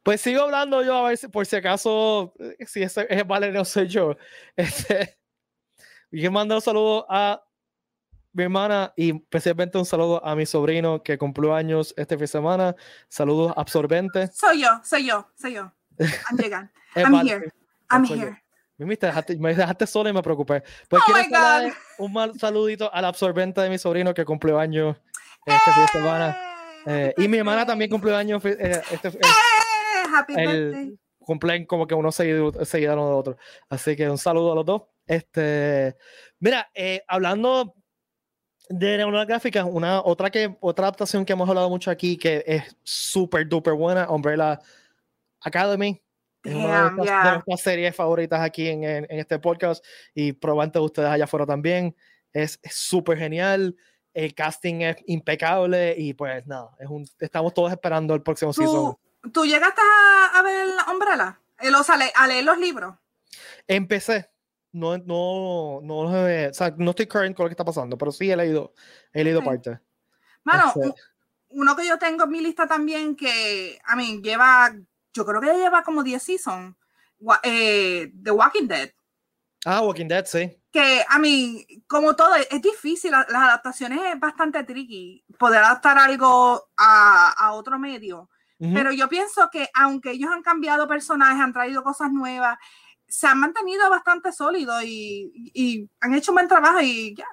Pues 0.03 0.21
sigo 0.21 0.41
hablando 0.43 0.81
yo 0.83 0.95
a 0.95 1.09
ver 1.09 1.17
si 1.17 1.27
por 1.27 1.45
si 1.45 1.55
acaso, 1.57 2.33
eh, 2.39 2.65
si 2.65 2.81
ese 2.81 3.05
es 3.09 3.27
Valerie 3.27 3.53
no 3.57 3.65
soy 3.65 3.87
yo. 3.87 4.15
Este. 4.55 5.17
Mando 6.31 6.55
un 6.55 6.61
saludo 6.61 7.05
a 7.09 7.43
mi 8.33 8.43
hermana 8.43 8.93
y 8.95 9.15
especialmente 9.15 9.77
un 9.77 9.85
saludo 9.85 10.23
a 10.25 10.35
mi 10.35 10.45
sobrino 10.45 11.01
que 11.03 11.17
cumplió 11.17 11.53
años 11.55 11.93
este 11.97 12.15
fin 12.15 12.21
de 12.21 12.27
semana. 12.27 12.75
Saludos 13.07 13.53
absorbentes. 13.55 14.35
soy 14.35 14.61
yo, 14.61 14.69
soy 14.83 15.05
yo, 15.07 15.27
soy 15.35 15.53
yo. 15.53 15.71
I'm 15.99 16.37
I'm 16.95 17.27
here. 17.27 17.51
I'm 17.89 18.05
soy 18.05 18.17
yo. 18.19 18.25
here. 18.25 18.43
Mimi, 18.77 18.95
te 18.95 19.07
dejaste, 19.07 19.35
me 19.37 19.53
dejaste 19.53 19.85
sola 19.87 20.09
y 20.09 20.13
me 20.13 20.21
preocupé. 20.21 20.63
Pues 20.87 21.01
Oh 21.01 21.05
quiero 21.11 21.27
my 21.27 21.29
darle 21.33 21.73
un 21.97 22.13
mal 22.13 22.39
saludito 22.39 22.93
al 22.93 23.03
absorbente 23.05 23.59
de 23.59 23.69
mi 23.69 23.77
sobrino 23.77 24.13
que 24.13 24.23
cumplió 24.23 24.57
años 24.57 24.95
este 25.45 25.71
fin 25.71 25.81
de 25.81 25.87
semana. 25.89 26.37
Eh, 26.85 27.13
¡Eh! 27.17 27.23
y 27.23 27.27
mi 27.27 27.37
hermana 27.39 27.65
también 27.65 27.89
cumplió 27.91 28.15
años 28.15 28.43
eh, 28.45 28.81
este, 28.91 29.09
eh, 29.09 29.19
¡Eh! 29.21 30.07
Happy 30.15 30.33
el- 30.37 30.47
birthday. 30.71 30.99
cumplen 31.19 31.65
como 31.65 31.85
que 31.87 31.93
uno 31.93 32.09
seguido, 32.11 32.63
seguido 32.63 32.93
uno 32.93 33.09
de 33.09 33.15
otro. 33.15 33.37
Así 33.69 33.97
que 33.97 34.09
un 34.09 34.17
saludo 34.17 34.53
a 34.53 34.55
los 34.55 34.65
dos. 34.65 34.83
Este, 35.05 35.97
mira, 36.39 36.69
hablando 37.07 37.75
de 38.69 39.03
una 39.03 39.25
gráfica, 39.25 39.65
una 39.65 40.01
otra 40.01 40.29
que 40.29 40.55
otra 40.61 40.85
adaptación 40.85 41.25
que 41.25 41.33
hemos 41.33 41.49
hablado 41.49 41.69
mucho 41.69 41.89
aquí 41.91 42.15
que 42.17 42.43
es 42.45 42.77
súper 42.83 43.47
duper 43.49 43.73
buena, 43.73 44.09
Umbrella 44.09 44.59
Academy. 45.41 46.01
Es 46.43 46.55
una 46.55 46.89
de 46.91 47.03
yeah. 47.03 47.33
nuestras 47.33 47.61
series 47.61 47.95
favoritas 47.95 48.39
aquí 48.39 48.69
en, 48.69 48.83
en- 48.83 49.07
en 49.09 49.19
este 49.19 49.39
podcast 49.39 49.83
y 50.13 50.31
probablemente 50.31 50.79
ustedes 50.79 51.09
allá 51.09 51.25
afuera 51.25 51.45
también. 51.45 51.95
Es 52.31 52.59
es 52.61 52.75
súper 52.75 53.17
genial. 53.17 53.75
El 54.13 54.33
casting 54.33 54.81
es 54.81 54.97
impecable 55.07 55.95
y 55.97 56.13
pues 56.13 56.45
nada, 56.47 56.69
es 56.79 56.87
un, 56.89 57.05
estamos 57.19 57.53
todos 57.53 57.71
esperando 57.71 58.13
el 58.15 58.21
próximo 58.21 58.53
season. 58.53 58.95
¿Tú, 59.21 59.31
¿Tú 59.31 59.45
llegaste 59.45 59.81
a, 59.81 60.39
a 60.39 60.41
ver 60.41 60.67
la 60.67 60.91
Umbrella? 60.91 61.39
El, 61.59 61.75
o 61.75 61.83
sea, 61.83 61.95
a 62.15 62.27
leer 62.27 62.43
los 62.45 62.57
libros. 62.57 62.95
Empecé. 63.67 64.29
No, 64.71 64.97
no, 64.99 65.79
no, 65.81 66.27
eh, 66.27 66.49
o 66.49 66.53
sea, 66.53 66.73
no 66.77 66.91
estoy 66.91 67.07
current 67.07 67.35
con 67.35 67.45
lo 67.45 67.49
que 67.49 67.53
está 67.53 67.65
pasando, 67.65 67.97
pero 67.97 68.11
sí 68.11 68.29
he 68.29 68.35
leído, 68.35 68.73
he 69.11 69.23
leído 69.23 69.39
Ok. 69.39 69.45
parte. 69.45 69.79
Mano, 70.43 70.67
Este- 70.67 70.87
u- 70.87 70.95
uno 71.61 71.75
que 71.75 71.87
yo 71.87 71.97
tengo 71.97 72.25
en 72.25 72.29
mi 72.29 72.41
lista 72.41 72.67
también 72.67 73.15
que, 73.15 73.79
I 73.91 73.95
mean, 73.95 74.21
lleva, 74.21 74.71
yo 75.13 75.25
creo 75.25 75.41
que 75.41 75.47
ya 75.47 75.53
lleva 75.55 75.81
como 75.83 76.03
10 76.03 76.21
seasons, 76.21 76.75
eh, 77.43 78.11
The 78.23 78.31
Walking 78.31 78.67
Dead. 78.67 78.91
Ah, 79.65 79.81
Walking 79.81 80.07
Dead, 80.07 80.25
sí. 80.25 80.55
Que, 80.71 81.03
a 81.07 81.17
mí, 81.17 81.65
como 81.87 82.15
todo, 82.15 82.35
es, 82.35 82.61
difícil, 82.61 83.09
la- 83.11 83.25
las 83.27 83.41
adaptaciones 83.41 83.99
es 84.13 84.19
bastante 84.19 84.63
tricky, 84.63 85.25
poder 85.39 85.63
adaptar 85.63 85.97
algo 85.97 86.69
a, 86.77 87.31
a 87.31 87.53
otro 87.53 87.79
medio. 87.79 88.29
Ujú. 88.59 88.73
Pero 88.73 88.91
yo 88.91 89.09
pienso 89.09 89.49
que 89.51 89.67
aunque 89.73 90.11
ellos 90.11 90.29
han 90.31 90.43
cambiado 90.43 90.87
personajes, 90.87 91.41
han 91.41 91.53
traído 91.53 91.81
cosas 91.81 92.11
nuevas, 92.11 92.57
se 93.09 93.27
han 93.27 93.39
mantenido 93.39 93.89
bastante 93.89 94.31
sólidos 94.31 94.83
y, 94.85 95.51
y 95.53 95.89
han 95.99 96.13
hecho 96.13 96.31
un 96.31 96.35
buen 96.35 96.47
trabajo 96.47 96.79
y 96.81 97.15
ya. 97.15 97.25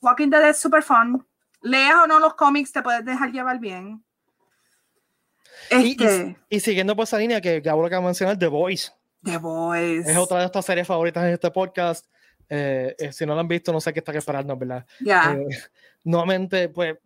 Walking 0.00 0.28
Dead 0.28 0.48
es 0.50 0.58
super 0.58 0.82
fun. 0.82 1.26
Leas 1.62 1.94
o 2.04 2.06
no 2.06 2.18
los 2.18 2.34
cómics, 2.34 2.72
te 2.72 2.82
puedes 2.82 3.04
dejar 3.04 3.30
llevar 3.32 3.58
bien. 3.58 4.04
Y, 5.70 5.74
y- 5.76 5.90
Este, 5.92 6.36
y 6.48 6.60
siguiendo 6.60 6.94
por 6.96 7.04
esa 7.04 7.18
línea 7.18 7.40
que 7.40 7.60
Gabo 7.60 7.84
acaba 7.86 8.02
de 8.02 8.06
mencionar, 8.06 8.38
The 8.38 8.48
Voice. 8.48 8.90
The 9.22 9.38
Boys. 9.38 10.06
Es 10.06 10.16
otra 10.16 10.40
de 10.40 10.46
estas 10.46 10.64
series 10.64 10.86
favoritas 10.86 11.24
en 11.24 11.30
este 11.34 11.50
podcast. 11.50 12.06
Eh, 12.48 12.94
eh, 12.98 13.12
si 13.12 13.24
no 13.24 13.34
lo 13.34 13.40
han 13.40 13.48
visto, 13.48 13.72
no 13.72 13.80
sé 13.80 13.92
qué 13.92 14.00
están 14.00 14.16
esperando, 14.16 14.56
¿verdad? 14.56 14.84
Ya. 15.00 15.32
Eh, 15.32 15.46
nuevamente, 16.04 16.68
pues, 16.68 16.96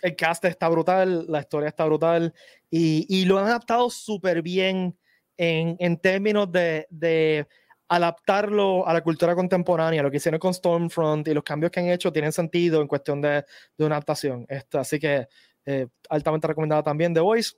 el 0.00 0.16
cast 0.16 0.44
está 0.46 0.68
brutal, 0.70 1.26
la 1.28 1.40
historia 1.40 1.68
está 1.68 1.84
brutal 1.84 2.32
y, 2.70 3.04
y 3.08 3.26
lo 3.26 3.38
han 3.38 3.44
adaptado 3.46 3.90
súper 3.90 4.40
bien 4.40 4.98
en, 5.42 5.76
en 5.78 5.96
términos 5.98 6.52
de, 6.52 6.86
de 6.90 7.48
adaptarlo 7.88 8.86
a 8.86 8.92
la 8.92 9.00
cultura 9.00 9.34
contemporánea. 9.34 10.02
Lo 10.02 10.10
que 10.10 10.18
hicieron 10.18 10.38
con 10.38 10.52
Stormfront 10.52 11.26
y 11.28 11.32
los 11.34 11.42
cambios 11.42 11.72
que 11.72 11.80
han 11.80 11.86
hecho 11.88 12.12
tienen 12.12 12.30
sentido 12.32 12.82
en 12.82 12.86
cuestión 12.88 13.22
de, 13.22 13.44
de 13.78 13.84
una 13.86 13.94
adaptación. 13.96 14.44
Esto, 14.48 14.78
así 14.78 14.98
que 14.98 15.26
eh, 15.64 15.86
altamente 16.10 16.46
recomendada 16.46 16.82
también 16.82 17.14
The 17.14 17.20
Voice. 17.20 17.52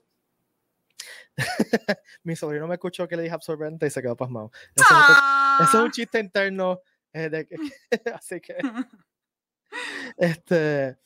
Mi 2.23 2.35
sobrino 2.37 2.67
me 2.67 2.75
escuchó 2.75 3.05
que 3.07 3.17
le 3.17 3.23
dije 3.23 3.35
absorbente 3.35 3.85
y 3.85 3.89
se 3.89 4.01
quedó 4.01 4.15
pasmado. 4.15 4.51
Ese 4.75 4.85
es 4.85 4.87
Ah. 4.91 5.59
ese 5.67 5.77
es 5.77 5.83
un 5.83 5.91
chiste 5.91 6.19
interno. 6.19 6.79
eh, 7.11 7.29
de 7.29 7.47
así 8.15 8.39
que, 8.39 8.55
este. 10.17 10.97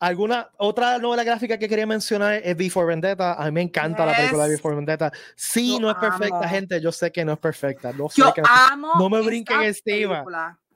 ¿Alguna 0.00 0.48
otra 0.58 0.98
novela 0.98 1.24
gráfica 1.24 1.58
que 1.58 1.68
quería 1.68 1.86
mencionar 1.86 2.34
es 2.44 2.56
Before 2.56 2.86
Vendetta? 2.86 3.34
A 3.34 3.44
mí 3.46 3.50
me 3.52 3.62
encanta 3.62 4.06
la 4.06 4.14
película 4.14 4.44
de 4.44 4.50
Yes. 4.50 4.58
Before 4.58 4.76
Vendetta. 4.76 5.10
Sí, 5.34 5.72
Yo 5.72 5.80
no 5.80 5.90
es 5.90 5.96
perfecta, 5.96 6.38
amo. 6.38 6.48
gente. 6.48 6.80
Yo 6.80 6.92
sé 6.92 7.10
que 7.10 7.24
no 7.24 7.32
es 7.32 7.38
perfecta. 7.38 7.92
No 7.92 8.08
sé 8.08 8.20
Yo 8.22 8.32
que 8.32 8.42
no 8.42 8.48
amo. 8.48 8.92
no 8.96 9.10
me 9.10 9.18
esa 9.18 9.26
brinquen 9.26 9.62
encima. 9.62 10.24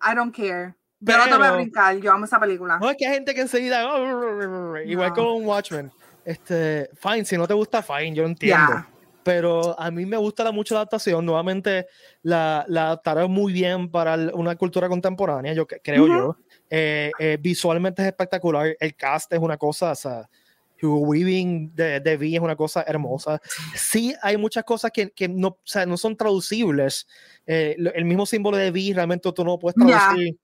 I 0.03 0.15
don't 0.17 0.35
care. 0.35 0.75
Yo 0.99 1.19
no 1.19 1.25
te 1.25 1.31
voy 1.31 1.39
a 1.39 1.41
Pero- 1.41 1.55
brincar. 1.55 1.97
Yo 1.99 2.13
amo 2.13 2.25
esa 2.25 2.41
película. 2.41 2.79
No 2.81 2.91
es 2.91 2.97
que 2.97 3.07
hay 3.07 3.15
gente 3.15 3.33
que 3.35 3.43
enseguida. 3.43 3.83
igual 4.85 5.09
No. 5.11 5.15
con 5.15 5.45
Watchmen. 5.47 5.93
Este, 6.25 6.91
fine, 7.01 7.25
si 7.25 7.37
no 7.37 7.47
te 7.47 7.55
gusta, 7.55 7.83
fine, 7.83 8.15
yo 8.15 8.25
entiendo. 8.25 8.73
Ya. 8.73 8.89
Pero 9.23 9.79
a 9.79 9.91
mí 9.91 10.05
me 10.07 10.17
gusta 10.17 10.45
la- 10.45 10.53
mucho 10.53 10.75
la 10.75 10.81
adaptación. 10.81 11.25
Nuevamente, 11.25 11.87
la, 12.23 12.65
la 12.69 12.87
adaptaron 12.87 13.31
muy 13.31 13.53
bien 13.53 13.91
para 13.91 14.15
el- 14.15 14.33
una 14.35 14.57
cultura 14.57 14.89
contemporánea, 14.89 15.53
yo 15.53 15.67
creo 15.67 16.05
Ujú. 16.05 16.13
yo. 16.13 16.37
Eh, 16.71 17.11
eh, 17.19 17.39
visualmente 17.41 18.03
es 18.03 18.09
espectacular. 18.09 18.75
El 18.81 18.95
cast 18.97 19.33
es 19.33 19.39
una 19.39 19.57
cosa, 19.57 19.93
o 19.93 19.95
sea, 19.95 20.29
Hugo 20.83 20.99
Weaving 21.01 21.73
de, 21.77 22.01
de 22.01 22.17
V 22.17 22.35
es 22.35 22.41
una 22.41 22.57
cosa 22.57 22.83
hermosa. 22.87 23.41
Sí, 23.75 24.15
hay 24.21 24.37
muchas 24.37 24.65
cosas 24.65 24.91
que, 24.91 25.11
que 25.13 25.29
no, 25.29 25.49
o 25.49 25.59
sea, 25.65 25.87
no 25.87 25.97
son 25.97 26.17
traducibles. 26.17 27.07
Eh, 27.47 27.77
el 27.95 28.05
mismo 28.05 28.27
símbolo 28.27 28.57
de 28.57 28.71
V 28.73 28.93
realmente 28.95 29.31
tú 29.33 29.45
no 29.45 29.59
puedes 29.61 29.77
traducir. 29.77 30.37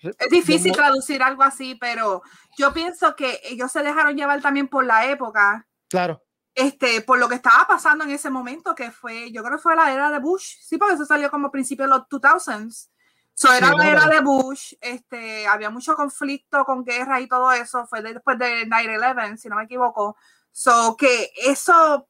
Es 0.00 0.28
difícil 0.30 0.72
No- 0.72 0.76
traducir 0.76 1.22
algo 1.22 1.44
así, 1.44 1.76
pero 1.76 2.22
yo 2.58 2.74
pienso 2.74 3.14
que 3.14 3.38
ellos 3.48 3.70
se 3.70 3.82
dejaron 3.84 4.16
llevar 4.16 4.42
también 4.42 4.66
por 4.66 4.84
la 4.84 5.08
época, 5.10 5.66
Claro, 5.88 6.20
este, 6.54 7.00
por 7.02 7.18
lo 7.18 7.28
que 7.28 7.34
estaba 7.34 7.66
pasando 7.66 8.04
en 8.04 8.10
ese 8.10 8.30
momento, 8.30 8.74
que 8.74 8.90
fue, 8.90 9.32
yo 9.32 9.42
creo 9.42 9.56
que 9.56 9.62
fue 9.62 9.74
la 9.76 9.92
era 9.92 10.10
de 10.10 10.18
Bush, 10.20 10.56
sí, 10.60 10.78
porque 10.78 10.94
eso 10.94 11.04
salió 11.04 11.30
como 11.30 11.48
a 11.48 11.50
principios 11.50 11.88
de 11.90 11.96
los 11.96 12.08
2000s. 12.08 12.90
So, 13.36 13.48
Sí, 13.48 13.54
era 13.56 13.68
más 13.70 13.78
la 13.78 13.90
era 13.90 14.06
de 14.06 14.20
Bush, 14.20 14.74
este, 14.80 15.48
había 15.48 15.68
mucho 15.68 15.96
conflicto 15.96 16.64
con 16.64 16.84
guerra 16.84 17.20
y 17.20 17.26
todo 17.26 17.50
eso, 17.52 17.84
fue 17.88 18.00
después 18.00 18.38
de 18.38 18.64
9-11, 18.66 19.36
si 19.38 19.48
no 19.48 19.56
me 19.56 19.64
equivoco. 19.64 20.16
So, 20.52 20.96
que 20.96 21.32
eso 21.44 22.08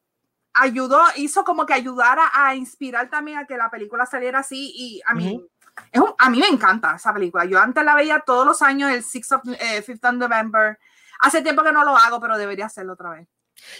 ayudó, 0.52 1.00
hizo 1.16 1.42
como 1.44 1.64
que 1.64 1.72
ayudara 1.72 2.30
a 2.34 2.54
inspirar 2.54 3.08
también 3.08 3.38
a 3.38 3.46
que 3.46 3.56
la 3.56 3.70
película 3.70 4.04
saliera 4.04 4.40
así 4.40 4.70
y 4.76 5.02
a 5.06 5.14
mí, 5.14 5.34
Ujú. 5.34 5.48
es 5.90 6.00
un- 6.02 6.14
a 6.18 6.28
mí 6.30 6.38
me 6.40 6.48
encanta 6.48 6.94
esa 6.94 7.12
película. 7.14 7.46
Yo 7.46 7.58
antes 7.58 7.82
la 7.84 7.94
veía 7.94 8.20
todos 8.20 8.46
los 8.46 8.60
años, 8.60 8.90
el 8.90 9.02
6 9.02 9.32
of, 9.32 9.42
eh, 9.58 9.82
5th 9.82 10.04
of 10.04 10.14
November. 10.14 10.78
Hace 11.20 11.40
tiempo 11.40 11.62
que 11.62 11.72
no 11.72 11.84
lo 11.84 11.96
hago, 11.96 12.20
pero 12.20 12.36
debería 12.36 12.66
hacerlo 12.66 12.92
otra 12.92 13.10
vez. 13.10 13.28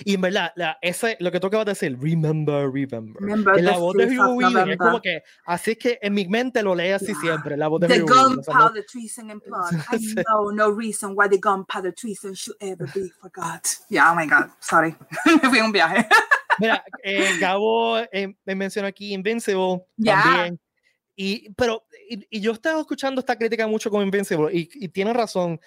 Y 0.04 0.14
en 0.14 0.20
verdad, 0.20 0.52
la, 0.56 0.78
ese, 0.80 1.16
lo 1.20 1.30
que 1.30 1.40
tú 1.40 1.48
acabas 1.48 1.66
de 1.66 1.72
decir, 1.72 1.98
remember, 2.00 2.70
remember. 2.70 3.14
Remember 3.20 3.58
En 3.58 3.64
la 3.64 3.72
the 3.74 3.78
voz 3.78 3.94
de 3.96 4.08
5th 4.08 4.12
Hugo 4.12 4.30
of 4.30 4.36
Weaving 4.54 4.72
es 4.72 4.78
como 4.78 5.00
que, 5.00 5.22
así 5.46 5.70
es 5.72 5.78
que 5.78 5.98
en 6.00 6.14
mi 6.14 6.26
mente 6.28 6.62
lo 6.62 6.74
lee 6.74 6.90
así 6.90 7.06
Yeah. 7.06 7.20
siempre, 7.20 7.56
la 7.56 7.68
voz 7.68 7.80
de 7.82 7.88
The 7.88 7.94
sea, 7.94 8.04
no- 8.04 8.28
gunpowder 8.28 8.84
treason 8.86 9.30
and 9.30 9.42
plot. 9.42 9.72
I 9.92 10.14
know 10.26 10.52
no 10.52 10.70
reason 10.70 11.14
why 11.16 11.28
the 11.28 11.38
gunpowder 11.38 11.92
treason 11.92 12.34
should 12.34 12.56
ever 12.60 12.86
be 12.94 13.10
forgot. 13.20 13.66
Yeah, 13.90 14.10
oh 14.12 14.14
my 14.14 14.26
God, 14.26 14.50
sorry. 14.60 14.96
Me 15.42 15.48
fui 15.50 15.60
un 15.60 15.72
viaje. 15.72 16.06
Mira, 16.58 16.82
eh, 17.02 17.36
Gabo 17.40 17.98
eh, 17.98 18.34
me 18.44 18.54
mencionó 18.54 18.88
aquí 18.88 19.12
Invincible 19.12 19.84
Ya. 19.96 20.22
también. 20.22 20.60
Y, 21.16 21.50
pero, 21.54 21.84
y, 22.08 22.26
y 22.30 22.40
yo 22.40 22.52
estaba 22.52 22.80
escuchando 22.80 23.20
esta 23.20 23.36
crítica 23.36 23.66
mucho 23.68 23.90
con 23.90 24.02
Invincible 24.02 24.48
y, 24.52 24.68
y 24.74 24.88
tiene 24.88 25.12
razón. 25.12 25.60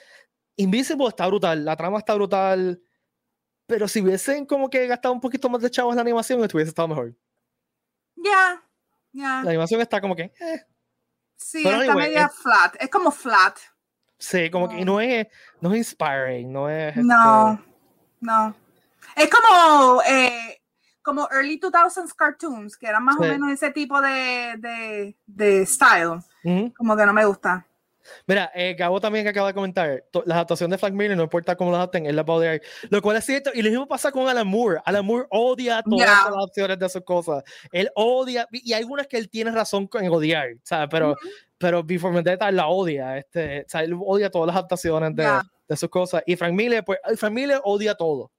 Invincible 0.57 1.07
está 1.07 1.27
brutal, 1.27 1.63
la 1.63 1.75
trama 1.75 1.99
está 1.99 2.15
brutal, 2.15 2.81
pero 3.67 3.87
si 3.87 4.01
hubiesen 4.01 4.45
como 4.45 4.69
que 4.69 4.87
gastado 4.87 5.13
un 5.13 5.21
poquito 5.21 5.47
más 5.49 5.61
de 5.61 5.69
chavos 5.69 5.91
en 5.93 5.97
la 5.97 6.01
animación, 6.01 6.41
estuviese 6.43 6.69
estado 6.69 6.87
mejor. 6.87 7.13
Ya, 8.15 8.63
ya. 9.11 9.41
La 9.43 9.49
animación 9.51 9.81
está 9.81 10.01
como 10.01 10.15
que, 10.15 10.23
eh, 10.39 10.65
Sí, 11.39 11.61
Pero 11.63 11.81
está 11.81 11.91
anyway, 11.91 12.07
media 12.09 12.25
es- 12.25 12.33
flat. 12.35 12.75
Es 12.79 12.89
como 12.89 13.11
flat. 13.11 13.57
sí, 14.17 14.49
como 14.49 14.67
que 14.67 14.83
No. 14.83 14.93
no 14.93 15.01
es, 15.01 15.27
no 15.61 15.71
es 15.71 15.77
inspiring, 15.77 16.51
no 16.51 16.67
es. 16.67 16.89
este, 16.89 17.03
No. 17.03 17.61
No. 18.19 18.55
Es 19.15 19.29
como, 19.29 20.01
eh, 20.01 20.59
como 21.03 21.27
early 21.31 21.59
2000s 21.59 22.13
cartoons, 22.15 22.75
que 22.75 22.87
eran 22.87 23.03
más 23.03 23.17
o 23.17 23.21
menos 23.21 23.51
ese 23.51 23.69
tipo 23.71 24.01
de, 24.01 24.55
de, 24.57 25.15
de 25.27 25.65
style. 25.67 26.19
Como 26.75 26.97
que 26.97 27.05
no 27.05 27.13
me 27.13 27.25
gusta. 27.25 27.65
Mira, 28.25 28.51
eh, 28.53 28.75
Gabo 28.77 28.99
también 28.99 29.23
que 29.25 29.29
acaba 29.29 29.47
de 29.47 29.53
comentar, 29.53 30.03
la 30.25 30.35
adaptación 30.35 30.69
de 30.69 30.77
Frank 30.77 30.93
Miller, 30.93 31.15
no 31.17 31.23
importa 31.23 31.55
cómo 31.55 31.71
la 31.71 31.77
adapten, 31.77 32.05
él 32.05 32.15
la 32.15 32.23
va 32.23 32.33
a 32.33 32.37
odiar. 32.37 32.61
Lo 32.89 33.01
cual 33.01 33.17
es 33.17 33.25
cierto, 33.25 33.51
y 33.53 33.61
lo 33.61 33.69
mismo 33.69 33.87
pasa 33.87 34.11
con 34.11 34.27
Alan 34.27 34.47
Moore. 34.47 34.79
Alan 34.85 35.05
Moore 35.05 35.27
odia 35.29 35.81
todas 35.83 36.07
las 36.07 36.25
adaptaciones 36.25 36.79
de 36.79 36.89
sus 36.89 37.03
cosas. 37.03 37.43
Él 37.71 37.89
odia, 37.95 38.47
y 38.51 38.73
hay 38.73 38.81
algunas 38.81 39.07
que 39.07 39.17
él 39.17 39.29
tiene 39.29 39.51
razón 39.51 39.89
en 39.93 40.11
odiar, 40.11 40.49
¿sabes? 40.63 40.87
Pero, 40.91 41.15
pero 41.57 41.83
Before 41.83 42.13
Vendetta 42.13 42.51
la 42.51 42.67
odia, 42.67 43.17
este, 43.17 43.61
o 43.61 43.69
sea, 43.69 43.83
él 43.83 43.97
odia 43.99 44.29
todas 44.29 44.47
las 44.47 44.55
adaptaciones 44.55 45.15
de, 45.15 45.27
de 45.67 45.77
sus 45.77 45.89
cosas. 45.89 46.23
Y 46.25 46.35
Frank 46.35 46.53
Miller, 46.53 46.83
pues, 46.83 46.99
Frank 47.15 47.33
Miller 47.33 47.61
odia 47.63 47.95
todo. 47.95 48.31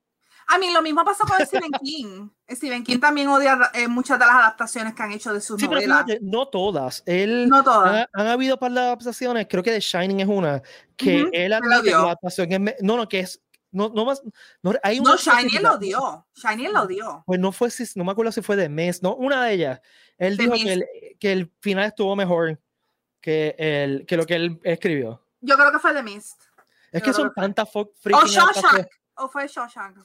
A 0.51 0.57
mí 0.57 0.71
lo 0.73 0.81
mismo 0.81 1.05
pasó 1.05 1.25
con 1.25 1.45
Stephen 1.45 1.71
King. 1.83 2.29
Stephen 2.49 2.83
King 2.83 2.99
también 2.99 3.27
odia 3.27 3.69
eh, 3.73 3.87
muchas 3.87 4.17
de 4.17 4.25
las 4.25 4.35
adaptaciones 4.35 4.95
que 4.95 5.03
han 5.03 5.11
hecho 5.11 5.31
de 5.31 5.41
sus 5.41 5.59
sí, 5.59 5.67
novelas. 5.67 6.05
Pero 6.07 6.19
no 6.23 6.47
todas. 6.47 7.03
Él, 7.05 7.47
no 7.47 7.63
todas. 7.63 8.07
Han, 8.13 8.27
habido 8.27 8.57
para 8.57 8.73
las 8.73 8.83
adaptaciones, 8.85 9.45
creo 9.47 9.61
que 9.61 9.71
The 9.71 9.79
Shining 9.79 10.21
es 10.21 10.27
una, 10.27 10.63
que 10.97 11.29
él 11.31 11.53
admite 11.53 11.91
la 11.91 11.99
adaptación 11.99 12.51
es, 12.51 12.75
no, 12.81 12.97
no, 12.97 13.07
que 13.07 13.19
es 13.19 13.39
no, 13.71 13.89
no 13.89 14.05
más, 14.05 14.23
no, 14.63 14.73
hay 14.81 14.99
no 14.99 15.15
Shiny 15.15 15.59
lo 15.59 15.77
dio, 15.77 16.25
Shiny 16.33 16.69
lo 16.69 16.87
dio. 16.87 17.23
Pues 17.27 17.39
no 17.39 17.51
fue, 17.51 17.69
no 17.93 18.03
me 18.03 18.11
acuerdo 18.11 18.31
si 18.31 18.41
fue 18.41 18.55
de 18.55 18.67
Mes, 18.67 19.03
no, 19.03 19.15
una 19.15 19.45
de 19.45 19.53
ellas. 19.53 19.81
Él 20.17 20.35
dijo 20.35 20.53
que 20.53 20.73
el, 20.73 20.85
que 21.19 21.31
el, 21.31 21.51
final 21.61 21.85
estuvo 21.85 22.15
mejor 22.15 22.59
que, 23.21 23.55
el, 23.59 24.07
que 24.07 24.17
lo 24.17 24.25
que 24.25 24.35
él 24.35 24.59
escribió. 24.63 25.23
Yo 25.41 25.55
creo 25.55 25.71
que 25.71 25.77
fue 25.77 25.93
de 25.93 26.01
Mist. 26.01 26.41
Es 26.91 27.03
que 27.03 27.13
son 27.13 27.31
tantas 27.35 27.69
freaking. 27.71 28.15
Oh, 28.15 28.25
Shawshank 28.25 28.87
o 29.19 29.29
fue 29.29 29.47
Shawshank 29.47 29.97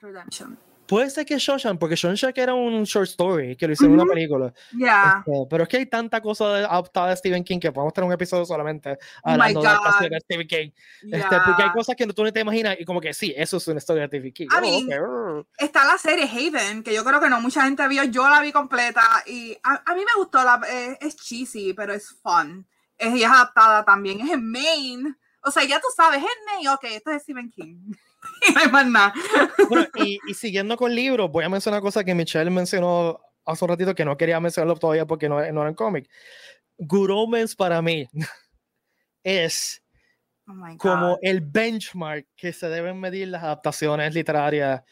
Redemption? 0.00 0.58
Puede 0.90 1.08
ser 1.08 1.24
que 1.24 1.38
Shawshank, 1.38 1.78
porque 1.78 1.94
Shawshank 1.94 2.36
era 2.36 2.52
un 2.52 2.82
short 2.82 3.08
story 3.08 3.54
que 3.54 3.68
lo 3.68 3.74
hicieron 3.74 3.94
en 3.94 4.00
una 4.00 4.12
película. 4.12 4.52
Ya. 4.76 5.22
Este, 5.24 5.46
pero 5.48 5.62
es 5.62 5.68
que 5.68 5.76
hay 5.76 5.86
tanta 5.86 6.20
cosa 6.20 6.46
adaptada 6.46 7.10
de 7.10 7.16
Stephen 7.16 7.44
King 7.44 7.60
que 7.60 7.70
podemos 7.70 7.94
tener 7.94 8.08
un 8.08 8.12
episodio 8.12 8.44
solamente 8.44 8.98
oh 9.22 9.30
hablando 9.30 9.62
de 9.62 10.20
Stephen 10.24 10.48
King. 10.48 10.70
Este, 11.02 11.36
porque 11.46 11.62
hay 11.62 11.70
cosas 11.70 11.94
que 11.94 12.08
tú 12.08 12.24
no 12.24 12.32
te 12.32 12.40
imaginas 12.40 12.76
y 12.76 12.84
como 12.84 13.00
que 13.00 13.14
sí, 13.14 13.32
eso 13.36 13.58
es 13.58 13.68
una 13.68 13.78
historia 13.78 14.02
de 14.02 14.08
Stephen 14.08 14.32
King. 14.32 14.48
Oh, 14.52 15.46
está 15.56 15.84
la 15.84 15.96
serie 15.96 16.24
Haven, 16.24 16.82
que 16.82 16.92
yo 16.92 17.04
creo 17.04 17.20
que 17.20 17.28
no 17.28 17.40
mucha 17.40 17.62
gente 17.62 17.86
vio. 17.86 18.02
Yo 18.02 18.28
la 18.28 18.40
vi 18.40 18.50
completa 18.50 19.22
y 19.26 19.56
a, 19.62 19.94
mí 19.94 20.00
me 20.00 20.20
gustó. 20.20 20.42
La, 20.42 20.60
eh, 20.68 20.98
es 21.00 21.14
cheesy, 21.14 21.72
pero 21.72 21.92
es 21.92 22.10
fun. 22.20 22.66
Es, 22.98 23.14
y 23.14 23.22
es 23.22 23.30
adaptada 23.30 23.84
también. 23.84 24.22
Es 24.22 24.30
en 24.32 24.50
Maine. 24.50 25.14
O 25.44 25.52
sea, 25.52 25.62
ya 25.62 25.78
tú 25.78 25.86
sabes, 25.94 26.18
es 26.18 26.24
en 26.24 26.44
Maine. 26.46 26.70
Ok, 26.70 26.84
esto 26.86 27.12
es 27.12 27.22
Stephen 27.22 27.48
King. 27.48 27.92
y 28.48 28.52
no 28.54 28.60
hay 28.60 28.68
más 28.68 28.86
nada. 28.86 29.14
Bueno, 29.68 29.86
y, 29.96 30.18
y, 30.26 30.34
siguiendo 30.34 30.76
con 30.76 30.94
libros, 30.94 31.30
voy 31.30 31.44
a 31.44 31.48
mencionar 31.48 31.80
una 31.80 31.86
cosa 31.86 32.04
que 32.04 32.14
Michelle 32.14 32.50
mencionó 32.50 33.20
hace 33.44 33.64
un 33.64 33.68
ratito 33.68 33.94
que 33.94 34.04
no 34.04 34.16
quería 34.16 34.40
mencionarlo 34.40 34.76
todavía 34.76 35.06
porque 35.06 35.28
no, 35.28 35.40
no 35.52 35.62
eran 35.62 35.74
cómic. 35.74 36.08
Good 36.78 37.10
Omens 37.10 37.54
para 37.54 37.82
mí 37.82 38.08
es 39.22 39.82
oh 40.46 40.76
como 40.78 41.18
el 41.22 41.40
benchmark 41.40 42.26
que 42.36 42.52
se 42.52 42.68
deben 42.68 42.98
medir 42.98 43.28
las 43.28 43.42
adaptaciones 43.42 44.14
literarias 44.14 44.82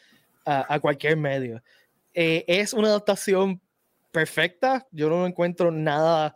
a, 0.45 0.73
a 0.73 0.79
cualquier 0.79 1.17
medio. 1.17 1.61
Eh, 2.13 2.43
es 2.47 2.73
una 2.73 2.89
adaptación 2.89 3.61
perfecta, 4.11 4.87
yo 4.91 5.09
no 5.09 5.25
encuentro 5.25 5.71
nada 5.71 6.35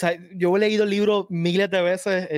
sea, 0.00 0.18
yo 0.34 0.56
he 0.56 0.60
leído 0.60 0.84
el 0.84 0.90
libro 0.90 1.26
miles 1.30 1.70
de 1.70 1.82
veces. 1.82 2.28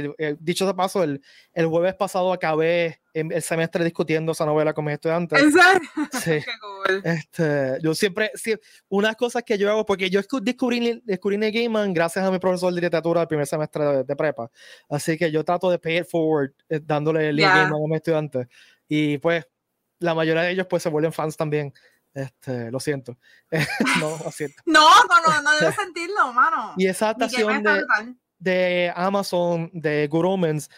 dicho 0.41 0.67
de 0.67 0.75
paso, 0.75 1.03
el, 1.03 1.23
el, 1.53 1.67
jueves 1.67 1.95
pasado 1.95 2.33
acabé 2.33 3.01
el 3.15 3.43
semestre 3.43 3.85
discutiendo 3.85 4.33
esa 4.33 4.45
novela 4.45 4.73
con 4.73 4.85
mis 4.85 4.95
estudiantes. 4.95 5.41
¿En 5.41 5.53
serio? 5.53 5.89
Sí. 6.21 6.51
Cool. 6.63 7.01
este, 7.05 7.79
yo 7.81 7.95
siempre, 7.95 8.31
sí, 8.35 8.55
unas 8.89 9.15
cosas 9.15 9.45
que 9.45 9.57
yo 9.57 9.71
hago, 9.71 9.87
porque 9.87 10.11
yo 10.11 10.21
descubrí, 10.43 11.01
descubrí 11.05 11.39
Neil 11.39 11.53
Gaiman 11.53 11.95
gracias 11.95 12.25
a 12.25 12.31
mi 12.31 12.41
profesor 12.41 12.73
de 12.73 12.81
literatura 12.81 13.21
del 13.21 13.29
primer 13.29 13.47
semestre 13.47 14.05
de, 14.05 14.17
prepa. 14.17 14.51
Así 14.89 15.17
que 15.17 15.31
yo 15.31 15.45
trato 15.45 15.71
de 15.71 15.79
pay 15.79 15.99
it 15.99 16.07
forward 16.09 16.51
eh, 16.69 16.81
dándole 16.83 17.29
el 17.29 17.37
yeah. 17.37 17.55
Gaiman 17.57 17.83
a 17.85 17.87
mis 17.87 17.97
estudiantes. 17.97 18.49
Y 18.89 19.19
pues, 19.19 19.47
la 20.01 20.15
mayoría 20.15 20.43
de 20.43 20.51
ellos 20.51 20.67
pues 20.69 20.83
se 20.83 20.89
vuelven 20.89 21.13
fans 21.13 21.37
también. 21.37 21.73
Este, 22.15 22.71
lo 22.71 22.81
siento. 22.81 23.17
no, 24.01 24.19
lo 24.25 24.31
siento. 24.31 24.63
no, 24.67 24.89
no, 25.05 25.33
no, 25.33 25.43
no 25.43 25.59
debes 25.59 25.75
sentirlo, 25.75 26.33
mano. 26.33 26.75
Y 26.77 26.87
esa 26.87 27.07
adaptación 27.07 27.63
de, 27.63 27.85
de, 28.39 28.93
Amazon, 28.95 29.71
de 29.73 30.07
Good 30.09 30.27
Omens, 30.27 30.71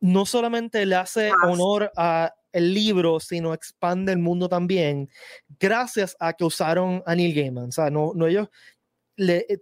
no 0.00 0.26
solamente 0.26 0.84
le 0.84 0.96
hace 0.96 1.30
honor 1.44 1.92
a 1.96 2.34
el 2.52 2.74
libro, 2.74 3.18
sino 3.18 3.54
expande 3.54 4.12
el 4.12 4.18
mundo 4.18 4.48
también, 4.48 5.08
gracias 5.58 6.16
a 6.20 6.34
que 6.34 6.44
usaron 6.44 7.02
a 7.06 7.14
Neil 7.14 7.34
Gaiman. 7.34 7.68
O 7.68 7.72
sea, 7.72 7.90
no, 7.90 8.12
no 8.14 8.26
ellos 8.26 8.48
le, 9.16 9.46
eh, 9.48 9.58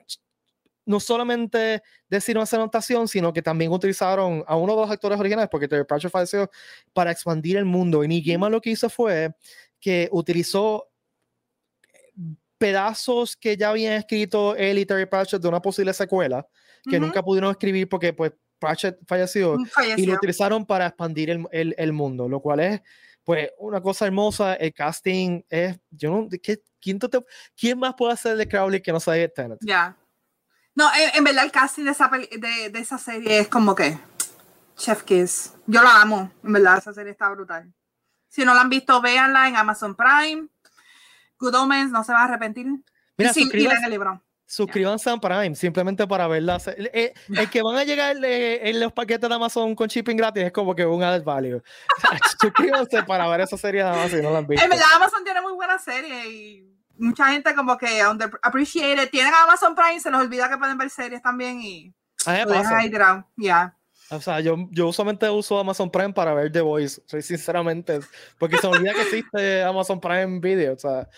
no 0.87 0.99
solamente 0.99 1.83
decidieron 2.09 2.43
hacer 2.43 2.59
anotación, 2.59 3.07
sino 3.07 3.33
que 3.33 3.43
también 3.43 3.71
utilizaron 3.71 4.45
a 4.47 4.57
uno 4.57 4.75
de 4.75 4.81
los 4.83 4.91
actores 4.91 5.21
originales, 5.21 5.49
porque 5.51 5.69
Terry 5.69 5.85
Pratchett 5.85 6.11
falleció, 6.11 6.51
para 6.93 7.13
expandir 7.13 7.57
el 7.57 7.65
mundo. 7.65 8.03
Y 8.03 8.09
Neil 8.09 8.25
Gaiman 8.25 8.53
lo 8.53 8.61
que 8.61 8.71
hizo 8.71 8.91
fue 8.91 9.33
que 9.81 10.09
utilizó 10.13 10.90
pedazos 12.61 13.37
que 13.37 13.57
ya 13.57 13.71
habían 13.71 13.95
escrito 13.95 14.55
él 14.55 14.79
y 14.79 14.85
Terry 14.85 15.07
Pratchett 15.07 15.41
de 15.41 15.49
una 15.49 15.63
posible 15.63 15.95
secuela 15.95 16.47
que 16.85 17.01
nunca 17.01 17.23
pudieron 17.23 17.51
escribir 17.51 17.89
porque 17.89 18.13
pues 18.13 18.33
Pratchett 18.59 18.99
falleció, 19.07 19.57
y 19.97 20.05
lo 20.05 20.15
utilizaron 20.15 20.67
para 20.67 20.87
expandir 20.87 21.31
el, 21.31 21.47
el, 21.53 21.75
el, 21.79 21.93
mundo, 21.95 22.29
lo 22.29 22.41
cual 22.41 22.61
es 22.61 22.83
pues 23.25 23.51
una 23.59 23.81
cosa 23.81 24.07
hermosa, 24.07 24.55
el 24.55 24.75
casting 24.75 25.41
es, 25.49 25.79
yo 25.91 26.11
no, 26.11 26.29
¿qué, 26.43 26.63
quién, 26.79 26.99
te, 26.99 27.09
¿quién 27.57 27.79
más 27.79 27.95
puede 27.95 28.13
hacer 28.13 28.37
de 28.37 28.47
Crowley 28.47 28.83
que 28.83 28.93
no 28.93 29.01
sea 29.01 29.29
Tenet? 29.29 29.59
Ya. 29.63 29.97
No, 30.75 30.91
en, 31.15 31.25
verdad 31.25 31.45
el 31.45 31.53
casting 31.53 31.85
de 31.85 31.91
esa, 31.93 32.09
de, 32.09 32.71
de 32.71 32.79
esa 32.79 32.99
serie 32.99 33.41
es 33.41 33.49
como 33.49 33.75
que 33.75 33.99
Chef 34.77 35.03
Kiss. 35.05 35.55
Yo 35.67 35.83
la 35.83 36.03
amo, 36.03 36.31
en 36.45 36.53
verdad 36.53 36.79
esa 36.79 36.93
serie 36.93 37.13
está 37.13 37.31
brutal. 37.31 37.73
Si 38.29 38.45
no 38.45 38.53
la 38.53 38.61
han 38.61 38.69
visto, 38.69 39.01
véanla 39.01 39.49
en 39.49 39.57
Amazon 39.57 39.97
Prime. 39.97 40.49
Good 41.41 41.55
Omens, 41.55 41.91
no 41.91 42.05
se 42.05 42.13
va 42.13 42.21
a 42.21 42.25
arrepentir. 42.25 42.67
Mira, 43.17 43.33
suscríbanse, 43.33 43.85
el 43.85 43.91
libro. 43.91 44.23
Suscríbanse 44.47 45.11
a 45.11 45.17
Prime, 45.17 45.55
simplemente 45.55 46.07
para 46.07 46.29
verla. 46.29 46.59
El, 46.77 46.91
el, 46.93 47.51
que 47.51 47.63
van 47.63 47.77
a 47.77 47.85
llegar 47.85 48.17
en 48.23 48.81
los 48.81 48.93
paquetes 48.93 49.29
de 49.29 49.35
Amazon 49.35 49.75
con 49.75 49.89
shipping 49.89 50.17
gratis 50.17 50.45
es 50.45 50.53
como 50.53 50.75
que 50.75 50.85
un 50.85 51.03
added 51.03 51.25
value. 51.25 51.63
suscríbanse 52.41 53.03
para 53.05 53.27
ver 53.29 53.41
esa 53.41 53.57
serie 53.57 53.83
de 53.83 53.89
Amazon 53.89 54.11
si 54.11 54.23
no 54.23 54.31
la 54.31 54.39
han 54.39 54.47
visto. 54.47 54.65
En 54.65 54.71
verdad, 54.71 54.87
Amazon 54.95 55.25
tiene 55.25 55.41
muy 55.41 55.53
buena 55.55 55.79
serie 55.79 56.29
y 56.29 56.81
mucha 56.99 57.29
gente 57.29 57.55
como 57.55 57.79
que 57.79 58.03
appreciate 58.43 59.07
Tienen 59.07 59.33
Amazon 59.35 59.75
Prime, 59.75 60.01
se 60.01 60.11
les 60.11 60.21
olvida 60.21 60.49
que 60.49 60.59
pueden 60.59 60.77
ver 60.77 60.91
series 60.91 61.23
también 61.23 61.61
y 61.63 61.95
a 62.27 62.45
lo 62.45 62.53
dejan 62.53 62.75
ahí 62.75 62.91
Ya. 63.37 63.77
O 64.11 64.21
sea, 64.21 64.41
yo, 64.41 64.57
yo 64.71 64.89
usualmente 64.89 65.31
uso 65.31 65.59
Amazon 65.59 65.91
Prime 65.91 66.13
para 66.13 66.35
ver 66.35 66.51
The 66.51 66.61
Voice, 66.61 67.01
soy 67.07 67.23
sinceramente, 67.23 68.01
porque 68.39 68.59
se 68.59 68.69
me 68.69 68.77
olvida 68.77 68.93
que 68.93 69.03
existe 69.03 69.63
Amazon 69.63 70.01
Prime 70.01 70.41
Video, 70.41 70.75
o 70.75 70.79
sea, 70.79 71.09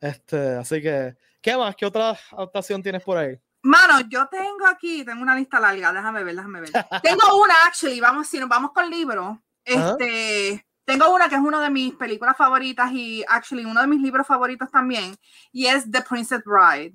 este, 0.00 0.56
así 0.56 0.82
que, 0.82 1.16
¿qué 1.40 1.56
más? 1.56 1.76
¿Qué 1.76 1.86
otra 1.86 2.18
adaptación 2.32 2.82
tienes 2.82 3.04
por 3.04 3.18
ahí? 3.18 3.38
Mano, 3.62 4.00
yo 4.08 4.26
tengo 4.26 4.66
aquí, 4.66 5.04
tengo 5.04 5.22
una 5.22 5.36
lista 5.36 5.60
larga, 5.60 5.92
déjame 5.92 6.24
ver, 6.24 6.34
déjame 6.34 6.60
ver. 6.62 6.70
tengo 7.02 7.40
una, 7.40 7.54
actually, 7.66 8.00
vamos, 8.00 8.26
si 8.26 8.40
nos 8.40 8.48
vamos 8.48 8.72
con 8.72 8.90
libros, 8.90 9.38
este, 9.64 10.66
tengo 10.84 11.14
una 11.14 11.28
que 11.28 11.36
es 11.36 11.40
una 11.40 11.60
de 11.60 11.70
mis 11.70 11.94
películas 11.94 12.36
favoritas 12.36 12.90
y, 12.92 13.24
actually, 13.28 13.64
uno 13.64 13.80
de 13.80 13.86
mis 13.86 14.00
libros 14.00 14.26
favoritos 14.26 14.70
también, 14.72 15.14
y 15.52 15.66
es 15.66 15.88
The 15.88 16.02
Princess 16.02 16.42
Bride. 16.44 16.94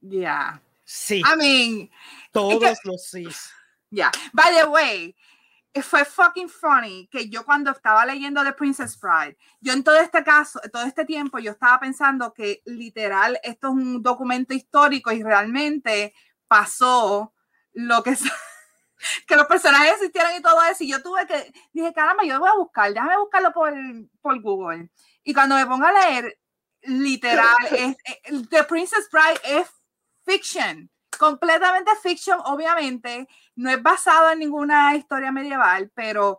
Yeah. 0.00 0.62
Sí. 0.92 1.20
I 1.20 1.36
mean, 1.36 1.90
todos 2.32 2.78
los 2.82 3.06
sí. 3.06 3.22
Ya. 3.90 4.10
Yeah. 4.10 4.12
By 4.32 4.52
the 4.52 4.66
way, 4.66 5.14
fue 5.84 6.04
fucking 6.04 6.48
funny 6.48 7.08
que 7.12 7.28
yo 7.28 7.44
cuando 7.44 7.70
estaba 7.70 8.04
leyendo 8.04 8.42
The 8.42 8.54
Princess 8.54 8.98
Bride, 8.98 9.36
yo 9.60 9.72
en 9.72 9.84
todo 9.84 10.00
este 10.00 10.24
caso, 10.24 10.60
todo 10.72 10.82
este 10.82 11.04
tiempo, 11.04 11.38
yo 11.38 11.52
estaba 11.52 11.78
pensando 11.78 12.34
que 12.34 12.60
literal 12.64 13.38
esto 13.44 13.68
es 13.68 13.72
un 13.72 14.02
documento 14.02 14.52
histórico 14.52 15.12
y 15.12 15.22
realmente 15.22 16.12
pasó 16.48 17.34
lo 17.72 18.02
que 18.02 18.16
que 19.28 19.36
los 19.36 19.46
personajes 19.46 19.92
existieran 19.92 20.36
y 20.36 20.42
todo 20.42 20.60
eso. 20.64 20.82
Y 20.82 20.90
yo 20.90 21.00
tuve 21.04 21.24
que, 21.24 21.52
dije, 21.72 21.92
caramba, 21.92 22.24
yo 22.24 22.40
voy 22.40 22.50
a 22.50 22.58
buscar, 22.58 22.92
déjame 22.92 23.16
buscarlo 23.16 23.52
por, 23.52 23.72
por 24.20 24.42
Google. 24.42 24.90
Y 25.22 25.32
cuando 25.34 25.54
me 25.54 25.66
pongo 25.66 25.84
a 25.84 25.92
leer, 25.92 26.36
literal, 26.82 27.56
es, 27.70 27.96
eh, 28.04 28.44
The 28.50 28.64
Princess 28.64 29.08
Bride 29.08 29.40
es 29.44 29.79
fiction 30.24 30.90
completamente 31.18 31.90
fiction, 32.02 32.38
obviamente, 32.46 33.28
no 33.56 33.70
es 33.70 33.82
basado 33.82 34.30
en 34.30 34.38
ninguna 34.38 34.94
historia 34.96 35.30
medieval, 35.30 35.90
pero 35.94 36.38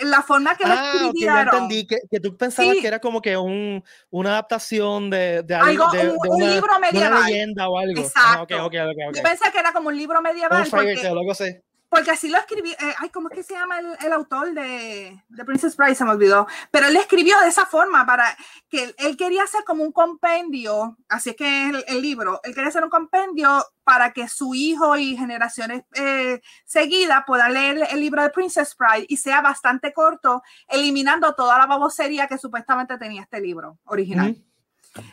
la 0.00 0.22
forma 0.22 0.56
que 0.56 0.66
lo 0.66 0.74
ah, 0.74 0.92
escribieron. 0.94 1.54
entendí, 1.54 1.86
que, 1.86 1.98
que 2.10 2.20
tú 2.20 2.36
pensabas 2.36 2.76
que 2.80 2.86
era 2.86 2.98
como 2.98 3.22
que 3.22 3.36
un, 3.36 3.82
una 4.10 4.30
adaptación 4.30 5.08
de, 5.10 5.42
de 5.42 5.54
algo, 5.54 5.90
de, 5.90 6.08
un, 6.10 6.18
una, 6.28 6.46
libro 6.46 6.78
medieval. 6.80 7.12
Una 7.12 7.28
leyenda 7.28 7.68
o 7.68 7.78
algo. 7.78 8.00
Exacto. 8.00 8.70
Yo 8.70 9.22
pensé 9.22 9.50
que 9.52 9.58
era 9.58 9.72
como 9.72 9.88
un 9.88 9.96
libro 9.96 10.20
medieval. 10.20 10.64
Un 10.64 10.70
porque, 10.70 11.06
algo 11.06 11.32
así. 11.32 11.56
Porque 11.88 12.10
así 12.10 12.28
lo 12.28 12.38
escribió, 12.38 12.72
eh, 12.72 12.94
ay, 12.98 13.10
¿cómo 13.10 13.28
es 13.28 13.36
que 13.36 13.42
se 13.42 13.54
llama 13.54 13.78
el, 13.78 13.86
el, 14.04 14.12
autor 14.12 14.52
de, 14.52 15.22
de 15.28 15.44
Princess 15.44 15.76
Bride? 15.76 15.94
Se 15.94 16.04
me 16.04 16.10
olvidó, 16.10 16.46
pero 16.70 16.88
él 16.88 16.96
escribió 16.96 17.38
de 17.40 17.48
esa 17.48 17.66
forma 17.66 18.04
para 18.04 18.36
que 18.68 18.94
él, 18.98 19.16
quería 19.16 19.44
hacer 19.44 19.62
como 19.64 19.84
un 19.84 19.92
compendio, 19.92 20.96
así 21.08 21.30
es 21.30 21.36
que 21.36 21.68
es 21.68 21.84
el, 21.86 22.02
libro, 22.02 22.40
él 22.42 22.54
quería 22.54 22.68
hacer 22.68 22.82
un 22.82 22.90
compendio 22.90 23.64
para 23.84 24.12
que 24.12 24.28
su 24.28 24.54
hijo 24.54 24.96
y 24.96 25.16
generaciones 25.16 25.84
eh, 25.94 26.40
seguidas 26.64 27.22
puedan 27.26 27.54
leer 27.54 27.86
el 27.90 28.00
libro 28.00 28.22
de 28.22 28.30
Princess 28.30 28.76
Bride 28.76 29.06
y 29.08 29.16
sea 29.16 29.40
bastante 29.40 29.92
corto, 29.92 30.42
eliminando 30.68 31.34
toda 31.34 31.56
la 31.56 31.66
babosería 31.66 32.26
que 32.26 32.36
supuestamente 32.36 32.98
tenía 32.98 33.22
este 33.22 33.40
libro 33.40 33.78
original. 33.84 34.36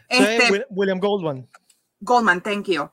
este, 0.10 0.66
William 0.70 1.00
Goldman. 1.00 1.48
Goldman, 2.02 2.42
thank 2.42 2.66
you 2.66 2.90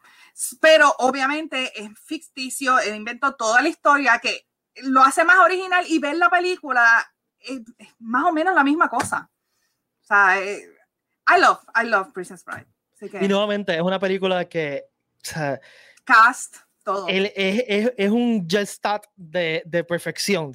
pero 0.60 0.94
obviamente 0.98 1.72
es 1.80 1.90
ficticio, 2.04 2.78
él 2.78 2.94
inventó 2.94 3.34
toda 3.34 3.60
la 3.62 3.68
historia 3.68 4.18
que 4.18 4.46
lo 4.82 5.02
hace 5.02 5.24
más 5.24 5.38
original 5.38 5.84
y 5.88 5.98
ver 5.98 6.16
la 6.16 6.30
película 6.30 7.12
es, 7.40 7.60
más 7.98 8.24
o 8.24 8.32
menos 8.32 8.54
la 8.54 8.64
misma 8.64 8.88
cosa. 8.88 9.30
O 10.02 10.04
sea, 10.04 10.40
eh, 10.40 10.64
I 11.28 11.40
love, 11.40 11.60
I 11.74 11.86
love 11.86 12.12
Princess 12.12 12.44
Bride. 12.44 12.66
y 13.20 13.28
nuevamente 13.28 13.74
es 13.74 13.82
una 13.82 13.98
película 13.98 14.46
que... 14.46 14.84
Cast 16.04 16.56
es, 17.08 18.10
un 18.10 18.48
jet 18.48 18.68
de, 19.16 19.62
de 19.66 19.84
perfección, 19.84 20.52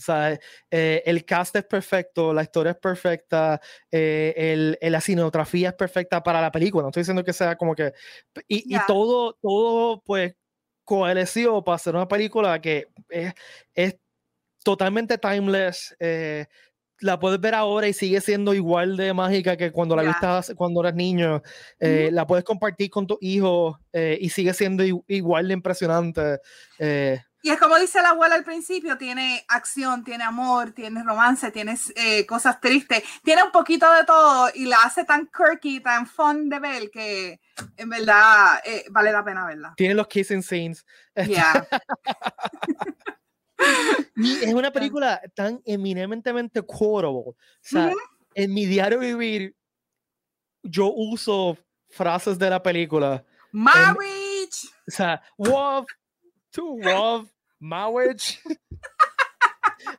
eh, 0.72 1.04
el 1.06 1.26
cast 1.26 1.56
es 1.56 1.66
perfecto, 1.66 2.34
la 2.34 2.44
historia 2.44 2.72
es 2.72 2.78
perfecta, 2.78 3.62
eh, 3.92 4.34
el, 4.82 4.92
la 4.92 5.02
cinematografía 5.02 5.70
es 5.70 5.76
perfecta 5.76 6.22
para 6.24 6.42
la 6.42 6.52
película, 6.52 6.84
no 6.84 6.90
estoy 6.90 7.02
diciendo 7.02 7.24
que 7.24 7.34
sea 7.34 7.56
como 7.56 7.76
que... 7.76 7.94
Y, 8.48 8.76
todo, 8.88 9.38
todo 9.42 10.02
pues 10.04 10.36
coalesció 10.84 11.64
para 11.64 11.76
hacer 11.76 11.96
una 11.96 12.08
película 12.08 12.60
que 12.60 12.88
es, 13.10 13.34
es 13.74 13.98
totalmente 14.64 15.18
timeless, 15.18 15.96
eh, 16.00 16.48
la 17.00 17.20
puedes 17.20 17.40
ver 17.40 17.56
ahora 17.56 17.88
y 17.88 17.94
sigue 17.94 18.22
siendo 18.22 18.54
igual 18.54 18.98
de 18.98 19.14
mágica 19.14 19.58
que 19.58 19.72
cuando 19.72 19.96
la 19.96 20.04
viste 20.04 20.56
cuando 20.56 20.82
eras 20.82 20.96
niño. 20.96 21.42
Eh, 21.80 22.10
la 22.12 22.26
puedes 22.26 22.46
compartir 22.46 22.90
con 22.90 23.08
tu 23.08 23.18
hijo 23.22 23.80
eh, 23.92 24.18
y 24.20 24.30
sigue 24.30 24.54
siendo 24.54 24.84
igual 24.84 25.48
de 25.48 25.54
impresionante. 25.54 26.40
Eh. 26.80 27.22
Y 27.42 27.52
es 27.52 27.60
como 27.60 27.78
dice 27.78 28.02
la 28.02 28.10
abuela 28.10 28.34
al 28.34 28.44
principio, 28.44 28.98
tiene 28.98 29.46
acción, 29.48 30.04
tiene 30.04 30.24
amor, 30.24 30.72
tiene 30.72 31.04
romance, 31.04 31.52
tiene 31.52 31.78
cosas 32.28 32.60
tristes, 32.60 33.04
tiene 33.24 33.44
un 33.44 33.52
poquito 33.52 33.92
de 33.94 34.04
todo 34.04 34.50
y 34.56 34.66
la 34.66 34.78
hace 34.78 35.04
tan 35.04 35.28
quirky, 35.28 35.80
tan 35.80 36.08
fun 36.08 36.50
de 36.50 36.60
ver 36.60 36.90
que 36.90 37.40
en 37.78 37.90
verdad 37.90 38.60
vale 38.90 39.12
la 39.12 39.24
pena 39.24 39.46
verla. 39.46 39.74
Tiene 39.78 39.94
los 39.94 40.08
kissing 40.08 40.42
scenes. 40.42 40.84
Yeah. 41.16 41.68
Y 44.16 44.44
es 44.44 44.54
una 44.54 44.72
película 44.72 45.22
tan 45.34 45.62
eminentemente 45.66 46.62
quotable. 46.62 47.16
O 47.18 47.36
sea, 47.62 47.92
en 48.34 48.54
mi 48.54 48.66
diario 48.66 49.00
vivir, 49.00 49.56
yo 50.64 50.92
uso 50.94 51.58
frases 51.90 52.38
de 52.40 52.50
la 52.50 52.62
película. 52.62 53.24
Marriage. 53.52 54.68
o 54.88 54.92
sea, 54.92 55.22
love, 55.38 55.86
to 56.52 56.78
love, 56.80 57.30
marriage. 57.60 58.40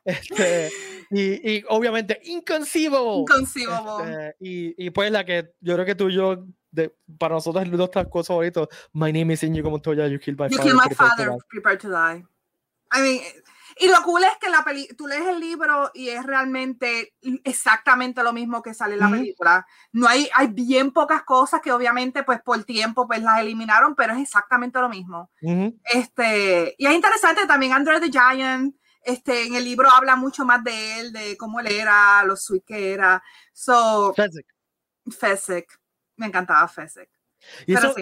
Este, 0.03 0.69
y, 1.11 1.57
y, 1.57 1.63
obviamente 1.69 2.19
inconceivable. 2.25 3.21
Inconceivable. 3.21 4.11
Este, 4.11 4.35
y, 4.39 4.85
y, 4.87 4.89
pues 4.89 5.11
la 5.11 5.25
que 5.25 5.53
yo 5.59 5.75
creo 5.75 5.85
que 5.85 5.95
tú 5.95 6.09
y 6.09 6.15
yo, 6.15 6.45
de, 6.71 6.93
para 7.17 7.35
nosotros 7.35 7.69
dos 7.71 7.89
cosas 7.89 8.27
favoritos, 8.27 8.67
My 8.93 9.11
name 9.11 9.33
is 9.33 9.41
you 9.41 9.63
como 9.63 9.79
tú 9.79 9.93
ya, 9.93 10.07
You 10.07 10.19
Killed 10.19 10.39
My 10.39 10.47
you 10.49 10.57
Father. 10.57 10.71
You 10.71 10.77
Killed 10.77 10.89
My 10.89 10.95
Father, 10.95 11.37
Prepare 11.49 11.77
to 11.77 11.89
Die. 11.89 12.25
I 12.93 13.01
mean, 13.01 13.21
y 13.79 13.87
lo 13.87 14.01
cool 14.03 14.23
es 14.23 14.37
que 14.39 14.49
la 14.49 14.63
peli 14.63 14.87
tú 14.97 15.07
lees 15.07 15.25
el 15.27 15.39
libro 15.39 15.91
y 15.93 16.09
es 16.09 16.25
realmente 16.25 17.13
exactamente 17.43 18.23
lo 18.23 18.33
mismo 18.33 18.61
que 18.61 18.73
sale 18.73 18.95
en 18.95 19.01
la 19.01 19.09
película. 19.09 19.67
No 19.91 20.07
hay, 20.07 20.29
hay 20.33 20.47
bien 20.47 20.91
pocas 20.91 21.23
cosas 21.23 21.61
que 21.61 21.71
obviamente 21.71 22.23
pues 22.23 22.41
por 22.41 22.63
tiempo 22.63 23.07
pues 23.07 23.21
las 23.21 23.39
eliminaron, 23.39 23.95
pero 23.95 24.13
es 24.13 24.19
exactamente 24.19 24.79
lo 24.79 24.89
mismo. 24.89 25.29
este, 25.83 26.75
y 26.77 26.87
es 26.87 26.93
interesante 26.93 27.45
también 27.45 27.73
Andrew 27.73 27.99
the 27.99 28.09
Giant, 28.09 28.75
este, 29.03 29.45
en 29.45 29.55
el 29.55 29.63
libro 29.63 29.89
habla 29.89 30.15
mucho 30.15 30.43
más 30.43 30.63
de 30.63 30.99
él, 30.99 31.13
de 31.13 31.37
cómo 31.37 31.59
él 31.59 31.67
era, 31.67 32.23
lo 32.25 32.35
sweet 32.35 32.65
que 32.65 32.91
era. 32.93 33.23
So, 33.53 34.13
Fezzik. 35.09 35.79
Me 36.17 36.25
encantaba 36.25 36.67
Fezzik. 36.67 37.09
Y 37.65 37.75
eso, 37.75 37.93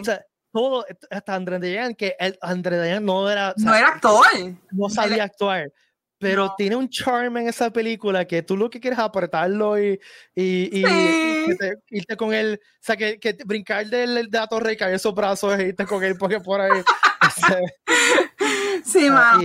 todo, 0.55 0.85
hasta 1.11 1.35
André 1.35 1.59
Dayan, 1.59 1.93
que 1.95 2.15
el, 2.17 2.37
André 2.39 2.77
Dayan 2.77 3.03
no 3.03 3.29
era. 3.29 3.53
no 3.57 3.75
era 3.75 3.89
actor. 3.89 4.25
No 4.71 4.89
sabía 4.89 5.25
actuar. 5.25 5.69
Pero 6.17 6.55
tiene 6.57 6.77
un 6.77 6.87
charm 6.87 7.35
en 7.35 7.49
esa 7.49 7.69
película 7.71 8.23
que 8.23 8.41
tú 8.41 8.55
lo 8.55 8.69
que 8.69 8.79
quieres 8.79 8.97
es 8.97 9.03
apretarlo 9.03 9.77
y, 9.77 9.99
y, 10.33 10.85
irte, 11.89 12.15
con 12.15 12.33
él. 12.33 12.57
O 12.63 12.77
sea, 12.79 12.95
que, 12.95 13.19
que 13.19 13.35
brincar 13.45 13.85
de, 13.87 14.07
de 14.07 14.27
la 14.31 14.47
torre 14.47 14.71
y 14.71 14.77
caer 14.77 14.95
esos 14.95 15.13
brazos 15.13 15.59
e 15.59 15.67
irte 15.67 15.85
con 15.85 16.01
él 16.01 16.15
porque 16.17 16.39
por 16.39 16.61
ahí. 16.61 16.81
sí, 18.85 19.09
ah, 19.11 19.37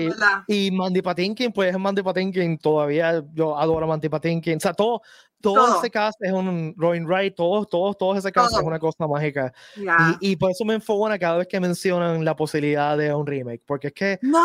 y, 0.47 0.67
y, 0.67 0.71
Mandy 0.71 1.03
Patinkin, 1.03 1.51
pues 1.51 1.77
Mandy 1.77 2.03
Patinkin 2.05 2.57
todavía, 2.57 3.21
yo 3.33 3.59
adoro 3.59 3.85
a 3.85 3.89
Mandy 3.89 4.09
Patinkin. 4.09 4.59
O 4.59 4.61
sea, 4.61 4.75
todo, 4.75 5.03
todo, 5.41 5.79
ese 5.79 5.91
cast 5.91 6.23
es 6.23 6.33
un 6.33 6.75
Robin 6.77 7.07
Wright, 7.07 7.35
todos, 7.35 7.69
todos, 7.69 7.97
todos 7.97 8.19
ese 8.19 8.33
cast 8.33 8.53
es 8.53 8.63
una 8.63 8.79
cosa 8.79 9.07
mágica. 9.07 9.53
Y, 9.77 10.33
y, 10.33 10.37
por 10.37 10.51
eso 10.51 10.65
me 10.65 10.75
enfogona 10.75 11.19
cada 11.19 11.39
vez 11.39 11.49
que 11.49 11.61
mencionan 11.61 12.25
la 12.25 12.37
posibilidad 12.37 12.97
de 12.97 13.13
un 13.15 13.27
remake, 13.27 13.63
porque 13.67 13.89
es 13.89 13.95
que, 13.95 14.19
no. 14.23 14.43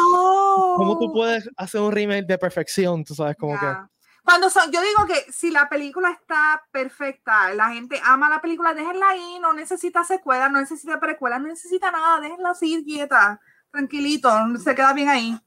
¿cómo 0.78 0.98
tú 1.00 1.12
puedes 1.12 1.50
hacer 1.58 1.82
un 1.82 1.92
remake 1.92 2.26
de 2.26 2.38
perfección? 2.38 3.04
Tú 3.04 3.16
sabes, 3.16 3.36
como 3.38 3.60
que. 3.60 3.66
Cuando 4.24 4.50
son, 4.50 4.72
yo 4.72 4.82
digo 4.82 5.06
que 5.06 5.32
si 5.32 5.52
la 5.52 5.70
película 5.70 6.10
está 6.10 6.64
perfecta, 6.72 7.54
la 7.54 7.70
gente 7.70 8.02
ama 8.04 8.28
la 8.28 8.42
película, 8.42 8.74
déjenla 8.74 9.10
ahí, 9.10 9.38
no 9.40 9.54
necesita 9.54 10.04
secuela, 10.04 10.50
no 10.50 10.60
necesita 10.60 11.00
precuela, 11.00 11.38
no 11.38 11.48
necesita 11.48 11.92
nada, 11.92 12.20
déjenla 12.22 12.50
así 12.50 12.84
quieta, 12.84 13.40
tranquilito, 13.70 14.32
se 14.64 14.74
queda 14.74 14.94
bien 14.94 15.10
ahí. 15.10 15.40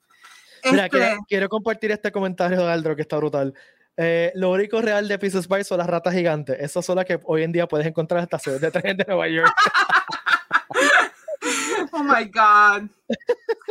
Mira, 0.70 0.88
quiero, 0.88 1.06
este 1.06 1.18
quiero, 1.28 1.48
compartir 1.48 1.90
este 1.90 2.12
comentario 2.12 2.58
de 2.58 2.72
Aldro 2.72 2.94
que 2.94 3.02
está 3.02 3.16
brutal. 3.16 3.52
Eh, 4.00 4.30
lo 4.36 4.52
único 4.52 4.80
real 4.80 5.08
de 5.08 5.18
Pieces 5.18 5.48
by 5.48 5.64
son 5.64 5.78
las 5.78 5.88
ratas 5.88 6.14
gigantes. 6.14 6.56
Esas 6.60 6.86
son 6.86 6.94
las 6.96 7.04
que 7.04 7.18
hoy 7.24 7.42
en 7.42 7.50
día 7.50 7.66
puedes 7.66 7.84
encontrar 7.84 8.20
en 8.20 8.24
estaciones 8.24 8.60
de 8.60 8.70
tren 8.70 8.96
de 8.96 9.04
Nueva 9.04 9.26
York. 9.26 9.52
oh 11.92 12.04
my 12.04 12.24
God. 12.26 12.88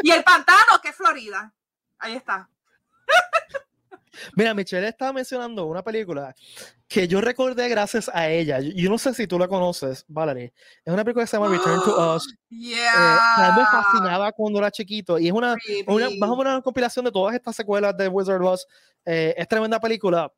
Y 0.04 0.12
el 0.12 0.26
pantano, 0.26 0.82
que 0.84 0.90
es 0.90 0.96
Florida. 0.96 1.54
Ahí 1.98 2.16
está. 2.16 2.50
Mira, 4.36 4.54
Michelle 4.54 4.88
estaba 4.88 5.14
mencionando 5.14 5.66
una 5.66 5.84
película 5.84 6.34
que 6.88 7.08
yo 7.08 7.22
recordé 7.22 7.68
gracias 7.70 8.10
a 8.14 8.30
ella. 8.30 8.60
Yo, 8.60 8.90
no 8.90 8.98
sé 8.98 9.14
si 9.14 9.28
tú 9.28 9.38
la 9.38 9.48
conoces, 9.48 10.06
Valerie. 10.08 10.54
Es 10.84 10.94
una 10.94 11.04
película 11.04 11.26
que 11.26 11.28
se 11.28 11.38
llama 11.38 11.50
Return 11.50 11.82
to 11.84 12.16
Us. 12.16 12.34
Yeah. 12.50 13.54
me 13.58 13.66
fascinaba 13.66 14.32
cuando 14.32 14.60
era 14.60 14.72
chiquito. 14.72 15.20
Y 15.20 15.28
es 15.28 15.34
una, 15.34 15.56
una, 15.86 16.08
más 16.18 16.30
o 16.30 16.38
menos 16.38 16.54
una 16.54 16.62
compilación 16.62 17.04
de 17.04 17.12
todas 17.12 17.36
estas 17.36 17.58
secuelas 17.58 17.96
de 17.98 18.08
Wizard 18.08 18.42
of 18.42 18.54
Oz. 18.54 18.68
Eh, 19.06 19.36
es 19.38 19.48
tremenda 19.50 19.80
película. 19.82 20.32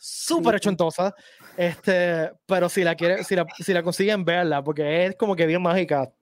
Súper 0.00 0.58
chontosa. 0.58 1.14
Este, 1.56 2.30
pero 2.44 2.68
si 2.68 2.82
la, 2.82 2.94
quiere, 2.94 3.22
si, 3.22 3.36
la, 3.36 3.46
si 3.58 3.72
la 3.72 3.82
consiguen, 3.82 4.24
verla, 4.24 4.62
porque 4.62 5.06
es 5.06 5.16
como 5.16 5.36
que 5.36 5.46
bien 5.46 5.62
mágica. 5.62 6.12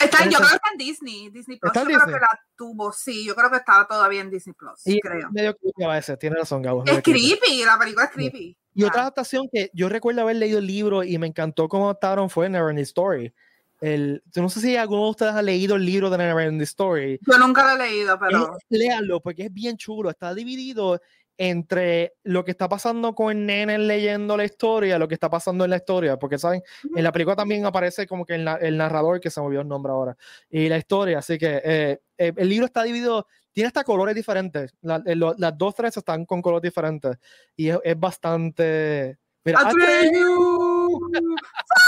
Está, 0.00 0.24
yo 0.24 0.38
creo 0.38 0.48
que 0.48 0.56
está 0.56 0.70
en 0.72 0.78
Disney. 0.78 1.30
Disney 1.30 1.58
Plus. 1.58 1.72
Yo 1.72 1.84
creo 1.84 2.00
que 2.04 2.12
la 2.12 2.40
tuvo, 2.56 2.92
sí. 2.92 3.24
Yo 3.24 3.34
creo 3.36 3.50
que 3.50 3.56
estaba 3.58 3.86
todavía 3.86 4.20
en 4.20 4.30
Disney 4.30 4.54
Plus. 4.54 4.80
Y 4.84 5.00
creo. 5.00 5.30
medio 5.30 5.56
creepy 5.56 5.84
a 5.84 5.88
veces, 5.88 6.18
tiene 6.18 6.36
razón, 6.36 6.62
Gabo. 6.62 6.84
Es 6.84 7.02
creepy, 7.02 7.64
la 7.64 7.78
película 7.78 8.06
es 8.06 8.10
creepy. 8.10 8.56
Y 8.74 8.84
otra 8.84 9.02
adaptación 9.02 9.48
que 9.50 9.70
yo 9.72 9.88
recuerdo 9.88 10.20
haber 10.20 10.36
leído 10.36 10.58
el 10.58 10.66
libro 10.66 11.02
y 11.02 11.16
me 11.18 11.26
encantó 11.26 11.68
cómo 11.68 11.84
adaptaron 11.84 12.28
fue 12.28 12.48
Neverending 12.48 12.82
Story. 12.82 13.32
El, 13.80 14.22
yo 14.34 14.42
no 14.42 14.48
sé 14.48 14.60
si 14.60 14.76
alguno 14.76 15.04
de 15.04 15.10
ustedes 15.10 15.34
ha 15.34 15.42
leído 15.42 15.76
el 15.76 15.86
libro 15.86 16.10
de 16.10 16.18
Neverending 16.18 16.62
Story. 16.62 17.18
Yo 17.22 17.38
nunca 17.38 17.64
lo 17.64 17.82
he 17.82 17.88
leído, 17.88 18.18
pero. 18.18 18.56
léanlo 18.68 19.20
porque 19.20 19.44
es 19.44 19.52
bien 19.52 19.76
chulo. 19.76 20.10
Está 20.10 20.34
dividido 20.34 21.00
entre 21.38 22.14
lo 22.24 22.44
que 22.44 22.50
está 22.50 22.68
pasando 22.68 23.14
con 23.14 23.30
el 23.30 23.46
nene 23.46 23.78
leyendo 23.78 24.36
la 24.36 24.44
historia, 24.44 24.98
lo 24.98 25.08
que 25.08 25.14
está 25.14 25.28
pasando 25.28 25.64
en 25.64 25.70
la 25.70 25.76
historia, 25.76 26.18
porque 26.18 26.38
saben, 26.38 26.62
en 26.94 27.04
la 27.04 27.12
película 27.12 27.36
también 27.36 27.66
aparece 27.66 28.06
como 28.06 28.24
que 28.24 28.34
el, 28.34 28.76
narrador, 28.76 29.20
que 29.20 29.30
se 29.30 29.40
me 29.40 29.46
olvidó 29.46 29.62
el 29.62 29.68
nombre 29.68 29.92
ahora, 29.92 30.16
y 30.48 30.68
la 30.68 30.78
historia, 30.78 31.18
así 31.18 31.38
que 31.38 31.60
eh, 31.62 32.00
eh, 32.16 32.32
el 32.36 32.48
libro 32.48 32.66
está 32.66 32.82
dividido, 32.82 33.26
tiene 33.52 33.68
hasta 33.68 33.84
colores 33.84 34.14
diferentes, 34.14 34.74
eh, 34.82 35.16
las 35.16 35.58
dos 35.58 35.74
tres 35.74 35.96
están 35.96 36.24
con 36.24 36.40
colores 36.40 36.62
diferentes, 36.62 37.16
y 37.54 37.68
es, 37.68 37.98
bastante... 37.98 39.18
Mira, 39.44 39.60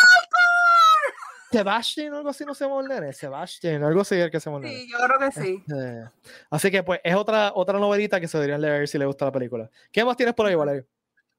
Sebastian, 1.50 2.14
algo 2.14 2.28
así 2.28 2.44
no 2.44 2.54
se 2.54 2.66
llama 2.66 2.94
el 2.94 3.14
Sebastian, 3.14 3.82
algo 3.82 4.02
así 4.02 4.14
el 4.16 4.30
que 4.30 4.40
se 4.40 4.50
llama 4.50 4.68
Sí, 4.68 4.88
yo 4.90 4.98
creo 4.98 5.18
que 5.18 5.40
sí. 5.40 5.64
Este, 5.66 6.04
así 6.50 6.70
que 6.70 6.82
pues 6.82 7.00
es 7.02 7.14
otra, 7.14 7.52
otra 7.54 7.78
novelita 7.78 8.20
que 8.20 8.28
se 8.28 8.36
deberían 8.38 8.60
leer 8.60 8.86
si 8.86 8.98
les 8.98 9.06
gusta 9.06 9.24
la 9.24 9.32
película. 9.32 9.70
¿Qué 9.90 10.04
más 10.04 10.16
tienes 10.16 10.34
por 10.34 10.46
ahí, 10.46 10.54
Valerio? 10.54 10.86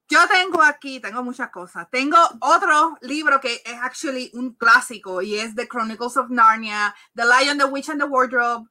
Yo 0.08 0.18
tengo 0.26 0.60
aquí, 0.62 0.98
tengo 0.98 1.22
muchas 1.22 1.50
cosas. 1.50 1.88
Tengo 1.88 2.16
otro 2.40 2.96
libro 3.02 3.40
que 3.40 3.62
es 3.64 3.74
actually 3.80 4.30
un 4.34 4.54
clásico 4.54 5.22
y 5.22 5.36
es 5.36 5.54
The 5.54 5.68
Chronicles 5.68 6.16
of 6.16 6.30
Narnia, 6.30 6.92
The 7.14 7.22
Lion, 7.24 7.58
the 7.58 7.66
Witch 7.66 7.90
and 7.90 8.00
the 8.00 8.08
Wardrobe. 8.08 8.68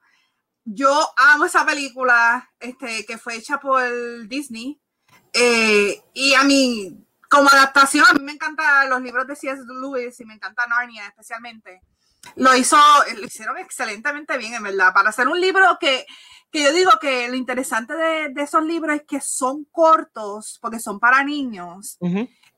yo 0.66 1.08
amo 1.16 1.46
esa 1.46 1.66
película, 1.66 2.52
este, 2.60 3.06
que 3.06 3.18
fue 3.18 3.38
hecha 3.38 3.58
por 3.60 3.82
Disney. 4.28 4.82
Eh, 5.32 6.04
y 6.14 6.34
a 6.34 6.44
mí, 6.44 7.06
como 7.30 7.48
adaptación, 7.50 8.06
a 8.10 8.14
mí 8.14 8.24
me 8.24 8.32
encantan 8.34 8.90
los 8.90 9.02
libros 9.02 9.28
de 9.28 9.36
C.S. 9.36 9.62
Lewis 9.68 10.20
y 10.20 10.26
me 10.26 10.34
encanta 10.34 10.68
Narnia 10.68 11.08
especialmente. 11.08 11.82
Lo 12.36 12.56
hizo, 12.56 12.78
lo 13.18 13.26
hicieron 13.26 13.58
excelentemente 13.58 14.38
bien, 14.38 14.54
en 14.54 14.64
verdad. 14.64 14.94
Para 14.94 15.10
hacer 15.10 15.28
un 15.28 15.40
libro 15.40 15.78
que, 15.80 16.06
que 16.52 16.64
yo 16.64 16.74
digo 16.74 16.92
que 17.00 17.30
lo 17.30 17.36
interesante 17.36 17.96
de, 17.96 18.30
de, 18.30 18.42
esos 18.42 18.64
libros 18.64 18.96
es 18.96 19.04
que 19.04 19.22
son 19.22 19.66
cortos, 19.72 20.58
porque 20.62 20.80
son 20.80 21.00
para 21.00 21.24
niños. 21.24 21.98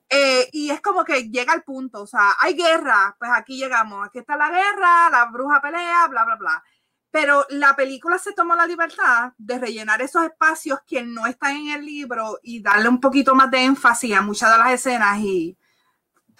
eh, 0.09 0.49
y 0.51 0.69
es 0.71 0.81
como 0.81 1.03
que 1.03 1.29
llega 1.29 1.53
al 1.53 1.63
punto, 1.63 2.01
o 2.01 2.07
sea, 2.07 2.33
hay 2.39 2.53
guerra, 2.53 3.15
pues 3.19 3.31
aquí 3.33 3.57
llegamos, 3.57 4.05
aquí 4.05 4.19
está 4.19 4.35
la 4.35 4.49
guerra, 4.49 5.09
la 5.09 5.25
bruja 5.25 5.61
pelea, 5.61 6.07
bla, 6.07 6.25
bla, 6.25 6.35
bla. 6.35 6.63
Pero 7.11 7.45
la 7.49 7.75
película 7.75 8.17
se 8.17 8.33
tomó 8.33 8.55
la 8.55 8.65
libertad 8.65 9.33
de 9.37 9.59
rellenar 9.59 10.01
esos 10.01 10.23
espacios 10.23 10.79
que 10.87 11.03
no 11.03 11.27
están 11.27 11.57
en 11.57 11.71
el 11.71 11.85
libro 11.85 12.39
y 12.41 12.61
darle 12.61 12.87
un 12.87 12.99
poquito 12.99 13.35
más 13.35 13.51
de 13.51 13.65
énfasis 13.65 14.15
a 14.15 14.21
muchas 14.21 14.51
de 14.51 14.57
las 14.57 14.71
escenas 14.71 15.19
y 15.19 15.57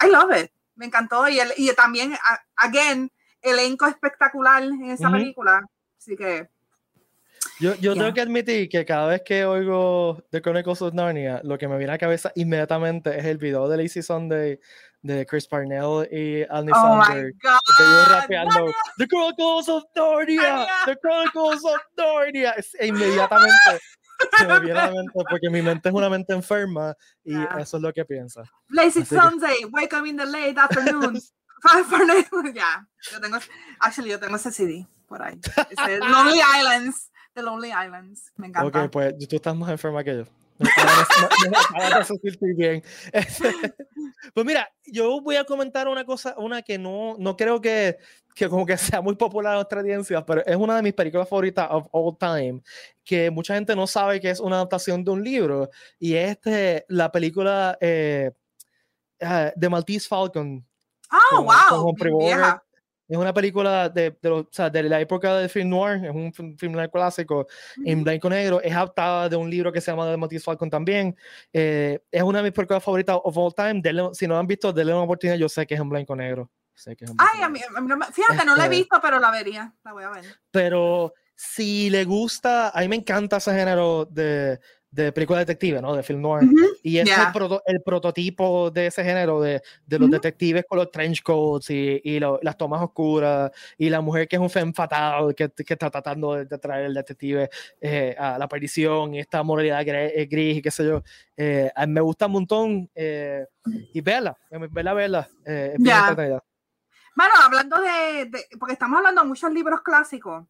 I 0.02 0.10
love 0.10 0.44
it. 0.44 0.50
Me 0.74 0.86
encantó 0.86 1.28
y, 1.28 1.38
el, 1.38 1.52
y 1.56 1.72
también, 1.74 2.16
again, 2.56 3.12
elenco 3.42 3.86
espectacular 3.86 4.62
en 4.62 4.90
esa 4.90 5.08
uh 5.08 5.10
-huh. 5.10 5.18
película. 5.18 5.60
Así 5.98 6.16
que 6.16 6.48
yo, 7.60 7.74
yo 7.76 7.92
yeah. 7.92 8.02
tengo 8.02 8.14
que 8.14 8.20
admitir 8.20 8.68
que 8.68 8.84
cada 8.84 9.06
vez 9.06 9.22
que 9.24 9.44
oigo 9.44 10.24
The 10.30 10.40
Chronicles 10.40 10.82
of 10.82 10.94
Narnia, 10.94 11.40
lo 11.44 11.58
que 11.58 11.68
me 11.68 11.76
viene 11.76 11.92
a 11.92 11.94
la 11.94 11.98
cabeza 11.98 12.32
inmediatamente 12.34 13.16
es 13.18 13.24
el 13.24 13.38
video 13.38 13.68
de 13.68 13.76
Lazy 13.76 14.02
Sunday 14.02 14.58
de 15.02 15.26
Chris 15.26 15.46
Parnell 15.46 16.08
y 16.10 16.44
Annie 16.50 16.72
oh 16.74 17.02
Sander. 17.04 17.32
God, 17.42 18.08
rapeando 18.08 18.72
The 18.98 19.06
Chronicles 19.06 19.68
of 19.68 19.84
Narnia, 19.94 20.66
The 20.86 20.96
Chronicles 20.96 21.64
of 21.64 21.80
Narnia. 21.96 22.54
E 22.78 22.86
inmediatamente 22.86 23.80
se 24.38 24.46
me 24.46 24.60
viene 24.60 24.74
la 24.74 24.90
mente 24.90 25.12
porque 25.28 25.50
mi 25.50 25.62
mente 25.62 25.88
es 25.88 25.94
una 25.94 26.08
mente 26.08 26.32
enferma 26.32 26.94
y 27.24 27.32
yeah. 27.32 27.58
eso 27.58 27.76
es 27.76 27.82
lo 27.82 27.92
que 27.92 28.04
piensa. 28.04 28.42
Lazy 28.68 29.04
Sunday, 29.04 29.58
que... 29.60 29.66
wake 29.66 29.92
up 29.92 30.06
in 30.06 30.16
the 30.16 30.26
late 30.26 30.58
afternoon. 30.58 31.20
ya, 31.62 32.52
yeah. 32.52 32.86
yo 33.12 33.20
tengo, 33.20 33.38
actually 33.80 34.10
yo 34.10 34.18
tengo 34.18 34.36
ese 34.36 34.50
CD 34.50 34.86
por 35.06 35.22
ahí. 35.22 35.38
Ese 35.70 35.98
Lonely 36.00 36.40
Islands. 36.40 37.10
The 37.34 37.42
Lonely 37.42 37.70
Islands. 37.70 38.32
Me 38.36 38.48
encanta. 38.48 38.84
Ok, 38.84 38.90
pues 38.90 39.28
tú 39.28 39.36
estás 39.36 39.56
más 39.56 39.70
enferma 39.70 40.02
que 40.02 40.18
yo. 40.18 40.41
bien. 42.56 42.82
Pues 44.34 44.46
mira, 44.46 44.72
yo 44.86 45.20
voy 45.20 45.34
a 45.34 45.42
comentar 45.42 45.88
una 45.88 46.04
cosa, 46.04 46.36
una 46.38 46.62
que 46.62 46.78
no, 46.78 47.16
no 47.18 47.36
creo 47.36 47.60
que, 47.60 47.98
que 48.36 48.48
como 48.48 48.64
que 48.64 48.78
sea 48.78 49.00
muy 49.00 49.16
popular 49.16 49.54
en 49.54 49.56
nuestra 49.56 49.80
audiencia, 49.80 50.24
pero 50.24 50.46
es 50.46 50.54
una 50.54 50.76
de 50.76 50.82
mis 50.82 50.92
películas 50.92 51.28
favoritas 51.28 51.66
of 51.70 51.88
all 51.90 52.16
time, 52.16 52.62
que 53.04 53.32
mucha 53.32 53.54
gente 53.54 53.74
no 53.74 53.88
sabe 53.88 54.20
que 54.20 54.30
es 54.30 54.38
una 54.38 54.56
adaptación 54.56 55.02
de 55.02 55.10
un 55.10 55.24
libro, 55.24 55.70
y 55.98 56.14
es 56.14 56.30
este, 56.30 56.84
la 56.88 57.10
película 57.10 57.76
eh, 57.80 58.30
uh, 59.20 59.50
de 59.56 59.68
Maltese 59.68 60.08
Falcon. 60.08 60.64
Oh, 61.10 61.36
con, 61.36 61.44
wow. 61.44 61.94
Con 61.96 62.62
es 63.12 63.18
una 63.18 63.34
película 63.34 63.90
de, 63.90 64.16
de, 64.22 64.30
o 64.30 64.48
sea, 64.50 64.70
de, 64.70 64.82
la 64.84 64.98
época 64.98 65.36
del 65.36 65.50
film 65.50 65.68
noir, 65.68 66.02
es 66.02 66.10
un 66.10 66.32
film, 66.32 66.56
film 66.56 66.72
noir 66.72 66.90
clásico 66.90 67.46
mm 67.76 67.82
-hmm. 67.82 67.90
en 67.90 68.04
blanco 68.04 68.28
y 68.28 68.30
negro, 68.30 68.62
es 68.62 68.72
adaptada 68.72 69.28
de 69.28 69.36
un 69.36 69.50
libro 69.50 69.70
que 69.70 69.82
se 69.82 69.90
llama 69.90 70.10
The 70.10 70.16
Matisse 70.16 70.44
Falcon 70.44 70.70
también. 70.70 71.14
Eh, 71.52 71.98
es 72.10 72.22
una 72.22 72.38
de 72.38 72.44
mis 72.44 72.52
películas 72.52 72.82
favoritas 72.82 73.18
of 73.22 73.36
all 73.36 73.54
time. 73.54 73.82
Denle, 73.82 74.08
si 74.14 74.26
no 74.26 74.32
la 74.34 74.40
han 74.40 74.46
visto, 74.46 74.72
denle 74.72 74.94
una 74.94 75.02
oportunidad. 75.02 75.36
Yo 75.36 75.48
sé 75.48 75.66
que 75.66 75.74
es 75.74 75.80
en 75.80 75.90
blanco 75.90 76.14
y 76.14 76.18
negro. 76.18 76.50
Sé 76.74 76.96
que 76.96 77.04
es 77.04 77.10
en 77.10 77.16
blanco 77.16 77.32
Ay, 77.34 77.42
a 77.42 77.48
mí, 77.50 77.60
a 77.76 77.80
mí, 77.80 77.90
fíjate, 78.12 78.34
este, 78.34 78.46
no 78.46 78.56
la 78.56 78.62
he 78.62 78.66
este 78.66 78.76
visto, 78.76 78.98
pero 79.02 79.20
la 79.20 79.30
vería. 79.30 79.74
La 79.84 79.92
voy 79.92 80.04
a 80.04 80.10
ver. 80.10 80.24
Pero 80.50 81.12
si 81.36 81.90
le 81.90 82.04
gusta, 82.04 82.70
a 82.70 82.80
mí 82.80 82.88
me 82.88 82.96
encanta 82.96 83.36
ese 83.36 83.52
género 83.52 84.06
de, 84.06 84.58
de 84.92 85.10
película 85.10 85.38
detective, 85.38 85.80
¿no? 85.80 85.96
De 85.96 86.02
film 86.02 86.20
noir. 86.20 86.44
Uh 86.44 86.52
-huh. 86.52 86.78
Y 86.82 86.98
es 86.98 87.06
yeah. 87.06 87.26
el, 87.26 87.32
proto 87.32 87.62
el, 87.64 87.80
prototipo 87.80 88.70
de 88.70 88.88
ese 88.88 89.02
género 89.02 89.40
de, 89.40 89.62
de 89.86 89.98
los 89.98 90.06
uh 90.06 90.10
-huh. 90.10 90.14
detectives 90.14 90.64
con 90.68 90.78
los 90.78 90.90
trench 90.90 91.22
coats 91.22 91.70
y, 91.70 92.00
y 92.04 92.20
lo, 92.20 92.38
las 92.42 92.58
tomas 92.58 92.82
oscuras 92.82 93.50
y 93.78 93.88
la 93.88 94.02
mujer 94.02 94.28
que 94.28 94.36
es 94.36 94.42
un 94.42 94.50
femme 94.50 94.74
fatal 94.74 95.34
que, 95.34 95.48
que 95.50 95.72
está 95.72 95.90
tratando 95.90 96.34
de, 96.34 96.44
de 96.44 96.58
traer 96.58 96.84
el 96.84 96.94
detective 96.94 97.48
eh, 97.80 98.14
a 98.18 98.36
la 98.38 98.46
perdición 98.46 99.14
y 99.14 99.20
esta 99.20 99.42
moralidad 99.42 99.80
gris, 99.80 100.12
eh, 100.14 100.28
gris 100.30 100.58
y 100.58 100.62
qué 100.62 100.70
sé 100.70 100.84
yo. 100.84 101.02
Eh, 101.38 101.72
me 101.88 102.02
gusta 102.02 102.26
un 102.26 102.32
montón 102.32 102.90
eh, 102.94 103.46
y 103.94 104.00
verla, 104.02 104.36
verla, 104.50 104.92
verla. 104.92 105.28
Es 105.42 105.78
yeah. 105.78 106.14
Bueno, 107.14 107.34
hablando 107.42 107.80
de, 107.80 108.26
de, 108.26 108.44
porque 108.58 108.74
estamos 108.74 108.98
hablando 108.98 109.22
de 109.22 109.28
muchos 109.28 109.50
libros 109.52 109.80
clásicos, 109.80 110.44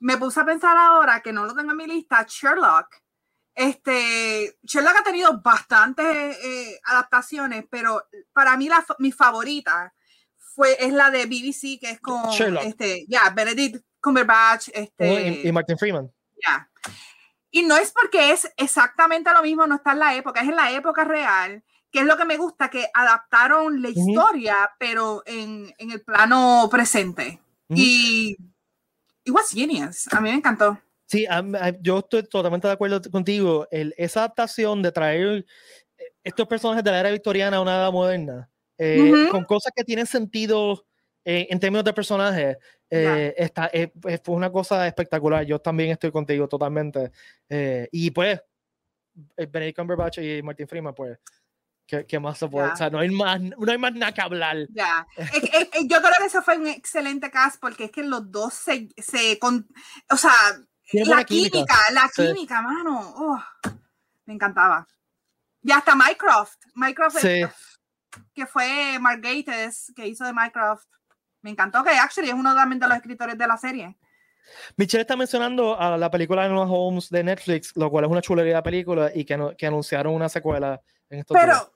me 0.00 0.18
puse 0.18 0.40
a 0.40 0.44
pensar 0.44 0.76
ahora 0.76 1.20
que 1.20 1.32
no 1.32 1.46
lo 1.46 1.54
tengo 1.54 1.70
en 1.70 1.76
mi 1.78 1.86
lista, 1.86 2.26
Sherlock 2.28 3.05
este, 3.56 4.58
Sherlock 4.62 4.96
ha 5.00 5.02
tenido 5.02 5.40
bastantes 5.40 6.06
eh, 6.44 6.78
adaptaciones, 6.84 7.64
pero 7.70 8.04
para 8.34 8.54
mí 8.58 8.68
la, 8.68 8.84
mi 8.98 9.12
favorita 9.12 9.94
fue, 10.36 10.76
es 10.78 10.92
la 10.92 11.10
de 11.10 11.24
BBC, 11.24 11.80
que 11.80 11.90
es 11.90 12.00
con 12.00 12.28
Sherlock. 12.30 12.64
este, 12.64 13.06
ya, 13.08 13.22
yeah, 13.22 13.30
Benedict 13.30 13.82
Cumberbatch. 13.98 14.68
Este, 14.74 15.42
y, 15.42 15.48
y, 15.48 15.52
Martin 15.52 15.78
Freeman. 15.78 16.06
Ya. 16.36 16.68
Yeah. 16.84 16.94
Y 17.50 17.62
no 17.62 17.78
es 17.78 17.92
porque 17.92 18.32
es 18.32 18.52
exactamente 18.58 19.32
lo 19.32 19.40
mismo, 19.40 19.66
no 19.66 19.76
está 19.76 19.92
en 19.92 20.00
la 20.00 20.14
época, 20.14 20.42
es 20.42 20.48
en 20.48 20.56
la 20.56 20.70
época 20.72 21.04
real, 21.04 21.64
que 21.90 22.00
es 22.00 22.04
lo 22.04 22.18
que 22.18 22.26
me 22.26 22.36
gusta, 22.36 22.68
que 22.68 22.90
adaptaron 22.92 23.80
la 23.80 23.88
historia, 23.88 24.54
uh 24.54 24.64
-huh. 24.64 24.74
pero 24.78 25.22
en, 25.24 25.72
en, 25.78 25.92
el 25.92 26.02
plano 26.02 26.68
presente. 26.70 27.40
Uh 27.68 27.74
-huh. 27.74 27.78
Y 27.78 28.36
it 29.24 29.32
was 29.32 29.50
genius. 29.50 30.12
A 30.12 30.20
mí 30.20 30.28
me 30.28 30.36
encantó. 30.36 30.78
Sí, 31.06 31.24
yo 31.80 31.98
estoy 31.98 32.24
totalmente 32.24 32.66
de 32.66 32.74
acuerdo 32.74 33.00
contigo. 33.10 33.66
El, 33.70 33.94
esa 33.96 34.20
adaptación 34.20 34.82
de 34.82 34.90
traer 34.90 35.46
eh, 35.96 36.04
estos 36.24 36.48
personajes 36.48 36.82
de 36.82 36.90
la 36.90 37.00
era 37.00 37.10
victoriana 37.10 37.58
a 37.58 37.60
una 37.60 37.76
edad 37.76 37.92
moderna, 37.92 38.50
eh, 38.76 39.00
uh 39.00 39.14
-huh. 39.14 39.30
con 39.30 39.44
cosas 39.44 39.72
que 39.74 39.84
tienen 39.84 40.06
sentido 40.06 40.84
eh, 41.24 41.46
en 41.48 41.60
términos 41.60 41.84
de 41.84 41.92
personajes, 41.92 42.56
yeah. 42.90 43.28
está, 43.36 43.70
fue 44.22 44.34
una 44.34 44.50
cosa 44.50 44.86
espectacular. 44.86 45.44
Yo 45.44 45.60
también 45.60 45.90
estoy 45.90 46.10
contigo 46.10 46.48
totalmente. 46.48 47.10
y 47.90 48.10
pues, 48.10 48.40
Benedict 49.36 49.78
Cumberbatch 49.78 50.18
y 50.18 50.42
Martin 50.42 50.68
Freeman, 50.68 50.94
pues, 50.94 51.18
¿Qué, 51.86 52.04
¿Qué, 52.04 52.18
más 52.18 52.36
se 52.38 52.48
puede? 52.48 52.66
Yeah. 52.66 52.74
O 52.74 52.76
sea, 52.76 52.90
no 52.90 52.98
hay 52.98 53.10
más, 53.10 53.40
no 53.40 53.70
hay 53.70 53.78
más 53.78 53.94
nada 53.94 54.12
que 54.12 54.20
hablar. 54.20 54.56
Yeah. 54.74 55.06
yo 55.84 56.00
creo 56.00 56.12
que 56.18 56.26
eso 56.26 56.42
fue 56.42 56.58
un 56.58 56.66
excelente 56.66 57.30
cast 57.30 57.60
porque 57.60 57.84
es 57.84 57.90
que 57.92 58.02
los 58.02 58.30
dos 58.30 58.54
se, 58.54 58.88
se 58.96 59.38
con, 59.38 59.68
o 60.10 60.16
sea, 60.16 60.32
la 60.92 61.24
química, 61.24 61.50
química, 61.50 61.76
la 61.92 62.08
sí. 62.08 62.26
química, 62.26 62.62
mano. 62.62 63.14
Oh, 63.16 63.42
me 64.24 64.34
encantaba. 64.34 64.86
Y 65.62 65.72
hasta 65.72 65.94
Minecraft. 65.94 66.64
Minecraft, 66.74 67.18
sí. 67.18 67.44
que 68.32 68.46
fue 68.46 68.98
Mark 69.00 69.20
Gates, 69.20 69.92
que 69.96 70.06
hizo 70.06 70.24
de 70.24 70.32
Minecraft. 70.32 70.86
Me 71.42 71.50
encantó 71.50 71.82
que 71.82 71.90
actually 71.90 72.28
es 72.28 72.34
uno 72.34 72.54
también 72.54 72.78
de 72.78 72.88
los 72.88 72.96
escritores 72.96 73.36
de 73.36 73.46
la 73.46 73.56
serie. 73.56 73.96
Michelle 74.76 75.02
está 75.02 75.16
mencionando 75.16 75.78
a 75.78 75.96
la 75.96 76.10
película 76.10 76.44
de 76.44 76.50
Noah 76.50 76.70
Holmes 76.70 77.10
de 77.10 77.24
Netflix, 77.24 77.72
lo 77.74 77.90
cual 77.90 78.04
es 78.04 78.10
una 78.10 78.22
chulería 78.22 78.56
de 78.56 78.62
película 78.62 79.10
y 79.14 79.24
que, 79.24 79.36
no, 79.36 79.56
que 79.56 79.66
anunciaron 79.66 80.14
una 80.14 80.28
secuela 80.28 80.80
en 81.10 81.20
estos 81.20 81.36
Pero, 81.36 81.52
días. 81.52 81.70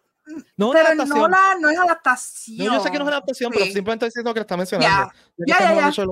No, 0.56 0.70
pero 0.70 0.94
no, 0.94 1.28
la, 1.28 1.56
no 1.58 1.70
es 1.70 1.78
adaptación. 1.78 2.58
No, 2.58 2.74
yo 2.76 2.80
sé 2.80 2.90
que 2.90 2.98
no 2.98 3.04
es 3.04 3.10
adaptación, 3.10 3.50
sí. 3.52 3.58
pero 3.58 3.72
simplemente 3.72 4.06
estoy 4.06 4.20
diciendo 4.20 4.34
que 4.34 4.40
lo 4.40 4.42
está 4.42 4.56
mencionando. 4.56 5.12
Ya, 5.38 5.58
ya, 5.58 5.90
ya. 5.90 6.04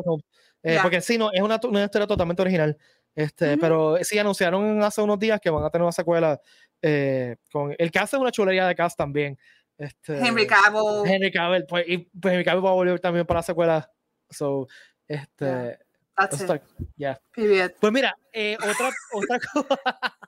Eh, 0.62 0.72
yeah. 0.72 0.82
Porque 0.82 1.00
sí, 1.00 1.18
no, 1.18 1.30
es 1.32 1.40
una, 1.40 1.60
una 1.64 1.84
historia 1.84 2.06
totalmente 2.06 2.42
original. 2.42 2.76
Este, 3.14 3.46
uh 3.46 3.56
-huh. 3.56 3.60
Pero 3.60 3.98
sí 4.02 4.18
anunciaron 4.18 4.82
hace 4.82 5.00
unos 5.02 5.18
días 5.18 5.40
que 5.40 5.50
van 5.50 5.64
a 5.64 5.70
tener 5.70 5.82
una 5.82 5.92
secuela 5.92 6.40
eh, 6.82 7.36
con 7.52 7.74
el 7.76 7.90
que 7.90 7.98
hace 7.98 8.16
una 8.16 8.30
chulería 8.30 8.66
de 8.66 8.74
cast 8.74 8.96
también. 8.96 9.38
Este, 9.76 10.18
Henry 10.18 10.46
Cavill. 10.46 11.06
Henry 11.06 11.30
Cavill, 11.30 11.64
pues, 11.66 11.84
y 11.88 11.98
pues 11.98 12.32
Henry 12.32 12.44
Cavill 12.44 12.64
va 12.64 12.70
a 12.70 12.74
volver 12.74 13.00
también 13.00 13.26
para 13.26 13.38
la 13.38 13.42
secuela. 13.44 13.90
So, 14.30 14.66
este, 15.06 15.44
yeah. 15.44 15.78
That's 16.16 16.40
it. 16.40 16.62
Yeah. 16.96 17.20
Period. 17.32 17.72
Pues 17.80 17.92
mira, 17.92 18.16
eh, 18.32 18.56
otra, 18.60 18.90
otra 19.12 19.38
cosa. 19.52 20.18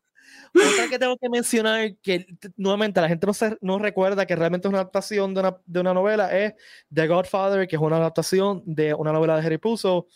Otra 0.55 0.89
que 0.89 0.99
tengo 0.99 1.17
que 1.17 1.29
mencionar, 1.29 1.95
que 2.03 2.27
nuevamente 2.57 3.01
la 3.01 3.09
gente 3.09 3.27
no, 3.27 3.35
se, 3.35 3.57
no 3.61 3.79
recuerda 3.79 4.27
que 4.27 4.35
realmente 4.35 4.67
es 4.67 4.71
una 4.71 4.81
adaptación 4.81 5.35
de 5.35 5.41
una, 5.41 5.57
de 5.65 5.81
una 5.81 5.95
novela, 5.95 6.37
es 6.37 6.55
The 6.93 7.07
Godfather, 7.07 7.69
que 7.69 7.77
es 7.77 7.83
una 7.83 7.97
adaptación 7.97 8.63
de 8.67 8.95
una 8.95 9.13
novela 9.13 9.37
de 9.37 9.47
Harry 9.47 9.59
Puzo. 9.59 10.09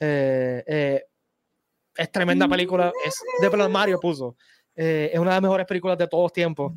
Eh, 0.00 0.64
eh, 0.66 1.04
es 1.96 2.12
tremenda 2.12 2.48
película, 2.48 2.92
es 3.04 3.14
de 3.40 3.68
Mario 3.68 4.00
Puzo. 4.00 4.36
Eh, 4.74 5.10
es 5.12 5.18
una 5.18 5.30
de 5.30 5.36
las 5.36 5.42
mejores 5.42 5.66
películas 5.66 5.98
de 5.98 6.06
todos 6.06 6.24
los 6.24 6.32
tiempos. 6.32 6.72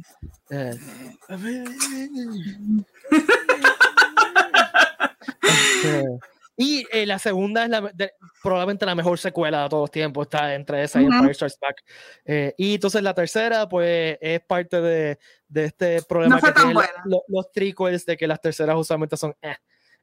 Y 6.61 6.85
eh, 6.91 7.05
la 7.05 7.17
segunda 7.17 7.63
es 7.63 7.69
la, 7.69 7.81
de, 7.81 8.13
probablemente 8.43 8.85
la 8.85 8.93
mejor 8.93 9.17
secuela 9.17 9.63
de 9.63 9.69
todos 9.69 9.83
los 9.83 9.91
tiempos, 9.91 10.27
está 10.27 10.53
entre 10.53 10.83
esa 10.83 11.01
y 11.01 11.05
uh 11.05 11.09
-huh. 11.09 11.15
Empire 11.15 11.33
Strikes 11.33 11.57
Back. 11.59 11.83
Eh, 12.25 12.53
y 12.57 12.75
entonces 12.75 13.01
la 13.01 13.13
tercera, 13.13 13.67
pues, 13.67 14.17
es 14.21 14.41
parte 14.41 14.79
de, 14.79 15.17
de 15.47 15.65
este 15.65 16.01
problema 16.03 16.35
no 16.35 16.41
que 16.41 16.51
tienen 16.51 16.75
los, 17.05 17.21
los 17.27 17.51
trickles 17.51 18.05
de 18.05 18.15
que 18.15 18.27
las 18.27 18.39
terceras 18.39 18.75
usualmente 18.77 19.17
son 19.17 19.35
eh. 19.41 19.55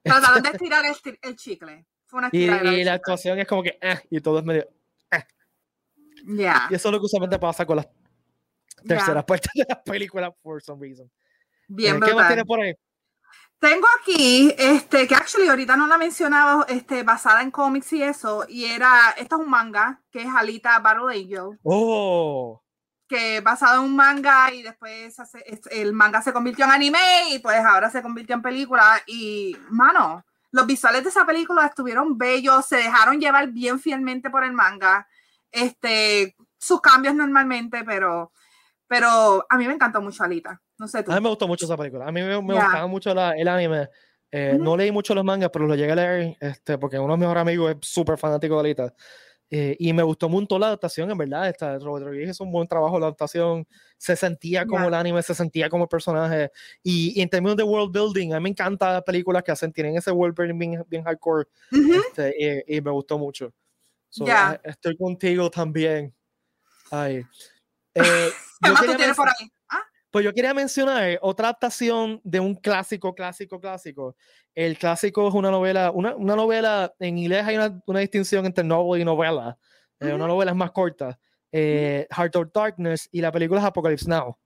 Trataron 0.03 0.43
de 0.43 0.49
estirar 0.49 0.85
el, 0.85 1.19
el 1.23 1.37
chicle. 1.37 1.87
Fue 2.07 2.19
una 2.19 2.29
y, 2.33 2.45
y, 2.45 2.85
la 2.85 2.95
actuación 2.95 3.39
es 3.39 3.47
como 3.47 3.63
que 3.63 3.79
eh, 3.81 4.01
y 4.11 4.21
todo 4.21 4.39
es 4.39 4.45
medio 4.45 4.69
Yeah. 6.27 6.67
Y 6.71 6.75
eso 6.75 6.89
es 6.89 6.93
lo 6.93 6.99
que 6.99 7.07
usualmente 7.07 7.39
pasa 7.39 7.65
con 7.65 7.77
las 7.77 7.89
terceras 8.87 9.25
partes 9.27 9.51
de 9.55 9.65
las 9.69 9.79
películas, 9.83 10.33
por 10.43 10.63
some 10.63 10.85
reason. 10.85 11.11
Bien, 11.69 11.97
Eh, 11.97 12.01
¿Qué 12.05 12.15
más 12.15 12.27
tiene 12.29 12.45
por 12.45 12.61
ahí? 12.61 12.75
Tengo 13.61 13.87
aquí, 14.01 14.55
este, 14.57 15.09
que 15.09 15.15
actually 15.17 15.49
ahorita 15.49 15.77
no 15.77 15.89
la 15.89 15.99
mencionaba, 15.99 16.65
este, 16.69 17.03
basada 17.03 17.43
en 17.43 17.51
cómics 17.51 17.93
y 17.93 18.03
eso, 18.03 18.45
y 18.49 18.67
era, 18.67 19.11
esto 19.17 19.35
es 19.37 19.43
un 19.43 19.51
manga, 19.51 20.01
que 20.13 20.23
es 20.23 20.29
Alita 20.29 20.79
Battle 20.79 21.13
Angel, 21.13 21.59
Oh, 21.65 22.63
que 23.09 23.41
basado 23.41 23.81
en 23.81 23.91
un 23.91 23.97
manga 23.97 24.53
y 24.53 24.63
después 24.63 25.19
hace- 25.19 25.43
el 25.71 25.93
manga 25.93 26.23
se 26.23 26.33
convirtió 26.33 26.67
en 26.67 26.71
anime 26.73 27.31
y 27.31 27.39
pues 27.41 27.59
ahora 27.65 27.91
se 27.91 28.03
convirtió 28.03 28.37
en 28.37 28.43
película. 28.43 29.03
Y, 29.07 29.57
mano, 29.71 30.25
los 30.53 30.67
visuales 30.67 31.03
de 31.03 31.09
esa 31.09 31.25
película 31.27 31.67
estuvieron 31.67 32.17
bellos, 32.17 32.65
se 32.67 32.77
dejaron 32.77 33.19
llevar 33.19 33.49
bien 33.49 33.81
fielmente 33.81 34.31
por 34.31 34.45
el 34.45 34.53
manga, 34.53 35.09
este, 35.51 36.37
sus 36.59 36.81
cambios 36.81 37.15
normalmente, 37.15 37.83
pero, 37.83 38.31
pero 38.87 39.45
a 39.49 39.57
mí 39.57 39.67
me 39.67 39.75
encantó 39.75 40.01
mucho 40.03 40.23
Alita, 40.23 40.61
no 40.79 40.89
sé 40.89 41.03
tú. 41.03 41.11
a 41.13 41.15
mí 41.17 41.21
me 41.21 41.29
gustó 41.29 41.47
mucho 41.49 41.65
esa 41.65 41.77
película. 41.77 42.07
A 42.07 42.13
mí 42.13 42.21
me, 42.23 42.41
me 42.43 42.55
Ya. 42.55 42.63
gustaba 42.65 42.87
mucho 42.87 43.15
la- 43.15 43.33
el 43.33 43.49
anime. 43.49 43.89
Eh, 44.31 44.53
Ujú. 44.55 44.65
No 44.65 44.77
leí 44.77 44.93
mucho 44.93 45.15
los 45.15 45.25
mangas, 45.25 45.49
pero 45.53 45.67
lo 45.67 45.75
llegué 45.75 45.93
a 45.93 45.97
leer 45.97 46.37
este, 46.41 46.77
porque 46.79 46.99
uno 46.99 47.15
de 47.15 47.17
mis 47.17 47.21
mejores 47.23 47.41
amigos 47.43 47.71
es 47.73 47.89
súper 47.89 48.19
fanático 48.19 48.55
de 48.55 48.61
Alita. 48.61 48.95
Eh, 49.51 49.75
y 49.79 49.95
me 49.95 50.03
gustó 50.03 50.29
mucho 50.29 50.59
la 50.59 50.67
adaptación, 50.67 51.11
en 51.11 51.17
verdad. 51.17 51.49
Esta, 51.49 51.79
Robert 51.79 52.05
Rodríguez 52.05 52.29
hizo 52.33 52.45
un 52.45 52.53
buen 52.53 52.69
trabajo 52.69 52.99
la 53.01 53.07
adaptación. 53.07 53.67
Se 53.97 54.15
sentía 54.15 54.67
como 54.67 54.83
Ya. 54.83 54.89
el 54.89 54.95
anime, 54.95 55.23
se 55.23 55.35
sentía 55.35 55.71
como 55.71 55.85
el 55.85 55.89
personaje. 55.89 56.51
Y, 56.83 57.19
y 57.19 57.23
en 57.23 57.31
términos 57.31 57.57
de 57.57 57.63
world 57.63 57.91
building, 57.91 58.35
a 58.35 58.37
mí 58.37 58.43
me 58.43 58.49
encantan 58.51 58.93
las 58.93 59.03
películas 59.03 59.43
que 59.43 59.53
hacen, 59.53 59.73
tienen 59.73 59.97
ese 59.97 60.11
world 60.11 60.37
building 60.37 60.59
bien, 60.59 60.85
bien 60.89 61.03
hardcore. 61.05 61.47
Ujú. 61.73 61.95
este, 61.95 62.65
y, 62.69 62.77
y 62.77 62.81
me 62.83 62.91
gustó 62.91 63.17
mucho. 63.19 63.51
So, 64.11 64.27
Ya. 64.27 64.51
ah, 64.51 64.61
Estoy 64.65 64.95
contigo 64.99 65.51
también. 65.51 66.15
Ay. 66.91 67.25
Eh, 67.95 68.31
¿Qué 68.63 68.71
más 68.71 68.85
tú 68.85 68.95
tienes 68.97 69.17
por 69.17 69.29
ahí? 69.29 69.51
Pues 70.11 70.25
yo 70.25 70.33
quería 70.33 70.55
mencionar 70.55 71.19
otra 71.21 71.49
adaptación 71.49 72.21
de 72.25 72.41
un 72.41 72.55
clásico, 72.55 73.15
clásico, 73.15 73.61
clásico. 73.61 74.17
El 74.55 74.79
clásico 74.79 75.29
es 75.29 75.35
una 75.35 75.51
novela, 75.51 75.91
una, 75.91 76.17
una 76.17 76.35
novela, 76.35 76.93
en 76.99 77.19
inglés 77.19 77.45
hay 77.47 77.57
una, 77.57 77.79
una 77.87 78.01
distinción 78.01 78.47
entre 78.47 78.65
novel 78.65 79.03
y 79.03 79.05
novela. 79.05 79.59
Eh, 80.01 80.07
Una 80.07 80.25
Ujú. 80.25 80.27
novela 80.29 80.51
es 80.53 80.57
más 80.57 80.71
corta. 80.71 81.19
eh, 81.53 82.07
Heart 82.11 82.37
of 82.37 82.49
Darkness 82.55 83.09
y 83.11 83.21
la 83.23 83.33
película 83.33 83.61
es 83.61 83.67
Apocalypse 83.67 84.09
Now. 84.09 84.37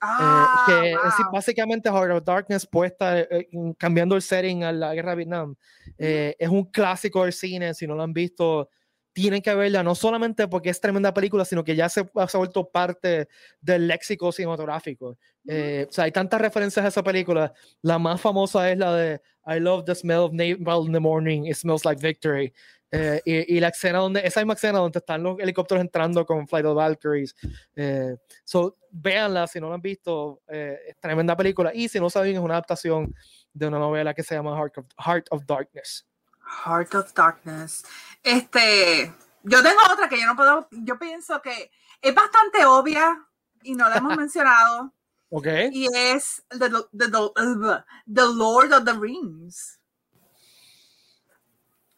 eh, 0.00 0.04
ah, 0.04 0.64
que 0.66 0.92
es 0.92 0.98
wow. 1.24 1.32
básicamente 1.32 1.88
Heart 1.90 2.10
of 2.12 2.24
Darkness 2.24 2.66
puesta, 2.66 3.20
eh, 3.20 3.48
en- 3.52 3.74
cambiando 3.74 4.16
el 4.16 4.22
setting 4.22 4.64
a 4.64 4.72
la 4.72 4.94
guerra 4.94 5.10
de 5.10 5.16
Vietnam. 5.16 5.54
Eh, 5.98 6.34
es 6.38 6.48
un 6.48 6.64
clásico 6.64 7.22
del 7.24 7.32
cine, 7.32 7.72
si 7.74 7.86
no 7.86 7.94
lo 7.94 8.02
han 8.02 8.12
visto, 8.12 8.68
tienen 9.12 9.42
que 9.42 9.54
verla, 9.54 9.82
no 9.82 9.94
solamente 9.94 10.48
porque 10.48 10.70
es 10.70 10.80
tremenda 10.80 11.12
película, 11.12 11.44
sino 11.44 11.64
que 11.64 11.76
ya 11.76 11.88
se, 11.88 12.02
se 12.02 12.36
ha 12.36 12.38
vuelto 12.38 12.68
parte 12.68 13.28
del 13.60 13.86
léxico 13.86 14.32
cinematográfico. 14.32 15.18
Eh, 15.46 15.86
o 15.88 15.92
sea, 15.92 16.04
hay 16.04 16.12
tantas 16.12 16.40
referencias 16.40 16.84
a 16.84 16.88
esa 16.88 17.02
película. 17.02 17.52
La 17.82 17.98
más 17.98 18.20
famosa 18.20 18.70
es 18.70 18.78
la 18.78 18.94
de 18.94 19.20
I 19.46 19.58
love 19.58 19.84
the 19.84 19.94
smell 19.94 20.20
of 20.20 20.32
napalm 20.32 20.86
in 20.86 20.92
the 20.92 21.00
morning, 21.00 21.46
it 21.46 21.56
smells 21.56 21.84
like 21.84 22.00
victory. 22.00 22.52
Eh, 22.94 23.22
y, 23.24 23.56
y 23.56 23.60
la 23.60 23.68
escena 23.68 23.98
donde, 24.00 24.20
esa 24.22 24.40
misma 24.40 24.52
escena 24.52 24.78
donde 24.78 24.98
están 24.98 25.22
los 25.22 25.38
helicópteros 25.40 25.80
entrando 25.80 26.26
con 26.26 26.46
Flight 26.46 26.66
of 26.66 26.76
Valkyries. 26.76 27.34
Eh, 27.74 28.16
so, 28.44 28.76
véanla 28.90 29.46
si 29.46 29.58
no 29.60 29.68
la 29.68 29.76
han 29.76 29.80
visto, 29.80 30.42
eh, 30.48 30.78
es 30.88 30.96
tremenda 31.00 31.34
película. 31.34 31.72
Y 31.74 31.88
si 31.88 31.98
no 31.98 32.10
saben, 32.10 32.34
es 32.34 32.38
una 32.38 32.54
adaptación 32.54 33.14
de 33.54 33.66
una 33.66 33.78
novela 33.78 34.12
que 34.12 34.22
se 34.22 34.34
llama 34.34 34.54
Heart 34.56 34.78
of, 34.78 34.86
Heart 34.98 35.26
of 35.30 35.42
Darkness. 35.46 36.06
Heart 36.44 36.94
of 36.94 37.12
Darkness. 37.14 37.84
Este, 38.22 39.12
yo 39.42 39.62
tengo 39.62 39.80
otra 39.90 40.08
que 40.08 40.20
yo 40.20 40.26
no 40.26 40.36
puedo, 40.36 40.68
yo 40.70 40.98
pienso 40.98 41.40
que 41.42 41.70
es 42.00 42.14
bastante 42.14 42.64
obvia 42.64 43.26
y 43.62 43.74
no 43.74 43.88
la 43.88 43.96
hemos 43.96 44.16
mencionado 44.16 44.92
¿Ok? 45.30 45.46
y 45.72 45.86
es 45.94 46.44
the, 46.50 46.68
the, 46.92 47.08
the, 47.08 47.84
the 48.06 48.34
Lord 48.34 48.72
of 48.72 48.84
the 48.84 48.92
Rings. 48.92 49.78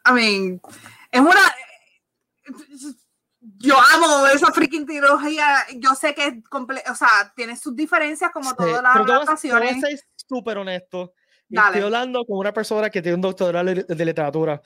I 0.07 0.13
mean, 0.13 0.61
es 1.11 1.21
una 1.21 1.41
yo 3.41 3.79
amo 3.79 4.27
esa 4.27 4.53
freaking 4.53 4.87
trilogía. 4.87 5.67
Yo 5.77 5.95
sé 5.95 6.15
que 6.15 6.27
es 6.27 6.49
comple 6.49 6.83
o 6.91 6.95
sea, 6.95 7.33
tiene 7.35 7.57
sus 7.57 7.75
diferencias 7.75 8.31
como 8.33 8.51
Sí, 8.51 8.57
todas 8.57 8.83
las 8.83 8.93
pero 8.93 9.13
adaptaciones. 9.13 9.81
ser 9.81 10.01
súper 10.17 10.59
honesto. 10.59 11.13
Dale. 11.49 11.77
Estoy 11.79 11.83
hablando 11.87 12.25
con 12.25 12.39
una 12.39 12.53
persona 12.53 12.91
que 12.91 13.01
tiene 13.03 13.17
un 13.17 13.21
doctorado 13.21 13.65
de 13.65 14.05
literatura. 14.05 14.61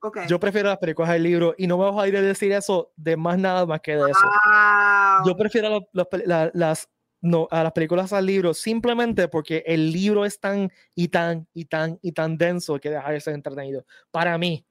Okay. 0.00 0.26
Yo 0.28 0.38
prefiero 0.38 0.68
las 0.68 0.76
películas 0.78 1.12
del 1.12 1.22
libro 1.22 1.54
y 1.56 1.66
no 1.66 1.78
me 1.78 1.84
vas 1.90 1.96
a 2.04 2.06
ir 2.08 2.16
a 2.16 2.20
decir 2.20 2.52
eso 2.52 2.92
de 2.96 3.16
más 3.16 3.38
nada 3.38 3.64
más 3.64 3.80
que 3.80 3.92
de 3.96 4.02
eso. 4.10 4.20
Wow. 4.20 5.26
Yo 5.26 5.34
prefiero 5.36 5.70
los- 5.70 5.82
los 5.92 6.06
la- 6.26 6.50
las, 6.52 6.88
no, 7.22 7.48
a 7.50 7.62
las 7.62 7.72
películas 7.72 8.12
al 8.12 8.26
libro 8.26 8.52
simplemente 8.52 9.28
porque 9.28 9.64
el 9.66 9.90
libro 9.90 10.26
es 10.26 10.38
tan 10.38 10.70
y 10.94 11.08
tan 11.08 11.48
y 11.54 11.64
tan 11.64 11.98
y 12.02 12.12
tan 12.12 12.36
denso 12.36 12.78
que 12.78 12.90
deja 12.90 13.10
de 13.10 13.20
ser 13.20 13.32
entretenido. 13.34 13.86
Para 14.10 14.36
mí, 14.36 14.66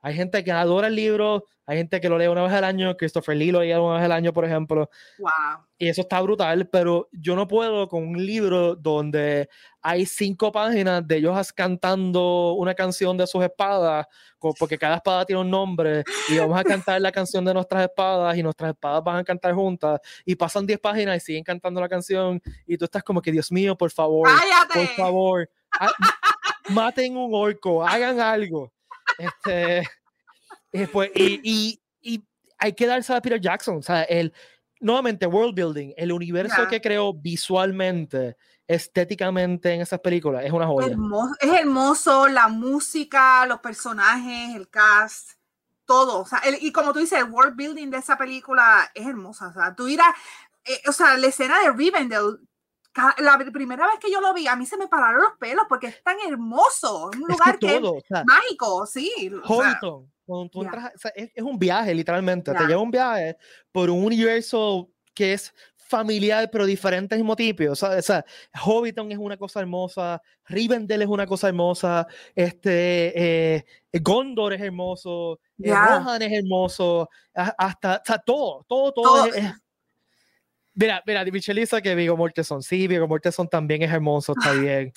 hay 0.00 0.14
gente 0.14 0.44
que 0.44 0.52
adora 0.52 0.88
el 0.88 0.94
libro, 0.94 1.44
hay 1.66 1.76
gente 1.76 2.00
que 2.00 2.08
lo 2.08 2.16
lee 2.16 2.28
una 2.28 2.42
vez 2.44 2.52
al 2.52 2.64
año, 2.64 2.96
Christopher 2.96 3.36
Lee 3.36 3.50
lo 3.50 3.60
lee 3.60 3.74
una 3.74 3.96
vez 3.96 4.04
al 4.04 4.12
año, 4.12 4.32
por 4.32 4.44
ejemplo, 4.44 4.88
wow. 5.18 5.30
y 5.76 5.88
eso 5.88 6.00
está 6.00 6.20
brutal, 6.22 6.66
pero 6.68 7.10
yo 7.12 7.36
no 7.36 7.46
puedo 7.46 7.88
con 7.88 8.08
un 8.08 8.24
libro 8.24 8.74
donde 8.74 9.50
hay 9.82 10.06
cinco 10.06 10.50
páginas 10.50 11.06
de 11.06 11.16
ellos 11.16 11.52
cantando 11.52 12.54
una 12.54 12.74
canción 12.74 13.18
de 13.18 13.26
sus 13.26 13.44
espadas, 13.44 14.06
porque 14.58 14.78
cada 14.78 14.96
espada 14.96 15.26
tiene 15.26 15.42
un 15.42 15.50
nombre, 15.50 16.04
y 16.30 16.38
vamos 16.38 16.58
a 16.58 16.64
cantar 16.64 17.02
la 17.02 17.12
canción 17.12 17.44
de 17.44 17.52
nuestras 17.52 17.82
espadas, 17.82 18.34
y 18.38 18.42
nuestras 18.42 18.70
espadas 18.70 19.04
van 19.04 19.16
a 19.16 19.24
cantar 19.24 19.52
juntas, 19.52 20.00
y 20.24 20.34
pasan 20.36 20.66
10 20.66 20.78
páginas 20.78 21.16
y 21.18 21.20
siguen 21.20 21.44
cantando 21.44 21.82
la 21.82 21.88
canción, 21.88 22.40
y 22.66 22.78
tú 22.78 22.86
estás 22.86 23.02
como 23.02 23.20
que, 23.20 23.30
Dios 23.30 23.52
mío, 23.52 23.76
por 23.76 23.90
favor, 23.90 24.26
Cállate. 24.26 24.86
por 24.86 24.96
favor, 24.96 25.50
maten 26.70 27.14
un 27.14 27.30
orco, 27.34 27.86
hagan 27.86 28.20
algo. 28.20 28.72
Este, 29.18 29.82
y, 30.72 30.86
pues, 30.86 31.10
y, 31.14 31.40
y- 31.42 31.80
y 32.00 32.24
hay 32.58 32.72
que 32.72 32.86
darse 32.86 33.12
a 33.14 33.20
Peter 33.20 33.40
Jackson, 33.40 33.76
o 33.78 33.82
sea, 33.82 34.02
el, 34.04 34.32
nuevamente, 34.80 35.26
world 35.26 35.54
building, 35.54 35.92
el 35.96 36.12
universo 36.12 36.62
Ya. 36.62 36.68
que 36.68 36.80
creó 36.80 37.12
visualmente, 37.12 38.36
estéticamente 38.66 39.72
en 39.72 39.80
esas 39.80 40.00
películas, 40.00 40.44
es 40.44 40.52
una 40.52 40.66
joya. 40.66 40.88
Hermoso, 40.88 41.34
es 41.40 41.52
hermoso 41.52 42.28
la 42.28 42.48
música, 42.48 43.44
los 43.46 43.60
personajes, 43.60 44.54
el 44.54 44.68
cast, 44.68 45.32
todo. 45.84 46.20
O 46.20 46.26
sea, 46.26 46.38
el- 46.40 46.58
y 46.62 46.70
como 46.70 46.92
tú 46.92 46.98
dices, 47.00 47.18
el 47.18 47.30
world 47.30 47.56
building 47.56 47.88
de 47.90 47.96
esa 47.98 48.16
película 48.18 48.90
es 48.94 49.06
hermosa. 49.06 49.48
O 49.48 49.52
sea, 49.52 49.74
tú 49.74 49.88
irás, 49.88 50.14
eh, 50.66 50.80
o 50.86 50.92
sea, 50.92 51.16
la 51.16 51.26
escena 51.28 51.58
de 51.60 51.72
Rivendell, 51.72 52.38
la 53.18 53.38
pr- 53.38 53.52
primera 53.52 53.86
vez 53.86 53.96
que 54.00 54.10
yo 54.10 54.20
lo 54.20 54.32
vi, 54.34 54.46
a 54.46 54.56
mí 54.56 54.66
se 54.66 54.76
me 54.76 54.88
pararon 54.88 55.22
los 55.22 55.32
pelos 55.38 55.64
porque 55.68 55.88
es 55.88 56.02
tan 56.02 56.16
hermoso. 56.28 57.06
Un 57.06 57.12
Es 57.14 57.18
que 57.20 57.32
lugar 57.32 57.58
que 57.58 57.66
es 57.76 57.80
todo, 57.80 57.92
o 57.94 58.00
sea, 58.06 58.24
mágico, 58.24 58.86
sí. 58.86 59.30
o 59.42 59.46
sea, 59.46 59.56
Hobbiton, 59.56 60.12
cuando 60.26 60.48
tú 60.50 60.62
entras, 60.62 60.92
o 60.94 60.98
sea, 60.98 61.10
es, 61.14 61.30
es 61.34 61.42
un 61.42 61.58
viaje, 61.58 61.94
literalmente. 61.94 62.52
Te 62.52 62.58
Ya. 62.60 62.66
lleva 62.68 62.80
un 62.82 62.90
viaje 62.90 63.36
por 63.72 63.88
un 63.90 64.04
universo 64.04 64.90
que 65.14 65.32
es 65.32 65.52
familiar, 65.76 66.50
pero 66.52 66.66
diferente 66.66 67.14
al 67.14 67.20
mismo 67.22 67.34
tipo. 67.34 67.64
O 67.70 67.74
sea, 67.74 67.90
o 67.98 68.02
sea, 68.02 68.22
Hobbiton 68.62 69.10
es 69.10 69.16
una 69.18 69.38
cosa 69.38 69.60
hermosa, 69.60 70.20
Rivendell 70.44 71.00
es 71.00 71.08
una 71.08 71.26
cosa 71.26 71.48
hermosa, 71.48 72.06
este, 72.34 73.56
eh, 73.56 73.64
Gondor 74.02 74.52
es 74.52 74.60
hermoso, 74.60 75.40
eh, 75.58 75.68
Ya. 75.68 75.98
Rohan 75.98 76.20
es 76.22 76.32
hermoso, 76.32 77.08
hasta, 77.34 77.96
o 77.96 78.00
sea, 78.04 78.18
todo, 78.18 78.64
todo, 78.68 78.92
todo. 78.92 79.04
Todo. 79.04 79.26
es- 79.26 79.36
es- 79.36 79.52
Mira, 80.78 81.02
mira, 81.04 81.24
Michelle 81.24 81.60
dice 81.60 81.82
que 81.82 81.92
Vigo 81.96 82.16
Mortensen, 82.16 82.62
sí, 82.62 82.86
Vigo 82.86 83.08
Mortensen 83.08 83.48
también 83.48 83.82
es 83.82 83.90
hermoso, 83.90 84.32
está 84.38 84.52
bien. 84.52 84.92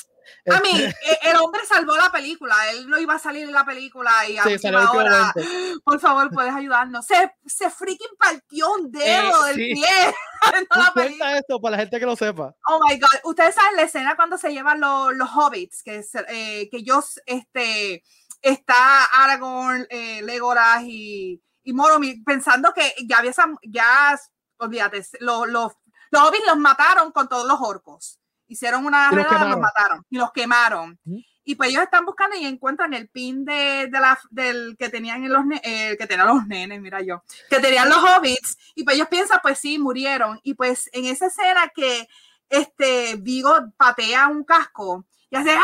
A 0.47 0.59
mí, 0.59 0.69
Este, 0.69 1.11
e- 1.11 1.31
el 1.31 1.37
hombre 1.37 1.61
salvó 1.67 1.97
la 1.97 2.11
película. 2.11 2.55
Él 2.69 2.87
no 2.87 2.99
iba 2.99 3.15
a 3.15 3.19
salir 3.19 3.45
en 3.45 3.51
la 3.51 3.65
película 3.65 4.11
y 4.29 4.37
a 4.37 4.43
Sí, 4.43 4.53
última 4.53 4.91
hora, 4.91 5.33
por 5.83 5.99
favor, 5.99 6.29
puedes 6.29 6.53
ayudarnos. 6.53 7.03
Se, 7.07 7.33
se 7.47 7.71
freaking 7.71 8.15
partió 8.19 8.71
un 8.73 8.91
dedo 8.91 9.43
del 9.45 9.55
sí. 9.55 9.73
pie. 9.73 9.83
viendo 10.51 10.75
la. 10.75 10.91
Cuenta 10.93 11.37
esto 11.39 11.59
para 11.59 11.77
la 11.77 11.81
gente 11.81 11.99
que 11.99 12.05
lo 12.05 12.15
sepa. 12.15 12.55
Oh 12.67 12.79
my 12.87 12.99
God. 12.99 13.09
Ustedes 13.23 13.55
saben 13.55 13.75
la 13.75 13.81
escena 13.81 14.15
cuando 14.15 14.37
se 14.37 14.53
llevan 14.53 14.79
los, 14.79 15.15
los 15.15 15.29
hobbits, 15.35 15.81
que, 15.81 16.05
eh, 16.29 16.69
que 16.69 16.77
ellos, 16.77 17.19
este, 17.25 18.03
está 18.39 19.05
Aragorn, 19.05 19.87
eh, 19.89 20.21
Legolas 20.21 20.83
y, 20.83 21.41
y 21.63 21.73
Moromir, 21.73 22.23
pensando 22.23 22.71
que 22.71 22.93
ya 23.07 23.17
había, 23.17 23.33
ya, 23.63 24.19
olvídate, 24.61 25.05
los, 25.19 25.47
los, 25.49 25.73
los 26.11 26.21
hobbits 26.21 26.47
los 26.47 26.57
mataron 26.57 27.11
con 27.11 27.27
todos 27.27 27.47
los 27.47 27.59
orcos. 27.59 28.19
Hicieron 28.47 28.85
una 28.85 29.09
Y 29.11 29.15
los 29.15 29.25
redada, 29.25 29.49
los 29.49 29.59
mataron 29.59 30.05
y 30.09 30.17
los 30.17 30.31
quemaron. 30.31 30.99
Y 31.43 31.55
pues 31.55 31.69
ellos 31.69 31.83
están 31.83 32.05
buscando 32.05 32.35
y 32.35 32.45
encuentran 32.45 32.93
el 32.93 33.09
pin 33.09 33.45
de, 33.45 33.87
de 33.89 33.99
la, 33.99 34.19
del 34.29 34.75
que 34.77 34.89
tenían 34.89 35.23
en 35.23 35.33
los, 35.33 35.43
eh, 35.63 35.95
que 35.97 36.05
tenían 36.05 36.27
los 36.27 36.45
nenes, 36.45 36.81
mira 36.81 37.01
yo, 37.01 37.23
que 37.49 37.59
tenían 37.59 37.89
los 37.89 37.97
hobbits. 37.97 38.57
Y 38.75 38.83
pues 38.83 38.95
ellos 38.95 39.07
piensan, 39.09 39.39
pues 39.41 39.57
sí, 39.57 39.79
murieron. 39.79 40.39
Y 40.43 40.53
pues 40.53 40.89
en 40.93 41.05
esa 41.05 41.27
escena 41.27 41.71
que 41.73 42.07
este 42.49 43.15
Vigo 43.15 43.55
patea 43.77 44.27
un 44.27 44.43
casco 44.43 45.05
y 45.29 45.37
hace 45.37 45.51
¡ay! 45.51 45.61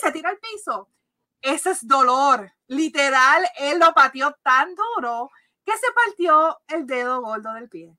se 0.00 0.10
tira 0.10 0.30
al 0.30 0.38
piso. 0.38 0.88
Ese 1.42 1.70
es 1.70 1.86
dolor. 1.86 2.50
Literal, 2.66 3.46
él 3.58 3.78
lo 3.78 3.92
pateó 3.92 4.34
tan 4.42 4.74
duro 4.74 5.30
que 5.64 5.72
se 5.72 5.86
partió 5.92 6.60
el 6.68 6.86
dedo 6.86 7.20
gordo 7.20 7.52
del 7.52 7.68
pie. 7.68 7.94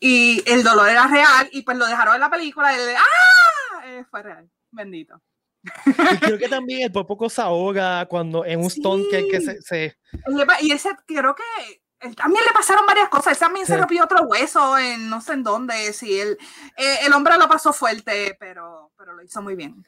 Y 0.00 0.42
el 0.46 0.62
dolor 0.62 0.88
era 0.88 1.06
real 1.06 1.48
y 1.52 1.62
pues 1.62 1.76
lo 1.76 1.86
dejaron 1.86 2.14
en 2.14 2.20
la 2.20 2.30
película 2.30 2.72
y 2.72 2.76
¡ah! 2.96 3.86
Eh, 3.86 4.04
fue 4.10 4.22
real, 4.22 4.50
bendito. 4.70 5.20
Y 5.86 6.18
creo 6.18 6.38
que 6.38 6.48
también 6.48 6.82
el 6.82 6.92
por 6.92 7.06
poco 7.06 7.28
se 7.30 7.40
ahoga 7.40 8.06
cuando 8.06 8.44
en 8.44 8.60
un 8.60 8.66
stone 8.66 9.04
que, 9.10 9.28
que 9.28 9.40
se, 9.40 9.62
se, 9.62 9.96
Y 10.60 10.72
ese 10.72 10.90
creo 11.06 11.34
que 11.34 11.42
también 12.12 12.44
le 12.44 12.52
pasaron 12.52 12.84
varias 12.86 13.08
cosas. 13.08 13.32
Él 13.32 13.38
también 13.38 13.66
se 13.66 13.76
rompió 13.76 14.04
otro 14.04 14.24
hueso 14.24 14.78
en 14.78 15.08
no 15.08 15.20
sé 15.20 15.32
en 15.32 15.42
dónde. 15.42 15.92
Sí, 15.92 16.18
el, 16.18 16.36
eh, 16.76 16.98
el 17.06 17.12
hombre 17.12 17.38
lo 17.38 17.48
pasó 17.48 17.72
fuerte, 17.72 18.36
pero, 18.38 18.92
pero 18.96 19.14
lo 19.14 19.22
hizo 19.22 19.40
muy 19.40 19.56
bien. 19.56 19.86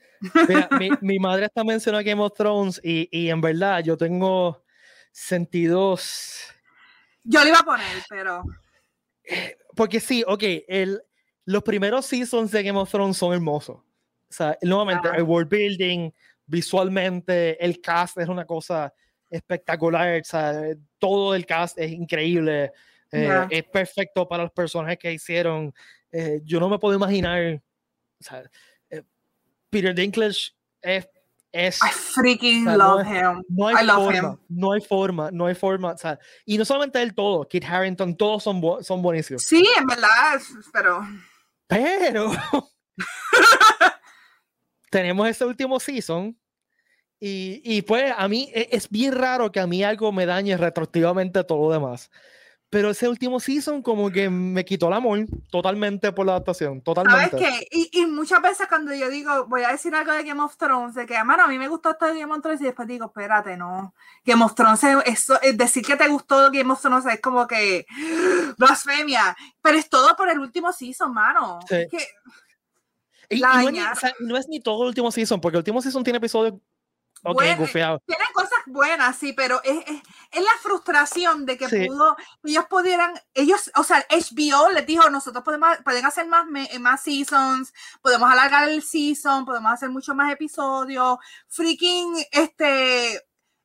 mi, 0.79 0.91
mi, 1.03 1.19
madre 1.19 1.47
está 1.47 1.63
mencionando 1.63 2.09
Game 2.09 2.23
of 2.23 2.33
Thrones 2.33 2.81
y, 2.83 3.09
y, 3.11 3.29
en 3.29 3.41
verdad 3.41 3.83
yo 3.83 3.97
tengo 3.97 4.65
sentidos. 5.13 6.55
Yo 7.25 7.43
le 7.43 7.51
iba 7.51 7.59
a 7.59 7.65
poner, 7.65 8.03
pero. 8.09 8.45
Porque 9.75 10.01
sí, 10.01 10.25
ok, 10.27 10.43
el, 10.69 11.03
los 11.45 11.63
primeros 11.63 12.07
seasons 12.07 12.51
de 12.51 12.63
Game 12.63 12.79
of 12.79 12.91
Thrones 12.91 13.17
son 13.17 13.33
hermosos. 13.33 13.77
O 13.77 14.33
sea, 14.33 14.59
nuevamente, 14.63 15.09
el 15.15 15.23
world 15.23 15.49
building, 15.49 16.11
visualmente, 16.47 17.63
el 17.65 17.81
cast 17.81 18.19
es 18.19 18.29
una 18.29 18.45
cosa 18.45 18.93
espectacular. 19.31 20.21
O 20.21 20.25
sea, 20.25 20.75
todo 20.99 21.35
el 21.35 21.47
cast 21.47 21.79
es 21.79 21.93
increíble. 21.93 22.73
Eh, 23.13 23.47
es 23.51 23.65
perfecto 23.65 24.27
para 24.27 24.45
los 24.45 24.53
personajes 24.53 24.99
que 24.99 25.13
hicieron. 25.13 25.73
Eh, 26.11 26.41
yo 26.45 26.59
no 26.59 26.69
me 26.69 26.79
puedo 26.79 26.97
imaginar. 26.97 27.63
O 28.21 28.25
sea, 28.25 28.43
eh, 28.91 29.03
Peter 29.71 29.95
Dinklage 29.95 30.53
es. 30.83 31.09
Es 31.57 31.79
I 31.83 31.91
freaking 31.91 32.65
love 32.65 33.07
him. 33.07 33.43
No 33.49 33.69
hay 33.69 33.83
I 33.83 33.87
love 33.87 34.05
forma, 34.05 34.19
him. 34.19 34.39
No 34.49 34.73
hay 34.73 34.81
forma, 34.81 35.31
no 35.31 35.47
hay 35.47 35.55
forma. 35.55 35.93
O 35.93 35.99
sea, 35.99 36.19
y 36.45 36.59
no 36.59 36.65
solamente 36.65 37.01
él, 37.01 37.15
todo. 37.15 37.47
Kit 37.49 37.65
Harrington, 37.65 38.17
todos 38.17 38.43
son, 38.43 38.63
son 38.83 39.03
buenísimos. 39.03 39.43
Sí, 39.43 39.67
en 39.77 39.87
verdad, 39.87 40.41
pero. 40.73 41.01
Pero. 41.69 42.33
tenemos 44.91 45.29
ese 45.29 45.45
último 45.45 45.79
season 45.79 46.39
y, 47.19 47.61
y, 47.65 47.83
pues 47.83 48.13
a 48.17 48.29
mí 48.29 48.51
e, 48.55 48.69
es 48.73 48.89
bien 48.89 49.13
raro 49.13 49.51
que 49.51 49.61
a 49.61 49.67
mí 49.67 49.83
algo 49.83 50.13
me 50.13 50.27
dañe 50.27 50.57
retroactivamente 50.57 51.45
todo 51.45 51.69
lo 51.69 51.73
demás. 51.73 52.11
Pero 52.77 52.91
ese 52.91 53.09
último 53.09 53.41
season 53.41 53.81
como 53.81 54.11
que 54.11 54.29
me 54.29 54.63
quitó 54.63 54.89
el 54.89 54.93
amor 54.93 55.25
totalmente 55.51 56.13
por 56.13 56.27
la 56.27 56.33
adaptación, 56.33 56.83
totalmente. 56.83 57.31
¿Sabes 57.31 57.59
qué? 57.59 57.69
Y, 57.71 58.03
y, 58.03 58.05
muchas 58.05 58.43
veces 58.43 58.67
cuando 58.69 58.93
yo 58.93 59.09
digo, 59.09 59.47
voy 59.47 59.63
a 59.63 59.73
decir 59.73 59.95
algo 59.95 60.13
de 60.13 60.25
Game 60.25 60.43
of 60.43 60.59
Thrones, 60.59 60.95
de 60.95 61.07
que, 61.07 61.25
mano, 61.25 61.45
a 61.45 61.49
mí 61.49 61.59
me 61.59 61.69
gustó 61.69 61.93
esto 61.93 62.05
de 62.05 62.21
Game 62.21 62.31
of 62.35 62.43
Thrones 62.43 62.61
y 62.61 62.65
después 62.65 62.87
digo, 62.87 63.07
espérate, 63.07 63.57
no. 63.57 63.95
Game 64.27 64.45
of 64.45 64.55
Thrones, 64.55 64.85
es, 65.07 65.27
es 65.41 65.57
decir 65.57 65.87
que 65.87 65.97
te 65.97 66.07
gustó 66.07 66.51
Game 66.51 66.71
of 66.71 66.83
Thrones 66.83 67.07
es 67.07 67.19
como 67.23 67.47
que 67.47 67.87
blasfemia, 68.59 69.35
pero 69.63 69.79
es 69.79 69.89
todo 69.89 70.15
por 70.15 70.29
el 70.29 70.39
último 70.39 70.71
season, 70.71 71.15
mano. 71.15 71.61
Sí. 71.67 71.77
Es 71.77 71.89
que, 71.91 72.07
y, 73.31 73.41
no, 73.41 73.59
es 73.59 73.73
ni, 73.73 73.81
o 73.81 73.95
sea, 73.95 74.15
no, 74.21 74.37
es 74.37 74.49
ni, 74.49 74.61
todo 74.61 74.83
el 74.83 74.89
último 74.89 75.11
season, 75.11 75.41
porque 75.41 75.57
el 75.57 75.61
último 75.61 75.81
season 75.81 76.05
tiene 76.05 76.19
episodios 76.19 76.61
okay, 77.27 77.55
bueno, 77.55 78.01
Tienen 78.07 78.27
cosas 78.33 78.59
buenas, 78.67 79.17
sí, 79.17 79.33
pero 79.33 79.61
es, 79.63 79.79
es, 79.87 80.03
es 80.31 80.43
la 80.43 80.51
frustración 80.63 81.47
de 81.47 81.57
que 81.57 81.69
sí. 81.69 81.87
pudo, 81.87 82.17
ellos 82.45 82.65
pudieran, 82.67 83.13
ellos, 83.35 83.71
o 83.77 83.83
sea, 83.83 84.05
HBO 84.11 84.71
les 84.71 84.87
dijo, 84.87 85.09
nosotros 85.11 85.45
podemos, 85.45 85.77
pueden 85.85 86.05
hacer 86.05 86.27
más, 86.27 86.47
más 86.81 87.03
seasons, 87.03 87.73
podemos 88.03 88.31
alargar 88.31 88.69
el 88.69 88.83
season, 88.83 89.45
podemos 89.45 89.73
hacer 89.73 89.91
muchos 89.91 90.15
más 90.15 90.33
episodios. 90.33 91.19
Freaking, 91.49 92.25
este, 92.31 93.21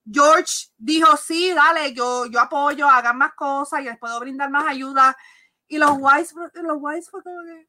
George 0.10 0.70
dijo, 0.78 1.16
sí, 1.18 1.52
dale, 1.54 1.94
yo, 1.94 2.26
yo 2.26 2.40
apoyo, 2.40 2.88
hagan 2.88 3.18
más 3.18 3.34
cosas, 3.34 3.82
y 3.82 3.84
les 3.84 4.00
puedo 4.00 4.20
brindar 4.20 4.50
más 4.50 4.68
ayuda. 4.68 5.16
Y 5.68 5.78
los 5.78 5.92
Wise, 5.98 6.36
los 6.54 6.78
Wise 6.80 7.10
fue 7.10 7.24
como 7.24 7.42
que 7.44 7.68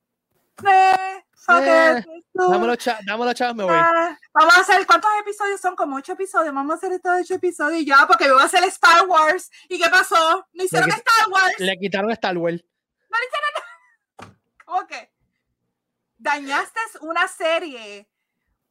eh, 0.64 1.24
eh, 1.48 2.04
dámelo, 2.34 2.76
cha 2.76 2.98
dámelo 3.04 3.32
cha 3.32 3.52
me 3.52 3.64
voy. 3.64 3.74
Ah, 3.74 4.16
vamos 4.32 4.56
a 4.56 4.60
hacer, 4.60 4.86
¿cuántos 4.86 5.10
episodios 5.20 5.60
son? 5.60 5.74
Como 5.74 5.96
ocho 5.96 6.12
episodios. 6.12 6.54
Vamos 6.54 6.74
a 6.74 6.76
hacer 6.76 6.92
estos 6.92 7.20
ocho 7.20 7.34
episodios 7.34 7.84
ya, 7.84 8.06
porque 8.06 8.30
voy 8.30 8.40
a 8.40 8.44
hacer 8.44 8.62
Star 8.64 9.06
Wars. 9.06 9.50
¿Y 9.68 9.78
qué 9.80 9.88
pasó? 9.90 10.46
¿No 10.52 10.64
hicieron 10.64 10.88
le, 10.88 10.94
Star 10.94 11.28
Wars? 11.30 11.54
Le 11.58 11.78
quitaron 11.78 12.10
Star 12.12 12.36
Wars. 12.38 12.62
No 13.10 13.18
le 13.18 13.26
hicieron 13.26 14.36
Ok. 14.82 14.92
Dañaste 16.18 16.80
una 17.00 17.26
serie 17.26 18.08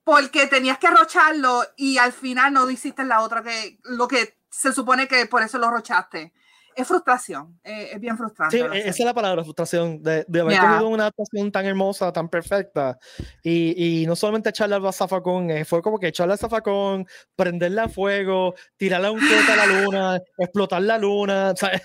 porque 0.03 0.47
tenías 0.47 0.77
que 0.77 0.89
rocharlo 0.89 1.63
y 1.75 1.97
al 1.97 2.13
final 2.13 2.53
no 2.53 2.69
hiciste 2.69 3.03
la 3.03 3.21
otra 3.21 3.43
que 3.43 3.79
lo 3.83 4.07
que 4.07 4.37
se 4.49 4.73
supone 4.73 5.07
que 5.07 5.25
por 5.25 5.43
eso 5.43 5.57
lo 5.57 5.69
rochaste 5.69 6.33
es 6.75 6.87
frustración, 6.87 7.59
eh, 7.63 7.89
es 7.93 7.99
bien 7.99 8.17
frustrante. 8.17 8.57
Sí, 8.57 8.63
esa 8.73 8.89
es 8.89 8.99
la 8.99 9.13
palabra, 9.13 9.43
frustración, 9.43 10.01
de, 10.01 10.25
de 10.27 10.41
haber 10.41 10.53
yeah. 10.53 10.61
tenido 10.61 10.87
una 10.89 11.07
actuación 11.07 11.51
tan 11.51 11.65
hermosa, 11.65 12.11
tan 12.11 12.29
perfecta, 12.29 12.97
y, 13.43 14.01
y 14.01 14.05
no 14.05 14.15
solamente 14.15 14.49
echarle 14.49 14.75
al 14.75 14.93
zafacón, 14.93 15.49
eh, 15.49 15.65
fue 15.65 15.81
como 15.81 15.99
que 15.99 16.07
echarle 16.07 16.33
al 16.33 16.39
zafacón, 16.39 17.07
prenderle 17.35 17.81
a 17.81 17.89
fuego, 17.89 18.53
tirarle 18.77 19.09
un 19.09 19.19
cohete 19.19 19.51
a 19.51 19.55
la 19.55 19.65
luna, 19.65 20.19
explotar 20.37 20.81
la 20.81 20.97
luna, 20.97 21.53
¿sabes? 21.55 21.81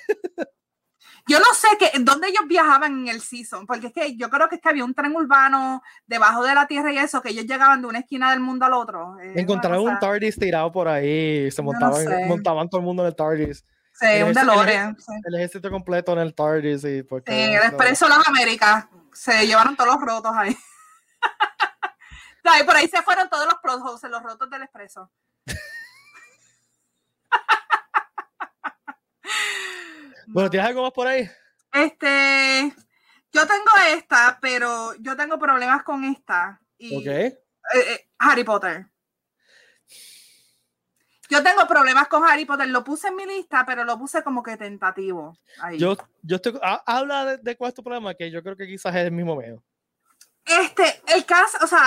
Yo 1.29 1.39
no 1.41 1.47
sé 1.55 1.67
que, 1.79 1.99
dónde 2.01 2.29
ellos 2.29 2.45
viajaban 2.47 3.01
en 3.01 3.09
el 3.09 3.21
season, 3.21 3.67
porque 3.67 3.89
es 3.89 3.93
que 3.93 4.17
yo 4.17 4.31
creo 4.31 4.49
que, 4.49 4.57
es 4.57 4.61
que 4.63 4.69
había 4.69 4.85
un 4.85 4.95
tren 4.95 5.15
urbano 5.15 5.83
debajo 6.07 6.45
de 6.45 6.55
la 6.55 6.69
tierra 6.69 6.93
y 6.93 6.99
eso, 6.99 7.21
que 7.21 7.31
ellos 7.31 7.47
llegaban 7.47 7.81
de 7.81 7.89
una 7.89 7.99
esquina 7.99 8.31
del 8.31 8.39
mundo 8.39 8.65
al 8.65 8.75
otro. 8.75 9.19
Eh, 9.19 9.33
Encontraron 9.35 9.89
un 9.89 9.99
TARDIS 9.99 10.39
tirado 10.39 10.71
por 10.71 10.87
ahí, 10.87 11.51
se 11.51 11.63
montaban, 11.63 12.05
no 12.05 12.27
montaban 12.29 12.69
todo 12.69 12.81
el 12.81 12.87
mundo 12.87 13.03
en 13.03 13.09
el 13.09 13.17
TARDIS. 13.17 13.65
Sí, 13.99 14.07
el 14.07 14.25
un 14.25 14.35
DeLorean. 14.35 14.95
El, 15.09 15.23
el, 15.25 15.35
ejército 15.37 15.71
completo 15.71 16.13
en 16.13 16.19
el 16.19 16.35
TARDIS. 16.35 16.85
Y 16.85 17.03
porque, 17.03 17.33
sí, 17.33 17.55
el 17.55 17.63
Expreso 17.63 18.07
Las 18.09 18.29
Américas. 18.29 18.87
Se 19.13 19.47
llevaron 19.47 19.77
todos 19.77 19.95
los 19.95 20.03
rotos 20.03 20.33
ahí. 20.35 20.55
y 22.61 22.65
por 22.65 22.77
ahí 22.77 22.89
se 22.89 23.03
fueron 23.03 23.29
todos 23.29 23.47
los 23.47 23.57
los 24.11 24.23
rotos 24.23 24.49
del 24.51 24.63
Expreso. 24.63 25.11
bueno, 30.29 30.51
¿tienes 30.51 30.69
algo 30.69 30.83
más 30.83 30.93
por 30.93 31.07
ahí? 31.07 31.31
Este, 31.73 32.75
yo 33.33 33.47
tengo 33.47 33.71
esta, 33.89 34.39
pero 34.41 34.95
yo 35.01 35.17
tengo 35.17 35.39
problemas 35.39 35.83
con 35.83 36.05
esta. 36.05 36.61
Y, 36.79 36.97
ok. 36.97 37.07
Eh, 37.07 37.39
eh, 37.75 38.09
Harry 38.19 38.45
Potter. 38.45 38.87
Yo 41.29 41.43
tengo 41.43 41.67
problemas 41.67 42.09
con 42.09 42.25
Harry 42.25 42.45
Potter, 42.45 42.69
lo 42.69 42.85
puse 42.85 43.09
en 43.09 43.17
mi 43.17 43.27
lista, 43.27 43.65
pero 43.67 43.85
lo 43.85 43.99
puse 43.99 44.23
como 44.23 44.43
que 44.43 44.57
tentativo. 44.57 45.37
Ahí. 45.61 45.79
Yo, 45.79 45.97
yo 46.23 46.37
estoy, 46.37 46.59
habla 46.63 47.25
de, 47.25 47.37
de, 47.39 47.57
cuál 47.57 47.71
es 47.71 47.75
tu 47.75 47.83
problema, 47.83 48.15
que 48.15 48.31
yo 48.31 48.43
creo 48.43 48.57
que 48.57 48.67
quizás 48.67 48.95
es 48.95 49.07
el 49.07 49.13
mismo 49.13 49.37
medio. 49.37 49.63
Este, 50.45 51.03
el 51.09 51.25
cast, 51.25 51.61
o 51.63 51.67
sea, 51.67 51.83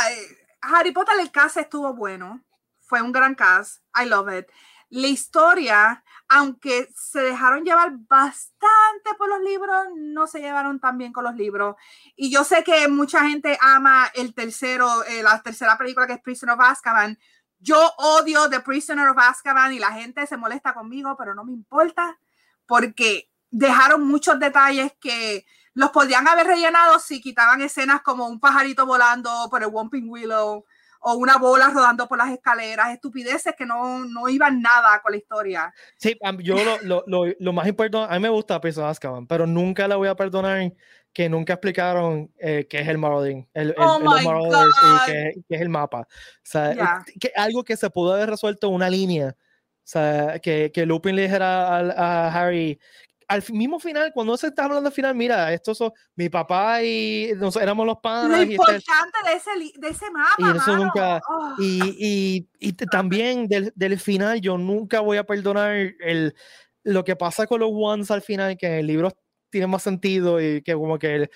Harry 0.61 0.91
Potter, 0.91 1.15
el 1.19 1.31
cast 1.31 1.57
estuvo 1.57 1.93
bueno, 1.93 2.43
fue 2.81 3.01
un 3.01 3.11
gran 3.11 3.35
cast, 3.35 3.81
I 3.95 4.05
love 4.05 4.29
it. 4.37 4.47
La 4.89 5.07
historia, 5.07 6.03
aunque 6.27 6.89
se 6.95 7.21
dejaron 7.21 7.63
llevar 7.63 7.91
bastante 8.07 9.13
por 9.17 9.29
los 9.29 9.39
libros, 9.41 9.87
no 9.95 10.27
se 10.27 10.39
llevaron 10.39 10.79
tan 10.79 10.97
bien 10.97 11.13
con 11.13 11.23
los 11.23 11.35
libros. 11.35 11.75
Y 12.15 12.31
yo 12.31 12.43
sé 12.43 12.63
que 12.63 12.87
mucha 12.87 13.21
gente 13.27 13.57
ama 13.61 14.11
el 14.15 14.33
tercero, 14.33 15.03
eh, 15.05 15.23
la 15.23 15.41
tercera 15.41 15.77
película 15.77 16.07
que 16.07 16.13
es 16.13 16.21
Prisoner 16.21 16.55
of 16.55 16.61
Azkaban, 16.61 17.17
yo 17.59 17.91
odio 17.97 18.49
The 18.49 18.61
Prisoner 18.61 19.07
of 19.09 19.17
Azkaban 19.17 19.73
y 19.73 19.79
la 19.79 19.91
gente 19.91 20.25
se 20.27 20.37
molesta 20.37 20.73
conmigo, 20.73 21.15
pero 21.17 21.35
no 21.35 21.43
me 21.43 21.51
importa 21.51 22.17
porque 22.65 23.29
dejaron 23.51 24.07
muchos 24.07 24.39
detalles 24.39 24.93
que 24.99 25.45
los 25.73 25.91
podían 25.91 26.27
haber 26.27 26.47
rellenado 26.47 26.99
si 26.99 27.21
quitaban 27.21 27.61
escenas 27.61 28.01
como 28.01 28.27
un 28.27 28.39
pajarito 28.39 28.85
volando 28.85 29.29
por 29.49 29.63
el 29.63 29.69
Whomping 29.69 30.09
Willow 30.09 30.65
o 31.01 31.13
una 31.13 31.37
bola 31.37 31.69
rodando 31.69 32.07
por 32.07 32.17
las 32.17 32.29
escaleras, 32.29 32.89
estupideces 32.89 33.55
que 33.57 33.65
no, 33.65 33.99
no 34.05 34.27
iban 34.27 34.61
nada 34.61 35.01
con 35.01 35.13
la 35.13 35.17
historia. 35.17 35.73
Sí, 35.97 36.17
yo 36.39 36.55
lo, 36.55 36.77
lo, 36.81 37.03
lo, 37.07 37.33
lo 37.39 37.53
más 37.53 37.67
importante, 37.67 38.13
a 38.13 38.17
mí 38.17 38.21
me 38.21 38.29
gusta 38.29 38.59
Prisoner 38.59 38.87
of 38.87 38.91
Azkaban, 38.91 39.25
pero 39.25 39.47
nunca 39.47 39.87
la 39.87 39.95
voy 39.95 40.09
a 40.09 40.15
perdonar 40.15 40.73
que 41.13 41.29
nunca 41.29 41.53
explicaron 41.53 42.31
eh, 42.37 42.67
qué 42.69 42.79
es 42.81 42.87
el 42.87 42.97
Marauding, 42.97 43.47
el, 43.53 43.69
el, 43.69 43.75
oh 43.77 43.97
el 43.97 44.03
los 44.03 44.23
Marauders 44.23 44.75
y 44.81 45.05
qué, 45.05 45.33
qué, 45.47 45.55
es 45.55 45.61
el 45.61 45.69
mapa. 45.69 46.01
O 46.01 46.05
sea, 46.43 46.73
yeah. 46.73 47.05
que, 47.19 47.31
algo 47.35 47.63
que 47.63 47.77
se 47.77 47.89
pudo 47.89 48.13
haber 48.13 48.29
resuelto 48.29 48.67
en 48.67 48.73
una 48.73 48.89
línea. 48.89 49.35
O 49.37 49.91
sea, 49.91 50.39
que, 50.39 50.71
que 50.71 50.85
Lupin 50.85 51.15
le 51.15 51.23
dijera 51.23 51.77
a, 51.77 52.27
a, 52.27 52.27
Harry, 52.31 52.79
al 53.27 53.43
mismo 53.51 53.79
final, 53.79 54.11
cuando 54.13 54.37
se 54.37 54.47
está 54.47 54.65
hablando 54.65 54.87
al 54.87 54.93
final, 54.93 55.15
mira, 55.15 55.53
estos 55.53 55.77
son 55.77 55.91
mi 56.15 56.29
papá 56.29 56.83
y 56.83 57.31
nos, 57.37 57.55
éramos 57.55 57.85
los 57.85 57.97
padres. 57.97 58.37
Lo 58.37 58.43
importante 58.43 58.83
y 58.83 59.35
este, 59.35 59.51
de, 59.51 59.65
ese, 59.65 59.79
de 59.79 59.87
ese 59.87 60.11
mapa. 60.11 60.35
Y 60.37 60.57
eso 60.57 60.71
mano. 60.71 60.83
nunca. 60.83 61.21
Oh. 61.27 61.55
Y, 61.59 61.95
y, 61.99 62.49
y, 62.59 62.73
también 62.73 63.47
del, 63.47 63.71
del 63.75 63.99
final, 63.99 64.41
yo 64.41 64.57
nunca 64.57 64.99
voy 64.99 65.17
a 65.17 65.23
perdonar 65.23 65.75
el, 65.75 66.35
lo 66.83 67.03
que 67.03 67.15
pasa 67.15 67.45
con 67.45 67.59
los 67.59 67.69
Ones 67.71 68.09
al 68.09 68.21
final, 68.21 68.57
que 68.57 68.67
en 68.67 68.73
el 68.73 68.87
libro 68.87 69.11
tiene 69.49 69.67
más 69.67 69.83
sentido 69.83 70.39
y 70.41 70.61
que 70.61 70.73
como 70.73 70.97
que 70.99 71.29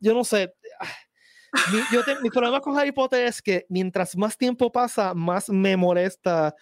yo 0.00 0.14
no 0.14 0.24
sé 0.24 0.54
mi, 1.72 1.80
yo 1.92 2.04
te, 2.04 2.20
mi 2.20 2.30
problema 2.30 2.60
con 2.60 2.78
Harry 2.78 2.92
Potter 2.92 3.26
es 3.26 3.40
que 3.40 3.64
mientras 3.68 4.16
más 4.16 4.36
tiempo 4.36 4.70
pasa 4.70 5.14
más 5.14 5.48
me 5.48 5.76
molesta 5.76 6.54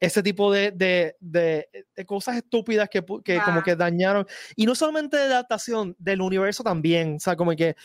ese 0.00 0.20
tipo 0.20 0.52
de, 0.52 0.72
de, 0.72 1.16
de, 1.20 1.68
de 1.94 2.04
cosas 2.06 2.36
estúpidas 2.36 2.88
que, 2.88 3.04
que 3.24 3.40
como 3.40 3.58
Ya. 3.58 3.62
que 3.62 3.76
dañaron. 3.76 4.26
Y 4.56 4.66
no 4.66 4.74
solamente 4.74 5.16
de 5.16 5.26
adaptación, 5.26 5.94
del 5.96 6.20
universo 6.20 6.64
también. 6.64 7.14
O 7.14 7.20
sea, 7.20 7.36
como 7.36 7.54
que 7.54 7.76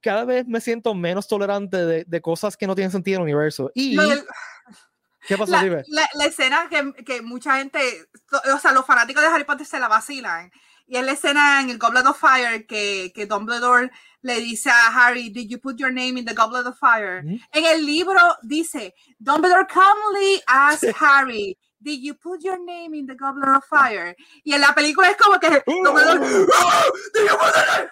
cada 0.00 0.24
vez 0.24 0.46
me 0.46 0.62
siento 0.62 0.94
menos 0.94 1.28
tolerante 1.28 1.76
de, 1.84 2.04
de 2.06 2.20
cosas 2.22 2.56
que 2.56 2.66
no 2.66 2.74
tienen 2.74 2.90
sentido 2.92 3.16
en 3.16 3.28
el 3.28 3.34
universo. 3.34 3.70
Y, 3.74 3.92
Lo 3.94 4.08
del- 4.08 4.24
¿qué 5.28 5.36
pasó, 5.36 5.52
la, 5.52 5.62
la- 5.88 6.08
la 6.14 6.24
escena 6.24 6.66
que, 6.70 7.04
que 7.04 7.20
mucha 7.20 7.58
gente, 7.58 7.78
o 8.54 8.58
sea, 8.58 8.72
los 8.72 8.86
fanáticos 8.86 9.22
de 9.22 9.28
Harry 9.28 9.44
Potter 9.44 9.66
se 9.66 9.78
la 9.78 9.88
vacilan. 9.88 10.50
Y 10.88 10.96
es 10.96 11.04
la 11.04 11.12
escena 11.12 11.60
en 11.60 11.70
el 11.70 11.78
Goblet 11.78 12.06
of 12.06 12.18
Fire 12.18 12.64
que, 12.66 13.12
que 13.14 13.26
Dumbledore 13.26 13.90
le 14.22 14.40
dice 14.40 14.70
a 14.70 14.88
Harry, 14.94 15.30
Did 15.30 15.48
you 15.48 15.58
put 15.58 15.78
your 15.78 15.90
name 15.92 16.16
in 16.18 16.24
the 16.24 16.34
Goblet 16.34 16.66
of 16.66 16.78
Fire? 16.78 17.22
Ujú. 17.24 17.40
En 17.52 17.64
el 17.64 17.84
libro 17.84 18.20
dice, 18.42 18.94
Dumbledore 19.18 19.66
calmly 19.66 20.40
asked 20.46 20.92
Harry, 21.00 21.56
Did 21.82 22.00
you 22.02 22.14
put 22.14 22.42
your 22.42 22.58
name 22.64 22.94
in 22.94 23.06
the 23.06 23.14
Goblet 23.16 23.48
of 23.56 23.64
Fire? 23.68 24.14
Y 24.44 24.52
en 24.54 24.60
la 24.60 24.72
película 24.74 25.10
es 25.10 25.16
como 25.16 25.38
que 25.40 25.48
Dumbledore, 25.66 26.46
"Ah, 26.54 26.84
Did 27.14 27.22
you 27.28 27.36
put 27.36 27.54
your 27.54 27.66
name? 27.78 27.88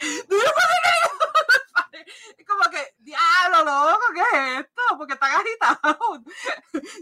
Did 0.00 0.30
you 0.30 0.52
put 0.54 0.68
your 0.70 0.82
name 0.84 1.07
in 2.08 2.36
the 2.36 2.44
Goblet 2.44 2.66
of 2.66 2.70
Fire?" 2.70 2.70
Es 2.70 2.70
como 2.70 2.70
que, 2.70 2.94
diablo, 2.98 3.64
loco, 3.64 4.04
¿qué 4.14 4.20
es 4.20 4.60
esto? 4.60 4.82
Porque 4.96 5.14
está 5.14 5.26
agitado. 5.26 6.22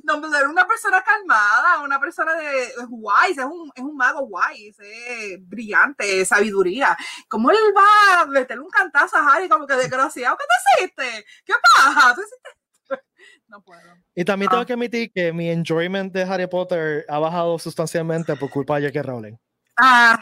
Dumbledore 0.02 0.46
una 0.48 0.66
persona 0.66 1.02
calmada, 1.02 1.80
una 1.82 2.00
persona 2.00 2.34
de 2.34 2.64
es 2.64 2.74
wise, 2.88 3.40
es 3.40 3.46
un, 3.46 3.70
es 3.74 3.82
un 3.82 3.96
mago 3.96 4.20
wise, 4.22 4.82
es 4.82 5.38
brillante, 5.48 6.20
es 6.20 6.28
sabiduría. 6.28 6.96
¿Cómo 7.28 7.50
él 7.50 7.56
va 7.76 8.20
a 8.22 8.26
meterle 8.26 8.62
un 8.64 8.70
cantazo 8.70 9.16
a 9.16 9.26
Harry 9.34 9.48
como 9.48 9.66
que 9.66 9.74
desgraciado? 9.74 10.36
¿Qué 10.36 10.44
te 10.44 10.84
hiciste? 10.84 11.26
¿Qué 11.44 11.52
pasa? 11.74 12.14
¿Tú 12.14 12.20
hiciste? 12.22 12.48
No 13.48 13.62
puedo. 13.62 13.80
Y 14.14 14.24
también 14.24 14.50
tengo 14.50 14.62
Ah. 14.62 14.66
que 14.66 14.72
admitir 14.72 15.12
que 15.12 15.32
mi 15.32 15.48
enjoyment 15.50 16.12
de 16.12 16.22
Harry 16.24 16.48
Potter 16.48 17.04
ha 17.08 17.18
bajado 17.20 17.58
sustancialmente 17.60 18.34
por 18.36 18.50
culpa 18.50 18.78
de 18.80 18.88
J.K. 18.88 19.02
Rowling. 19.08 19.36
Ah, 19.76 20.18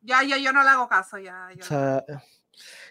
ya, 0.00 0.22
ya, 0.22 0.36
yo 0.36 0.52
no 0.52 0.62
le 0.62 0.68
hago 0.68 0.88
caso, 0.88 1.18
ya. 1.18 1.48
Yo, 1.56 1.64
O 1.64 1.66
sea, 1.66 2.04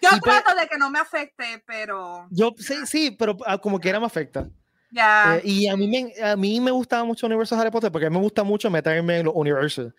yo 0.02 0.10
y 0.16 0.20
pues- 0.20 0.44
trato 0.44 0.60
de 0.60 0.68
que 0.68 0.78
no 0.78 0.90
me 0.90 1.00
afecte, 1.00 1.64
pero 1.66 2.28
yo 2.32 2.54
sí, 2.58 2.86
sí, 2.86 3.12
pero 3.12 3.38
ah, 3.46 3.58
como 3.58 3.80
quiera 3.80 4.00
me 4.00 4.06
afecta. 4.06 4.50
ya. 4.92 5.38
Eh, 5.38 5.42
y 5.44 5.68
a 5.68 5.76
mí, 5.76 5.88
me, 5.88 6.24
a 6.24 6.36
mí 6.36 6.60
me 6.60 6.72
gustaba 6.72 7.04
mucho 7.04 7.26
el 7.26 7.32
universo 7.32 7.56
de 7.56 7.62
Harry 7.62 7.72
Potter 7.72 7.92
porque 7.92 8.08
a 8.08 8.10
mí 8.10 8.16
me 8.16 8.24
gusta 8.24 8.44
mucho 8.44 8.70
meterme 8.70 9.20
en 9.20 9.26
los 9.26 9.36
universos. 9.36 9.94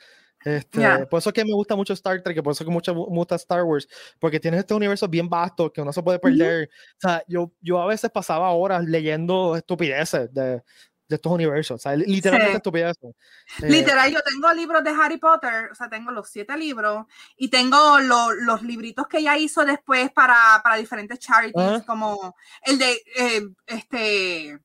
Este. 0.45 1.07
Por 1.07 1.19
eso 1.19 1.31
es 1.31 1.35
que 1.35 1.45
me 1.45 1.53
gusta 1.53 1.75
mucho 1.75 1.93
Star 1.93 2.23
Trek, 2.23 2.41
por 2.41 2.53
eso 2.53 2.63
es 2.63 2.67
que 2.69 2.73
mucho, 2.73 2.95
me 2.95 3.17
gusta 3.17 3.35
Star 3.35 3.65
Wars, 3.65 3.89
porque 4.21 4.39
tienes 4.39 4.61
estos 4.61 4.77
universos 4.77 5.11
bien 5.11 5.29
vastos 5.29 5.73
que 5.73 5.81
uno 5.81 5.93
se 5.93 6.03
puede 6.03 6.21
perder. 6.21 6.71
O 6.99 7.01
sea, 7.01 7.25
yo, 7.27 7.53
yo 7.61 7.81
a 7.81 7.87
veces 7.87 8.11
pasaba 8.11 8.51
horas 8.51 8.85
leyendo 8.85 9.57
estupideces 9.57 10.33
de, 10.33 10.63
de 11.09 11.17
estos 11.17 11.31
universos, 11.33 11.77
o 11.77 11.79
sea, 11.79 11.95
literalmente 11.95 12.53
Sí. 12.53 12.57
estupideces. 12.57 13.15
Eh, 13.63 13.71
Literal, 13.71 14.11
yo 14.13 14.21
tengo 14.23 14.53
libros 14.53 14.83
de 14.83 14.91
Harry 14.91 15.19
Potter, 15.19 15.71
o 15.71 15.75
sea, 15.75 15.89
tengo 15.89 16.11
los 16.11 16.29
siete 16.29 16.57
libros 16.57 17.07
y 17.37 17.49
tengo 17.49 18.01
lo- 18.01 18.33
los 18.33 18.63
libritos 18.63 19.07
que 19.07 19.19
ella 19.19 19.37
hizo 19.39 19.65
después 19.65 20.11
para, 20.11 20.61
para 20.65 20.77
diferentes 20.77 21.19
charities, 21.21 21.83
como 21.87 22.35
el 22.63 22.79
de, 22.79 22.93
eh, 23.17 23.43
este, 23.67 24.59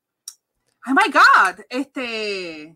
oh 0.87 0.91
my 0.91 1.11
God, 1.13 1.59
este, 1.69 2.75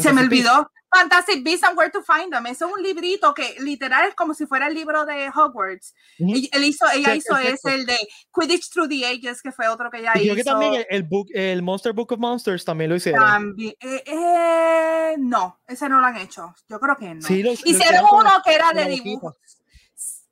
se 0.00 0.12
me 0.12 0.20
olvidó. 0.22 0.70
Fantastic 0.92 1.44
Beasts 1.44 1.64
and 1.64 1.78
Where 1.78 1.90
to 1.90 2.02
Find 2.02 2.32
Them. 2.32 2.46
Eso 2.46 2.66
es 2.66 2.72
un 2.72 2.82
librito 2.82 3.32
que 3.32 3.56
literal 3.60 4.08
es 4.08 4.14
como 4.14 4.34
si 4.34 4.46
fuera 4.46 4.66
el 4.66 4.74
libro 4.74 5.06
de 5.06 5.28
Hogwarts. 5.28 5.94
Él 6.18 6.64
hizo, 6.64 6.84
ella 6.92 7.12
Sí, 7.12 7.18
hizo 7.18 7.34
perfecto. 7.34 7.68
ese, 7.68 7.76
el 7.76 7.86
de 7.86 7.98
Quidditch 8.34 8.70
Through 8.70 8.88
the 8.88 9.06
Ages, 9.06 9.40
que 9.42 9.52
fue 9.52 9.68
otro 9.68 9.90
que 9.90 9.98
ella 9.98 10.12
y 10.16 10.28
que 10.28 10.40
hizo. 10.40 10.44
también 10.44 10.84
el, 10.88 11.02
book, 11.04 11.28
el 11.32 11.62
Monster 11.62 11.92
Book 11.92 12.12
of 12.12 12.18
Monsters 12.18 12.64
también 12.64 12.90
lo 12.90 12.96
hicieron. 12.96 13.20
También, 13.24 13.74
eh, 13.80 14.02
eh, 14.06 15.14
no, 15.18 15.60
ese 15.66 15.88
no 15.88 16.00
lo 16.00 16.06
han 16.06 16.16
hecho. 16.16 16.54
Yo 16.68 16.80
creo 16.80 16.96
que 16.96 17.14
no. 17.14 17.22
Sí, 17.22 17.44
Hicieron 17.64 18.06
uno 18.12 18.30
que 18.44 18.54
era 18.54 18.72
de 18.72 18.86
dibujos. 18.86 19.36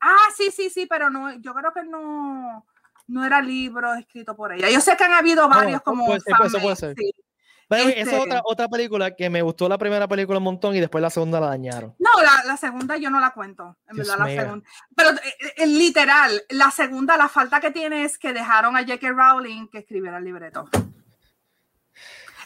Ah, 0.01 0.29
sí, 0.37 0.51
sí, 0.51 0.71
sí, 0.71 0.87
pero 0.87 1.11
no, 1.11 1.39
yo 1.41 1.55
creo 1.55 1.73
que 1.73 1.83
no, 1.85 2.67
no 3.09 3.25
era 3.25 3.41
libro 3.41 3.95
escrito 3.95 4.37
por 4.37 4.53
ella. 4.53 4.71
Yo 4.71 4.81
sé 4.81 4.97
que 4.97 5.05
han 5.05 5.15
habido 5.15 5.49
varios 5.49 5.83
como 5.83 6.07
way, 7.71 7.89
Esa 7.93 8.01
es 8.01 8.07
este- 8.09 8.19
otra, 8.19 8.41
otra 8.45 8.69
película 8.69 9.15
que 9.15 9.29
me 9.31 9.43
gustó 9.43 9.69
la 9.69 9.79
primera 9.79 10.09
película 10.09 10.39
un 10.39 10.45
montón 10.45 10.75
y 10.75 10.81
después 10.81 11.03
la 11.03 11.11
segunda 11.11 11.39
la 11.41 11.49
dañaron. 11.49 11.95
No, 11.99 12.23
la, 12.23 12.45
la 12.45 12.57
segunda 12.57 12.97
yo 12.97 13.11
no 13.11 13.21
la 13.21 13.31
cuento, 13.33 13.77
en 13.89 13.97
Dios 13.97 14.09
verdad, 14.09 14.19
la 14.19 14.25
mío. 14.31 14.41
segunda. 14.43 14.69
Pero 14.97 15.11
eh, 15.11 15.35
eh, 15.57 15.67
literal, 15.67 16.43
la 16.51 16.71
segunda, 16.71 17.17
la 17.17 17.29
falta 17.29 17.61
que 17.61 17.71
tiene 17.71 18.05
es 18.05 18.19
que 18.19 18.33
dejaron 18.33 18.77
a 18.77 18.81
J.K. 18.81 19.11
Rowling 19.11 19.69
que 19.69 19.79
escribiera 19.79 20.19
el 20.19 20.25
libreto. 20.25 20.69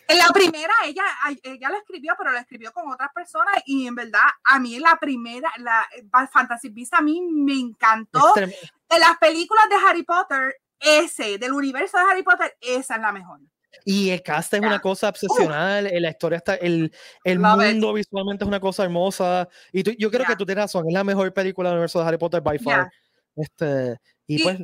En 0.09 0.19
la 0.19 0.27
primera, 0.35 0.75
ella, 0.85 1.05
ella 1.43 1.69
lo 1.71 1.77
escribió, 1.77 2.15
pero 2.19 2.33
lo 2.33 2.39
escribió 2.39 2.73
con 2.73 2.91
otras 2.91 3.11
personas 3.15 3.55
y 3.65 3.87
en 3.87 3.95
verdad, 3.95 4.21
a 4.45 4.59
mí 4.59 4.79
la 4.79 4.97
primera, 4.97 5.51
la 5.59 5.87
eh, 5.97 6.05
Fantasy 6.31 6.69
Beasts, 6.69 6.99
a 6.99 7.01
mí 7.01 7.23
me 7.23 7.55
encantó. 7.55 8.35
De 8.35 8.99
las 8.99 9.17
películas 9.19 9.65
de 9.71 9.77
Harry 9.77 10.03
Potter, 10.03 10.57
ese, 10.79 11.39
del 11.39 11.53
universo 11.53 11.97
de 11.97 12.05
Harry 12.05 12.23
Potter, 12.25 12.55
esa 12.61 12.97
es 12.97 13.01
la 13.01 13.13
mejor. 13.13 13.41
Y 13.85 14.11
el 14.11 14.23
cast 14.23 14.55
es 14.55 14.61
una 14.61 14.81
cosa 14.81 15.09
obsesional, 15.09 15.87
eh, 15.87 16.01
la 16.01 16.11
historia 16.11 16.37
está, 16.39 16.55
el, 16.57 16.93
el 17.25 17.39
mundo 17.39 17.93
visualmente 17.95 18.45
es 18.45 18.49
una 18.49 18.61
cosa 18.61 18.85
hermosa. 18.85 19.49
Y 19.73 19.83
tú- 19.83 19.95
yo 19.99 20.11
creo 20.11 20.25
que 20.27 20.33
Ya. 20.33 20.37
tú 20.39 20.47
tienes 20.47 20.65
razón, 20.65 20.87
es 20.89 20.93
la 20.95 21.05
mejor 21.05 21.33
película 21.33 21.69
del 21.71 21.77
universo 21.79 22.01
de 22.01 22.07
Harry 22.07 22.19
Potter 22.19 22.41
by 22.41 22.59
far. 22.59 22.91
Este, 23.35 23.97
y, 24.27 24.41
Y- 24.41 24.43
pues, 24.43 24.59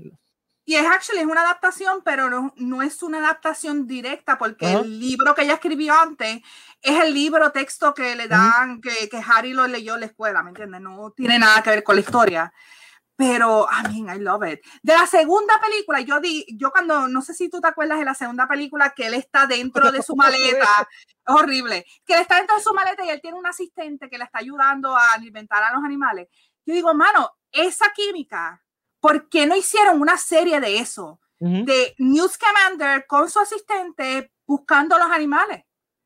Y 0.64 0.74
es 0.74 0.86
actually 0.86 1.20
es 1.20 1.26
una 1.26 1.40
adaptación, 1.40 2.02
pero 2.04 2.28
no, 2.28 2.52
no 2.56 2.82
es 2.82 3.02
una 3.02 3.18
adaptación 3.20 3.86
directa, 3.86 4.36
porque 4.36 4.66
Ajá. 4.66 4.80
el 4.80 5.00
libro 5.00 5.34
que 5.34 5.42
ella 5.44 5.54
escribió 5.54 5.94
antes 5.98 6.42
es 6.82 7.00
el 7.02 7.14
libro 7.14 7.50
texto 7.52 7.94
que 7.94 8.14
le 8.14 8.28
dan, 8.28 8.82
que, 8.82 9.08
que 9.08 9.16
Harry 9.26 9.54
lo 9.54 9.66
leyó 9.66 9.94
en 9.94 10.00
la 10.00 10.06
escuela, 10.06 10.42
¿me 10.42 10.50
entiendes? 10.50 10.82
No 10.82 11.10
tiene 11.16 11.38
nada 11.38 11.62
que 11.62 11.70
ver 11.70 11.82
con 11.82 11.96
la 11.96 12.02
historia. 12.02 12.52
Pero, 13.18 13.66
I 13.68 13.82
mean, 13.88 14.16
I 14.16 14.22
love 14.22 14.44
it. 14.44 14.60
De 14.80 14.92
la 14.92 15.04
segunda 15.04 15.60
película, 15.60 16.00
yo 16.02 16.20
di, 16.20 16.46
yo 16.56 16.70
cuando, 16.70 17.08
no 17.08 17.20
sé 17.20 17.34
si 17.34 17.48
tú 17.48 17.60
te 17.60 17.66
acuerdas 17.66 17.98
de 17.98 18.04
la 18.04 18.14
segunda 18.14 18.46
película, 18.46 18.90
que 18.90 19.08
él 19.08 19.14
está 19.14 19.48
dentro 19.48 19.90
de 19.90 20.04
su 20.04 20.14
maleta, 20.16 20.88
es 21.26 21.34
horrible, 21.34 21.84
que 22.06 22.14
él 22.14 22.20
está 22.20 22.36
dentro 22.36 22.54
de 22.54 22.62
su 22.62 22.72
maleta 22.72 23.04
y 23.04 23.08
él 23.10 23.20
tiene 23.20 23.36
un 23.36 23.44
asistente 23.44 24.08
que 24.08 24.18
le 24.18 24.24
está 24.24 24.38
ayudando 24.38 24.96
a 24.96 25.14
alimentar 25.14 25.64
a 25.64 25.72
los 25.72 25.82
animales. 25.82 26.28
Yo 26.64 26.74
digo, 26.74 26.94
mano, 26.94 27.32
esa 27.50 27.86
química, 27.92 28.64
¿por 29.00 29.28
qué 29.28 29.48
no 29.48 29.56
hicieron 29.56 30.00
una 30.00 30.16
serie 30.16 30.60
de 30.60 30.78
eso? 30.78 31.20
ujú. 31.40 31.64
De 31.64 31.96
News 31.98 32.38
Commander 32.38 33.04
con 33.08 33.28
su 33.28 33.40
asistente 33.40 34.32
buscando 34.46 34.96
los 34.96 35.10
animales. 35.10 35.64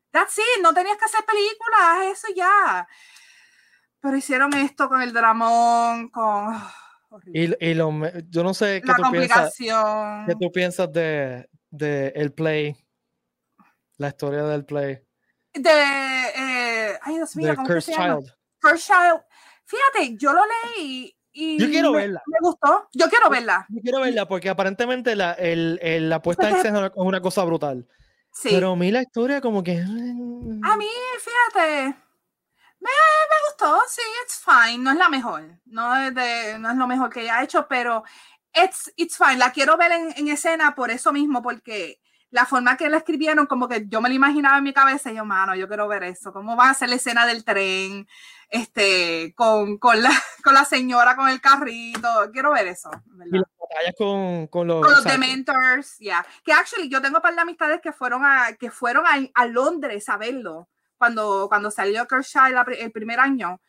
That's 0.09 0.39
it, 0.39 0.63
no 0.63 0.73
tenías 0.73 0.97
que 0.97 1.05
hacer 1.05 1.23
películas, 1.25 2.17
eso 2.17 2.27
ya. 2.35 2.87
Pero 3.99 4.17
hicieron 4.17 4.51
esto 4.55 4.89
con 4.89 4.99
el 5.03 5.13
dramón, 5.13 6.09
con 6.09 6.55
horrible. 7.13 7.57
y, 7.59 7.69
y 7.69 7.73
lo 7.73 7.91
yo 8.29 8.43
no 8.43 8.53
sé 8.53 8.81
qué 8.85 8.91
tú 8.95 9.11
piensas, 9.11 9.55
qué 9.57 10.35
tú 10.39 10.51
piensas 10.51 10.91
de, 10.91 11.47
de 11.69 12.07
el 12.15 12.33
play, 12.33 12.75
la 13.97 14.09
historia 14.09 14.43
del 14.43 14.65
play, 14.65 14.99
De, 15.53 15.69
eh, 15.71 16.99
ay 17.01 17.15
Dios 17.15 17.35
mío, 17.35 17.53
¿cómo 17.55 17.67
Cursed 17.67 17.93
se 17.93 17.99
llama? 17.99 18.19
Child. 18.19 18.33
First 18.61 18.87
Child. 18.87 19.21
Fíjate, 19.65 20.17
yo 20.17 20.33
lo 20.33 20.41
leí 20.75 21.15
y 21.31 21.57
Yo 21.59 21.67
quiero 21.67 21.91
me, 21.91 21.99
verla. 21.99 22.21
me 22.27 22.37
gustó. 22.41 22.87
Yo 22.93 23.09
quiero 23.09 23.29
verla. 23.29 23.65
Yo 23.69 23.81
quiero 23.81 23.99
verla 24.01 24.27
porque 24.27 24.49
aparentemente 24.49 25.15
la, 25.15 25.33
el, 25.33 25.79
el- 25.81 26.09
la 26.09 26.21
puesta 26.21 26.43
en 26.47 26.55
Porque- 26.55 26.67
escena 26.69 26.77
es 26.87 26.91
una, 26.93 27.03
es 27.03 27.07
una 27.07 27.21
cosa 27.21 27.43
brutal. 27.43 27.87
Sí. 28.31 28.49
Pero 28.51 28.71
a 28.71 28.75
mí 28.75 28.91
la 28.91 29.01
historia 29.01 29.41
como 29.41 29.63
que... 29.63 29.77
A 29.79 30.77
mí, 30.77 30.87
fíjate, 31.19 31.95
me, 32.83 32.89
me 32.89 33.35
gustó, 33.47 33.81
sí, 33.87 34.01
it's 34.23 34.43
fine, 34.43 34.83
no 34.83 34.91
es 34.91 34.97
la 34.97 35.09
mejor, 35.09 35.59
no 35.65 35.95
es, 35.95 36.13
de, 36.13 36.59
no 36.59 36.69
es 36.69 36.75
lo 36.75 36.87
mejor 36.87 37.09
que 37.09 37.21
ella 37.21 37.37
ha 37.37 37.43
hecho, 37.43 37.67
pero 37.67 38.03
it's, 38.53 38.91
it's 38.97 39.17
fine, 39.17 39.37
la 39.37 39.51
quiero 39.51 39.77
ver 39.77 39.93
en, 39.93 40.13
en 40.17 40.27
escena 40.27 40.75
por 40.75 40.91
eso 40.91 41.13
mismo, 41.13 41.41
porque 41.41 42.01
la 42.29 42.45
forma 42.45 42.75
que 42.75 42.89
la 42.89 42.97
escribieron, 42.97 43.45
como 43.45 43.67
que 43.67 43.85
yo 43.87 44.01
me 44.01 44.09
la 44.09 44.15
imaginaba 44.15 44.57
en 44.57 44.63
mi 44.63 44.73
cabeza, 44.73 45.11
y 45.11 45.15
yo, 45.15 45.23
mano, 45.23 45.55
yo 45.55 45.67
quiero 45.67 45.87
ver 45.87 46.03
eso, 46.03 46.33
cómo 46.33 46.57
va 46.57 46.71
a 46.71 46.73
ser 46.73 46.89
la 46.89 46.95
escena 46.95 47.25
del 47.25 47.45
tren, 47.45 48.07
este, 48.49 49.33
con, 49.35 49.77
con, 49.77 50.01
la, 50.01 50.09
con 50.43 50.53
la 50.53 50.65
señora 50.65 51.15
con 51.15 51.29
el 51.29 51.39
carrito, 51.39 52.09
quiero 52.33 52.51
ver 52.51 52.67
eso, 52.67 52.89
Y 53.05 53.17
¿verdad? 53.17 53.31
las 53.31 53.69
batallas 53.69 53.95
con, 53.97 54.47
con 54.47 54.67
los... 54.67 54.81
Con 54.81 54.91
los 54.91 55.03
Dementors, 55.05 55.97
ya. 55.99 56.25
Que 56.43 56.51
actually 56.51 56.89
yo 56.89 57.01
tengo 57.01 57.17
un 57.17 57.21
par 57.21 57.33
de 57.33 57.41
amistades 57.41 57.79
que 57.81 57.93
fueron 57.93 58.25
a, 58.25 58.53
que 58.59 58.71
fueron 58.71 59.05
a, 59.05 59.13
a 59.35 59.45
Londres 59.45 60.09
a 60.09 60.17
verlo 60.17 60.67
cuando, 61.03 61.47
cuando 61.49 61.69
salió 61.69 62.07
Kershaw 62.07 62.45
el 62.79 62.91
primer 62.93 63.19
año 63.19 63.59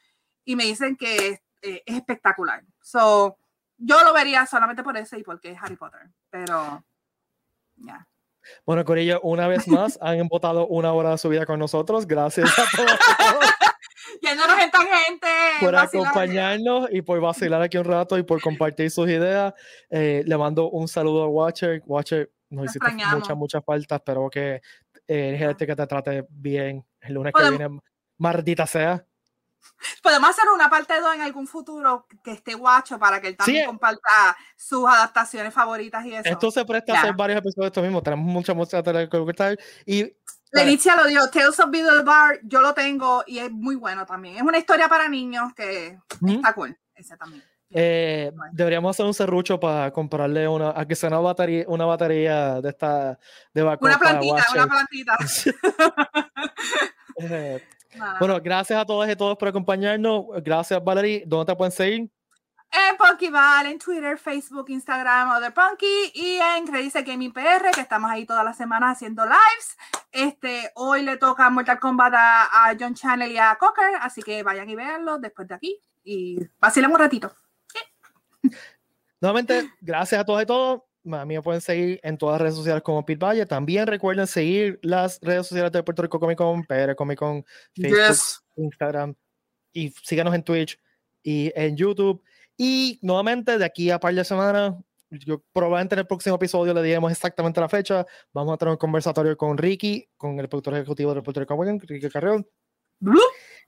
y 0.44 0.54
me 0.54 0.62
dicen 0.62 0.96
que 0.96 1.40
eh, 1.62 1.82
es 1.84 1.96
espectacular. 1.96 2.62
So, 2.80 3.36
yo 3.76 4.04
lo 4.04 4.12
vería 4.14 4.46
solamente 4.46 4.84
por 4.84 4.96
eso 4.96 5.16
y 5.18 5.24
porque 5.24 5.50
es 5.50 5.58
Harry 5.60 5.74
Potter. 5.74 6.10
Pero, 6.30 6.84
ya. 7.74 8.06
Bueno, 8.64 8.84
Corillo, 8.84 9.20
una 9.22 9.48
vez 9.48 9.66
más 9.66 9.98
han 10.00 10.18
embotado 10.18 10.68
una 10.68 10.92
hora 10.92 11.10
de 11.10 11.18
su 11.18 11.28
vida 11.28 11.44
con 11.44 11.58
nosotros. 11.58 12.06
Gracias 12.06 12.56
a 12.56 12.62
todos 12.76 12.92
Yéndonos 14.22 14.56
en 14.60 14.70
tangente. 14.70 15.26
por 15.58 15.74
acompañarnos 15.74 16.88
y 16.92 17.02
por 17.02 17.20
vacilar 17.20 17.62
aquí 17.62 17.78
un 17.78 17.84
rato 17.84 18.16
y 18.16 18.22
por 18.22 18.40
compartir 18.40 18.92
sus 18.92 19.08
ideas. 19.08 19.54
Eh, 19.90 20.22
le 20.24 20.36
mando 20.38 20.70
un 20.70 20.86
saludo 20.86 21.24
a 21.24 21.26
Watcher. 21.26 21.82
Watcher, 21.84 22.30
nos 22.50 22.66
Te 22.72 22.78
hiciste 22.78 23.06
muchas, 23.12 23.36
muchas 23.36 23.64
faltas. 23.64 23.98
Espero 23.98 24.30
que 24.30 24.60
Eh, 25.06 25.36
gente 25.38 25.66
que 25.66 25.76
te 25.76 25.86
trate 25.86 26.26
bien. 26.30 26.84
El 27.04 27.14
lunes 27.14 27.32
que 27.32 27.50
viene, 27.50 27.80
maldita 28.18 28.66
sea. 28.66 29.04
Podemos 30.02 30.30
hacer 30.30 30.44
una 30.54 30.68
parte 30.68 30.98
2 31.00 31.14
en 31.14 31.20
algún 31.22 31.46
futuro 31.46 32.06
que 32.22 32.32
esté 32.32 32.54
guacho 32.54 32.98
para 32.98 33.20
que 33.20 33.28
él 33.28 33.36
también 33.36 33.66
comparta 33.66 34.36
sus 34.56 34.86
adaptaciones 34.86 35.52
favoritas 35.52 36.04
y 36.04 36.14
eso. 36.14 36.28
Esto 36.28 36.50
se 36.50 36.64
presta 36.64 36.94
a 36.94 36.98
hacer 36.98 37.14
varios 37.14 37.38
episodios 37.38 37.64
de 37.64 37.68
esto 37.68 37.82
mismo. 37.82 38.02
Tenemos 38.02 38.24
mucha 38.26 38.54
música 38.54 38.82
que 38.82 39.08
comentar. 39.08 39.58
Y 39.86 40.14
Lenicia 40.52 40.96
lo 40.96 41.06
dio, 41.06 41.28
Tales 41.30 41.58
of 41.58 41.70
Beedle 41.70 42.02
Bar, 42.02 42.38
yo 42.44 42.60
lo 42.60 42.74
tengo 42.74 43.24
y 43.26 43.38
es 43.38 43.50
muy 43.50 43.74
bueno 43.74 44.06
también. 44.06 44.36
Es 44.36 44.42
una 44.42 44.58
historia 44.58 44.88
para 44.88 45.08
niños 45.08 45.52
que 45.54 45.98
está 46.26 46.52
cool. 46.52 46.78
Ese 46.94 47.16
también. 47.16 47.42
Eh, 47.76 48.30
deberíamos 48.52 48.94
hacer 48.94 49.04
un 49.04 49.14
serrucho 49.14 49.58
para 49.58 49.90
comprarle 49.90 50.46
una, 50.46 50.72
a 50.76 50.86
que 50.86 50.94
sea 50.94 51.08
una 51.08 51.18
batería, 51.18 51.64
una 51.66 51.84
batería 51.86 52.60
de 52.60 52.68
esta 52.68 53.18
de 53.52 53.64
Una 53.64 53.98
plantita, 53.98 54.46
una 54.54 54.66
plantita. 54.68 55.16
Eh, 57.16 57.62
bueno, 58.18 58.40
gracias 58.40 58.78
a 58.78 58.84
todos 58.84 59.08
y 59.08 59.16
todos 59.16 59.36
por 59.36 59.48
acompañarnos. 59.48 60.26
Gracias, 60.42 60.82
Valerie. 60.82 61.24
¿Dónde 61.26 61.52
te 61.52 61.56
pueden 61.56 61.72
seguir? 61.72 62.10
En 62.70 62.96
Punkyval, 62.96 63.66
en 63.66 63.78
Twitter, 63.78 64.18
Facebook, 64.18 64.68
Instagram, 64.68 65.30
Other 65.30 65.54
Punky 65.54 66.10
y 66.12 66.38
en 66.40 66.66
Credice 66.66 67.02
Gaming 67.02 67.32
PR, 67.32 67.70
que 67.72 67.80
estamos 67.80 68.10
ahí 68.10 68.26
todas 68.26 68.44
las 68.44 68.56
semanas 68.56 68.96
haciendo 68.96 69.24
lives. 69.24 69.76
Este, 70.10 70.72
hoy 70.74 71.02
le 71.02 71.16
toca 71.16 71.48
Mortal 71.50 71.78
Kombat 71.78 72.14
a, 72.16 72.74
John 72.78 72.94
Channel 72.94 73.30
y 73.30 73.38
a 73.38 73.56
Cocker, 73.60 73.94
así 74.00 74.22
que 74.22 74.42
vayan 74.42 74.68
y 74.68 74.74
veanlo 74.74 75.18
después 75.18 75.46
de 75.46 75.54
aquí 75.54 75.80
y 76.02 76.38
vacilen 76.58 76.90
un 76.90 76.98
ratito. 76.98 77.32
Nuevamente, 79.20 79.70
gracias 79.80 80.20
a 80.20 80.24
todos 80.24 80.42
y 80.42 80.46
todos. 80.46 80.82
A 81.12 81.24
mí 81.24 81.34
me 81.34 81.42
pueden 81.42 81.60
seguir 81.60 82.00
en 82.02 82.16
todas 82.16 82.34
las 82.34 82.42
redes 82.42 82.54
sociales 82.56 82.82
como 82.82 83.04
Pit 83.04 83.22
Valle. 83.22 83.44
También 83.46 83.86
recuerden 83.86 84.26
seguir 84.26 84.78
las 84.82 85.18
redes 85.20 85.46
sociales 85.46 85.72
de 85.72 85.82
Puerto 85.82 86.02
Rico 86.02 86.18
Comic 86.18 86.38
Con, 86.38 86.64
PR 86.64 86.94
Comic 86.96 87.18
Con, 87.18 87.44
Facebook, 87.74 88.42
Instagram 88.56 89.14
y 89.72 89.90
síganos 89.90 90.34
en 90.34 90.42
Twitch 90.42 90.80
y 91.22 91.52
en 91.54 91.76
YouTube. 91.76 92.22
Y 92.56 92.98
nuevamente, 93.02 93.58
de 93.58 93.64
aquí 93.64 93.90
a 93.90 93.98
par 93.98 94.14
de 94.14 94.24
semanas, 94.24 94.74
yo 95.10 95.42
probablemente 95.52 95.94
en 95.94 96.00
el 96.00 96.06
próximo 96.06 96.36
episodio 96.36 96.72
le 96.72 96.82
diremos 96.82 97.10
exactamente 97.10 97.60
la 97.60 97.68
fecha. 97.68 98.06
Vamos 98.32 98.54
a 98.54 98.56
tener 98.56 98.72
un 98.72 98.78
conversatorio 98.78 99.36
con 99.36 99.58
Ricky, 99.58 100.08
con 100.16 100.38
el 100.38 100.48
productor 100.48 100.74
ejecutivo 100.74 101.14
de 101.14 101.22
Puerto 101.22 101.40
Rico 101.40 101.56
Comic 101.56 101.80
Con, 101.80 101.88
Ricky 101.88 102.08
Carrión. 102.08 102.46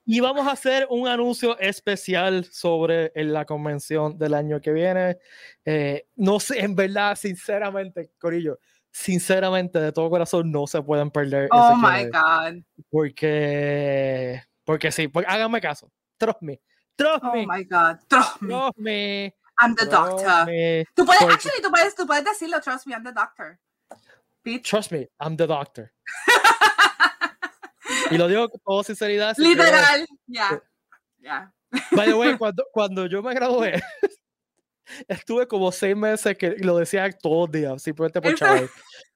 Y 0.08 0.20
vamos 0.20 0.46
a 0.46 0.52
hacer 0.52 0.86
un 0.88 1.08
anuncio 1.08 1.58
especial 1.58 2.44
sobre 2.44 3.10
la 3.16 3.44
convención 3.44 4.16
del 4.16 4.34
año 4.34 4.60
que 4.60 4.72
viene. 4.72 5.18
Eh, 5.64 6.06
no 6.14 6.38
sé, 6.38 6.60
en 6.60 6.76
verdad, 6.76 7.16
sinceramente, 7.16 8.12
Corillo, 8.16 8.60
sinceramente, 8.92 9.80
de 9.80 9.90
todo 9.90 10.08
corazón, 10.08 10.52
no 10.52 10.68
se 10.68 10.80
pueden 10.80 11.10
perder. 11.10 11.48
Oh 11.50 11.74
my 11.74 12.04
God. 12.04 12.62
Porque, 12.88 14.40
porque 14.64 14.92
sí, 14.92 15.08
porque, 15.08 15.28
háganme 15.28 15.60
caso. 15.60 15.90
Trust 16.16 16.40
me. 16.40 16.60
Trust 16.94 17.24
oh 17.24 17.32
me. 17.32 17.42
Oh 17.42 17.52
my 17.52 17.64
God. 17.64 17.98
Trust 18.08 18.42
me. 18.42 18.48
Trust 18.48 18.78
me. 18.78 19.34
I'm 19.58 19.74
the 19.74 19.86
doctor. 19.86 20.86
Tú 20.94 21.04
puedes, 21.04 21.22
actually, 21.22 21.62
tú 21.62 21.70
puedes, 21.70 21.94
tú 21.96 22.06
puedes 22.06 22.24
decirlo. 22.24 22.60
Trust 22.60 22.86
me, 22.86 22.94
I'm 22.94 23.02
the 23.02 23.12
doctor. 23.12 23.58
Trust 24.62 24.92
me, 24.92 25.08
I'm 25.18 25.36
the 25.36 25.48
doctor. 25.48 25.92
Y 28.12 28.18
lo 28.18 28.28
digo 28.28 28.48
con 28.48 28.60
toda 28.60 28.84
sinceridad. 28.84 29.34
Literal, 29.38 30.06
ya. 30.26 30.62
Ya. 31.18 31.52
By 31.92 32.06
the 32.06 32.14
way, 32.14 32.36
cuando, 32.36 32.64
cuando 32.72 33.06
yo 33.06 33.22
me 33.22 33.34
gradué, 33.34 33.82
estuve 35.08 35.46
como 35.46 35.72
seis 35.72 35.96
meses 35.96 36.36
que 36.36 36.50
lo 36.58 36.78
decía 36.78 37.10
todos 37.10 37.48
los 37.48 37.50
días, 37.50 37.82
simplemente 37.82 38.20
por 38.20 38.34
chaval. 38.34 38.70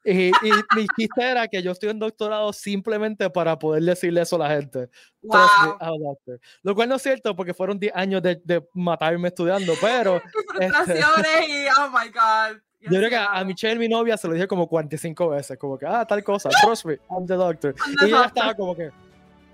Y, 0.04 0.28
y, 0.28 0.52
mi 0.74 0.86
chiste 0.96 1.22
era 1.22 1.46
que 1.46 1.62
yo 1.62 1.72
estoy 1.72 1.90
en 1.90 1.98
doctorado 1.98 2.52
simplemente 2.52 3.28
para 3.28 3.58
poder 3.58 3.82
decirle 3.82 4.22
eso 4.22 4.36
a 4.36 4.40
la 4.40 4.56
gente. 4.56 4.88
Wow. 5.22 6.18
Lo 6.62 6.74
cual 6.74 6.88
no 6.88 6.96
es 6.96 7.02
cierto 7.02 7.36
porque 7.36 7.52
fueron 7.52 7.78
10 7.78 7.92
años 7.94 8.22
de, 8.22 8.40
de, 8.42 8.66
matarme 8.72 9.28
estudiando, 9.28 9.74
pero... 9.80 10.20
Frustraciones 10.48 11.26
este, 11.26 11.48
y 11.48 11.66
oh 11.78 11.90
my 11.90 12.08
God. 12.08 12.62
Yo 12.82 12.88
creo 12.88 13.10
que 13.10 13.16
a, 13.16 13.44
Michelle, 13.44 13.78
mi 13.78 13.88
novia, 13.88 14.16
se 14.16 14.26
lo 14.26 14.34
dije 14.34 14.48
como 14.48 14.66
45 14.66 15.28
veces, 15.28 15.58
como 15.58 15.78
que, 15.78 15.86
ah, 15.86 16.04
tal 16.06 16.24
cosa, 16.24 16.48
trust 16.62 16.86
me, 16.86 16.98
I'm 17.10 17.26
the 17.26 17.34
doctor. 17.34 17.74
y 18.00 18.06
ella 18.06 18.24
estaba 18.24 18.54
como 18.54 18.74
que, 18.74 18.90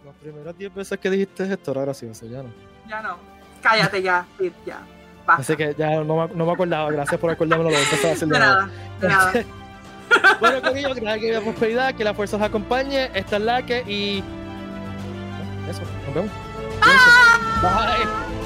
las 0.04 0.14
primeras 0.22 0.56
10 0.56 0.74
veces 0.74 0.98
que 1.00 1.10
dijiste 1.10 1.52
esto 1.52 1.72
era 1.72 1.80
gracioso, 1.82 2.26
ya 2.26 2.42
no. 2.42 2.50
Ya 2.88 3.02
no, 3.02 3.16
cállate 3.60 4.00
ya, 4.00 4.24
ya. 4.64 4.78
Basta. 5.26 5.42
Así 5.42 5.56
que 5.56 5.74
ya 5.76 6.04
no 6.04 6.28
me, 6.28 6.34
no 6.34 6.46
me 6.46 6.52
acordaba, 6.52 6.88
gracias 6.92 7.20
por 7.20 7.30
acordármelo, 7.30 7.70
lo 7.70 7.76
empezar 7.76 8.10
a 8.10 8.12
hacer 8.14 8.28
de 8.28 8.38
nada, 8.38 8.70
de 9.00 9.08
nada. 9.08 9.32
bueno, 10.40 10.62
querido, 10.62 10.94
gracias 10.94 11.18
que 11.18 11.32
la 11.32 11.40
prosperidad, 11.40 11.94
que 11.94 12.04
la 12.04 12.14
fuerza 12.14 12.36
os 12.36 12.42
acompañe, 12.42 13.10
esta 13.12 13.36
es 13.36 13.42
la 13.42 13.66
que 13.66 13.80
y... 13.80 14.22
Eso, 15.68 15.82
nos 16.06 16.14
vemos. 16.14 16.30
Bye. 16.80 18.04
Bye. 18.04 18.45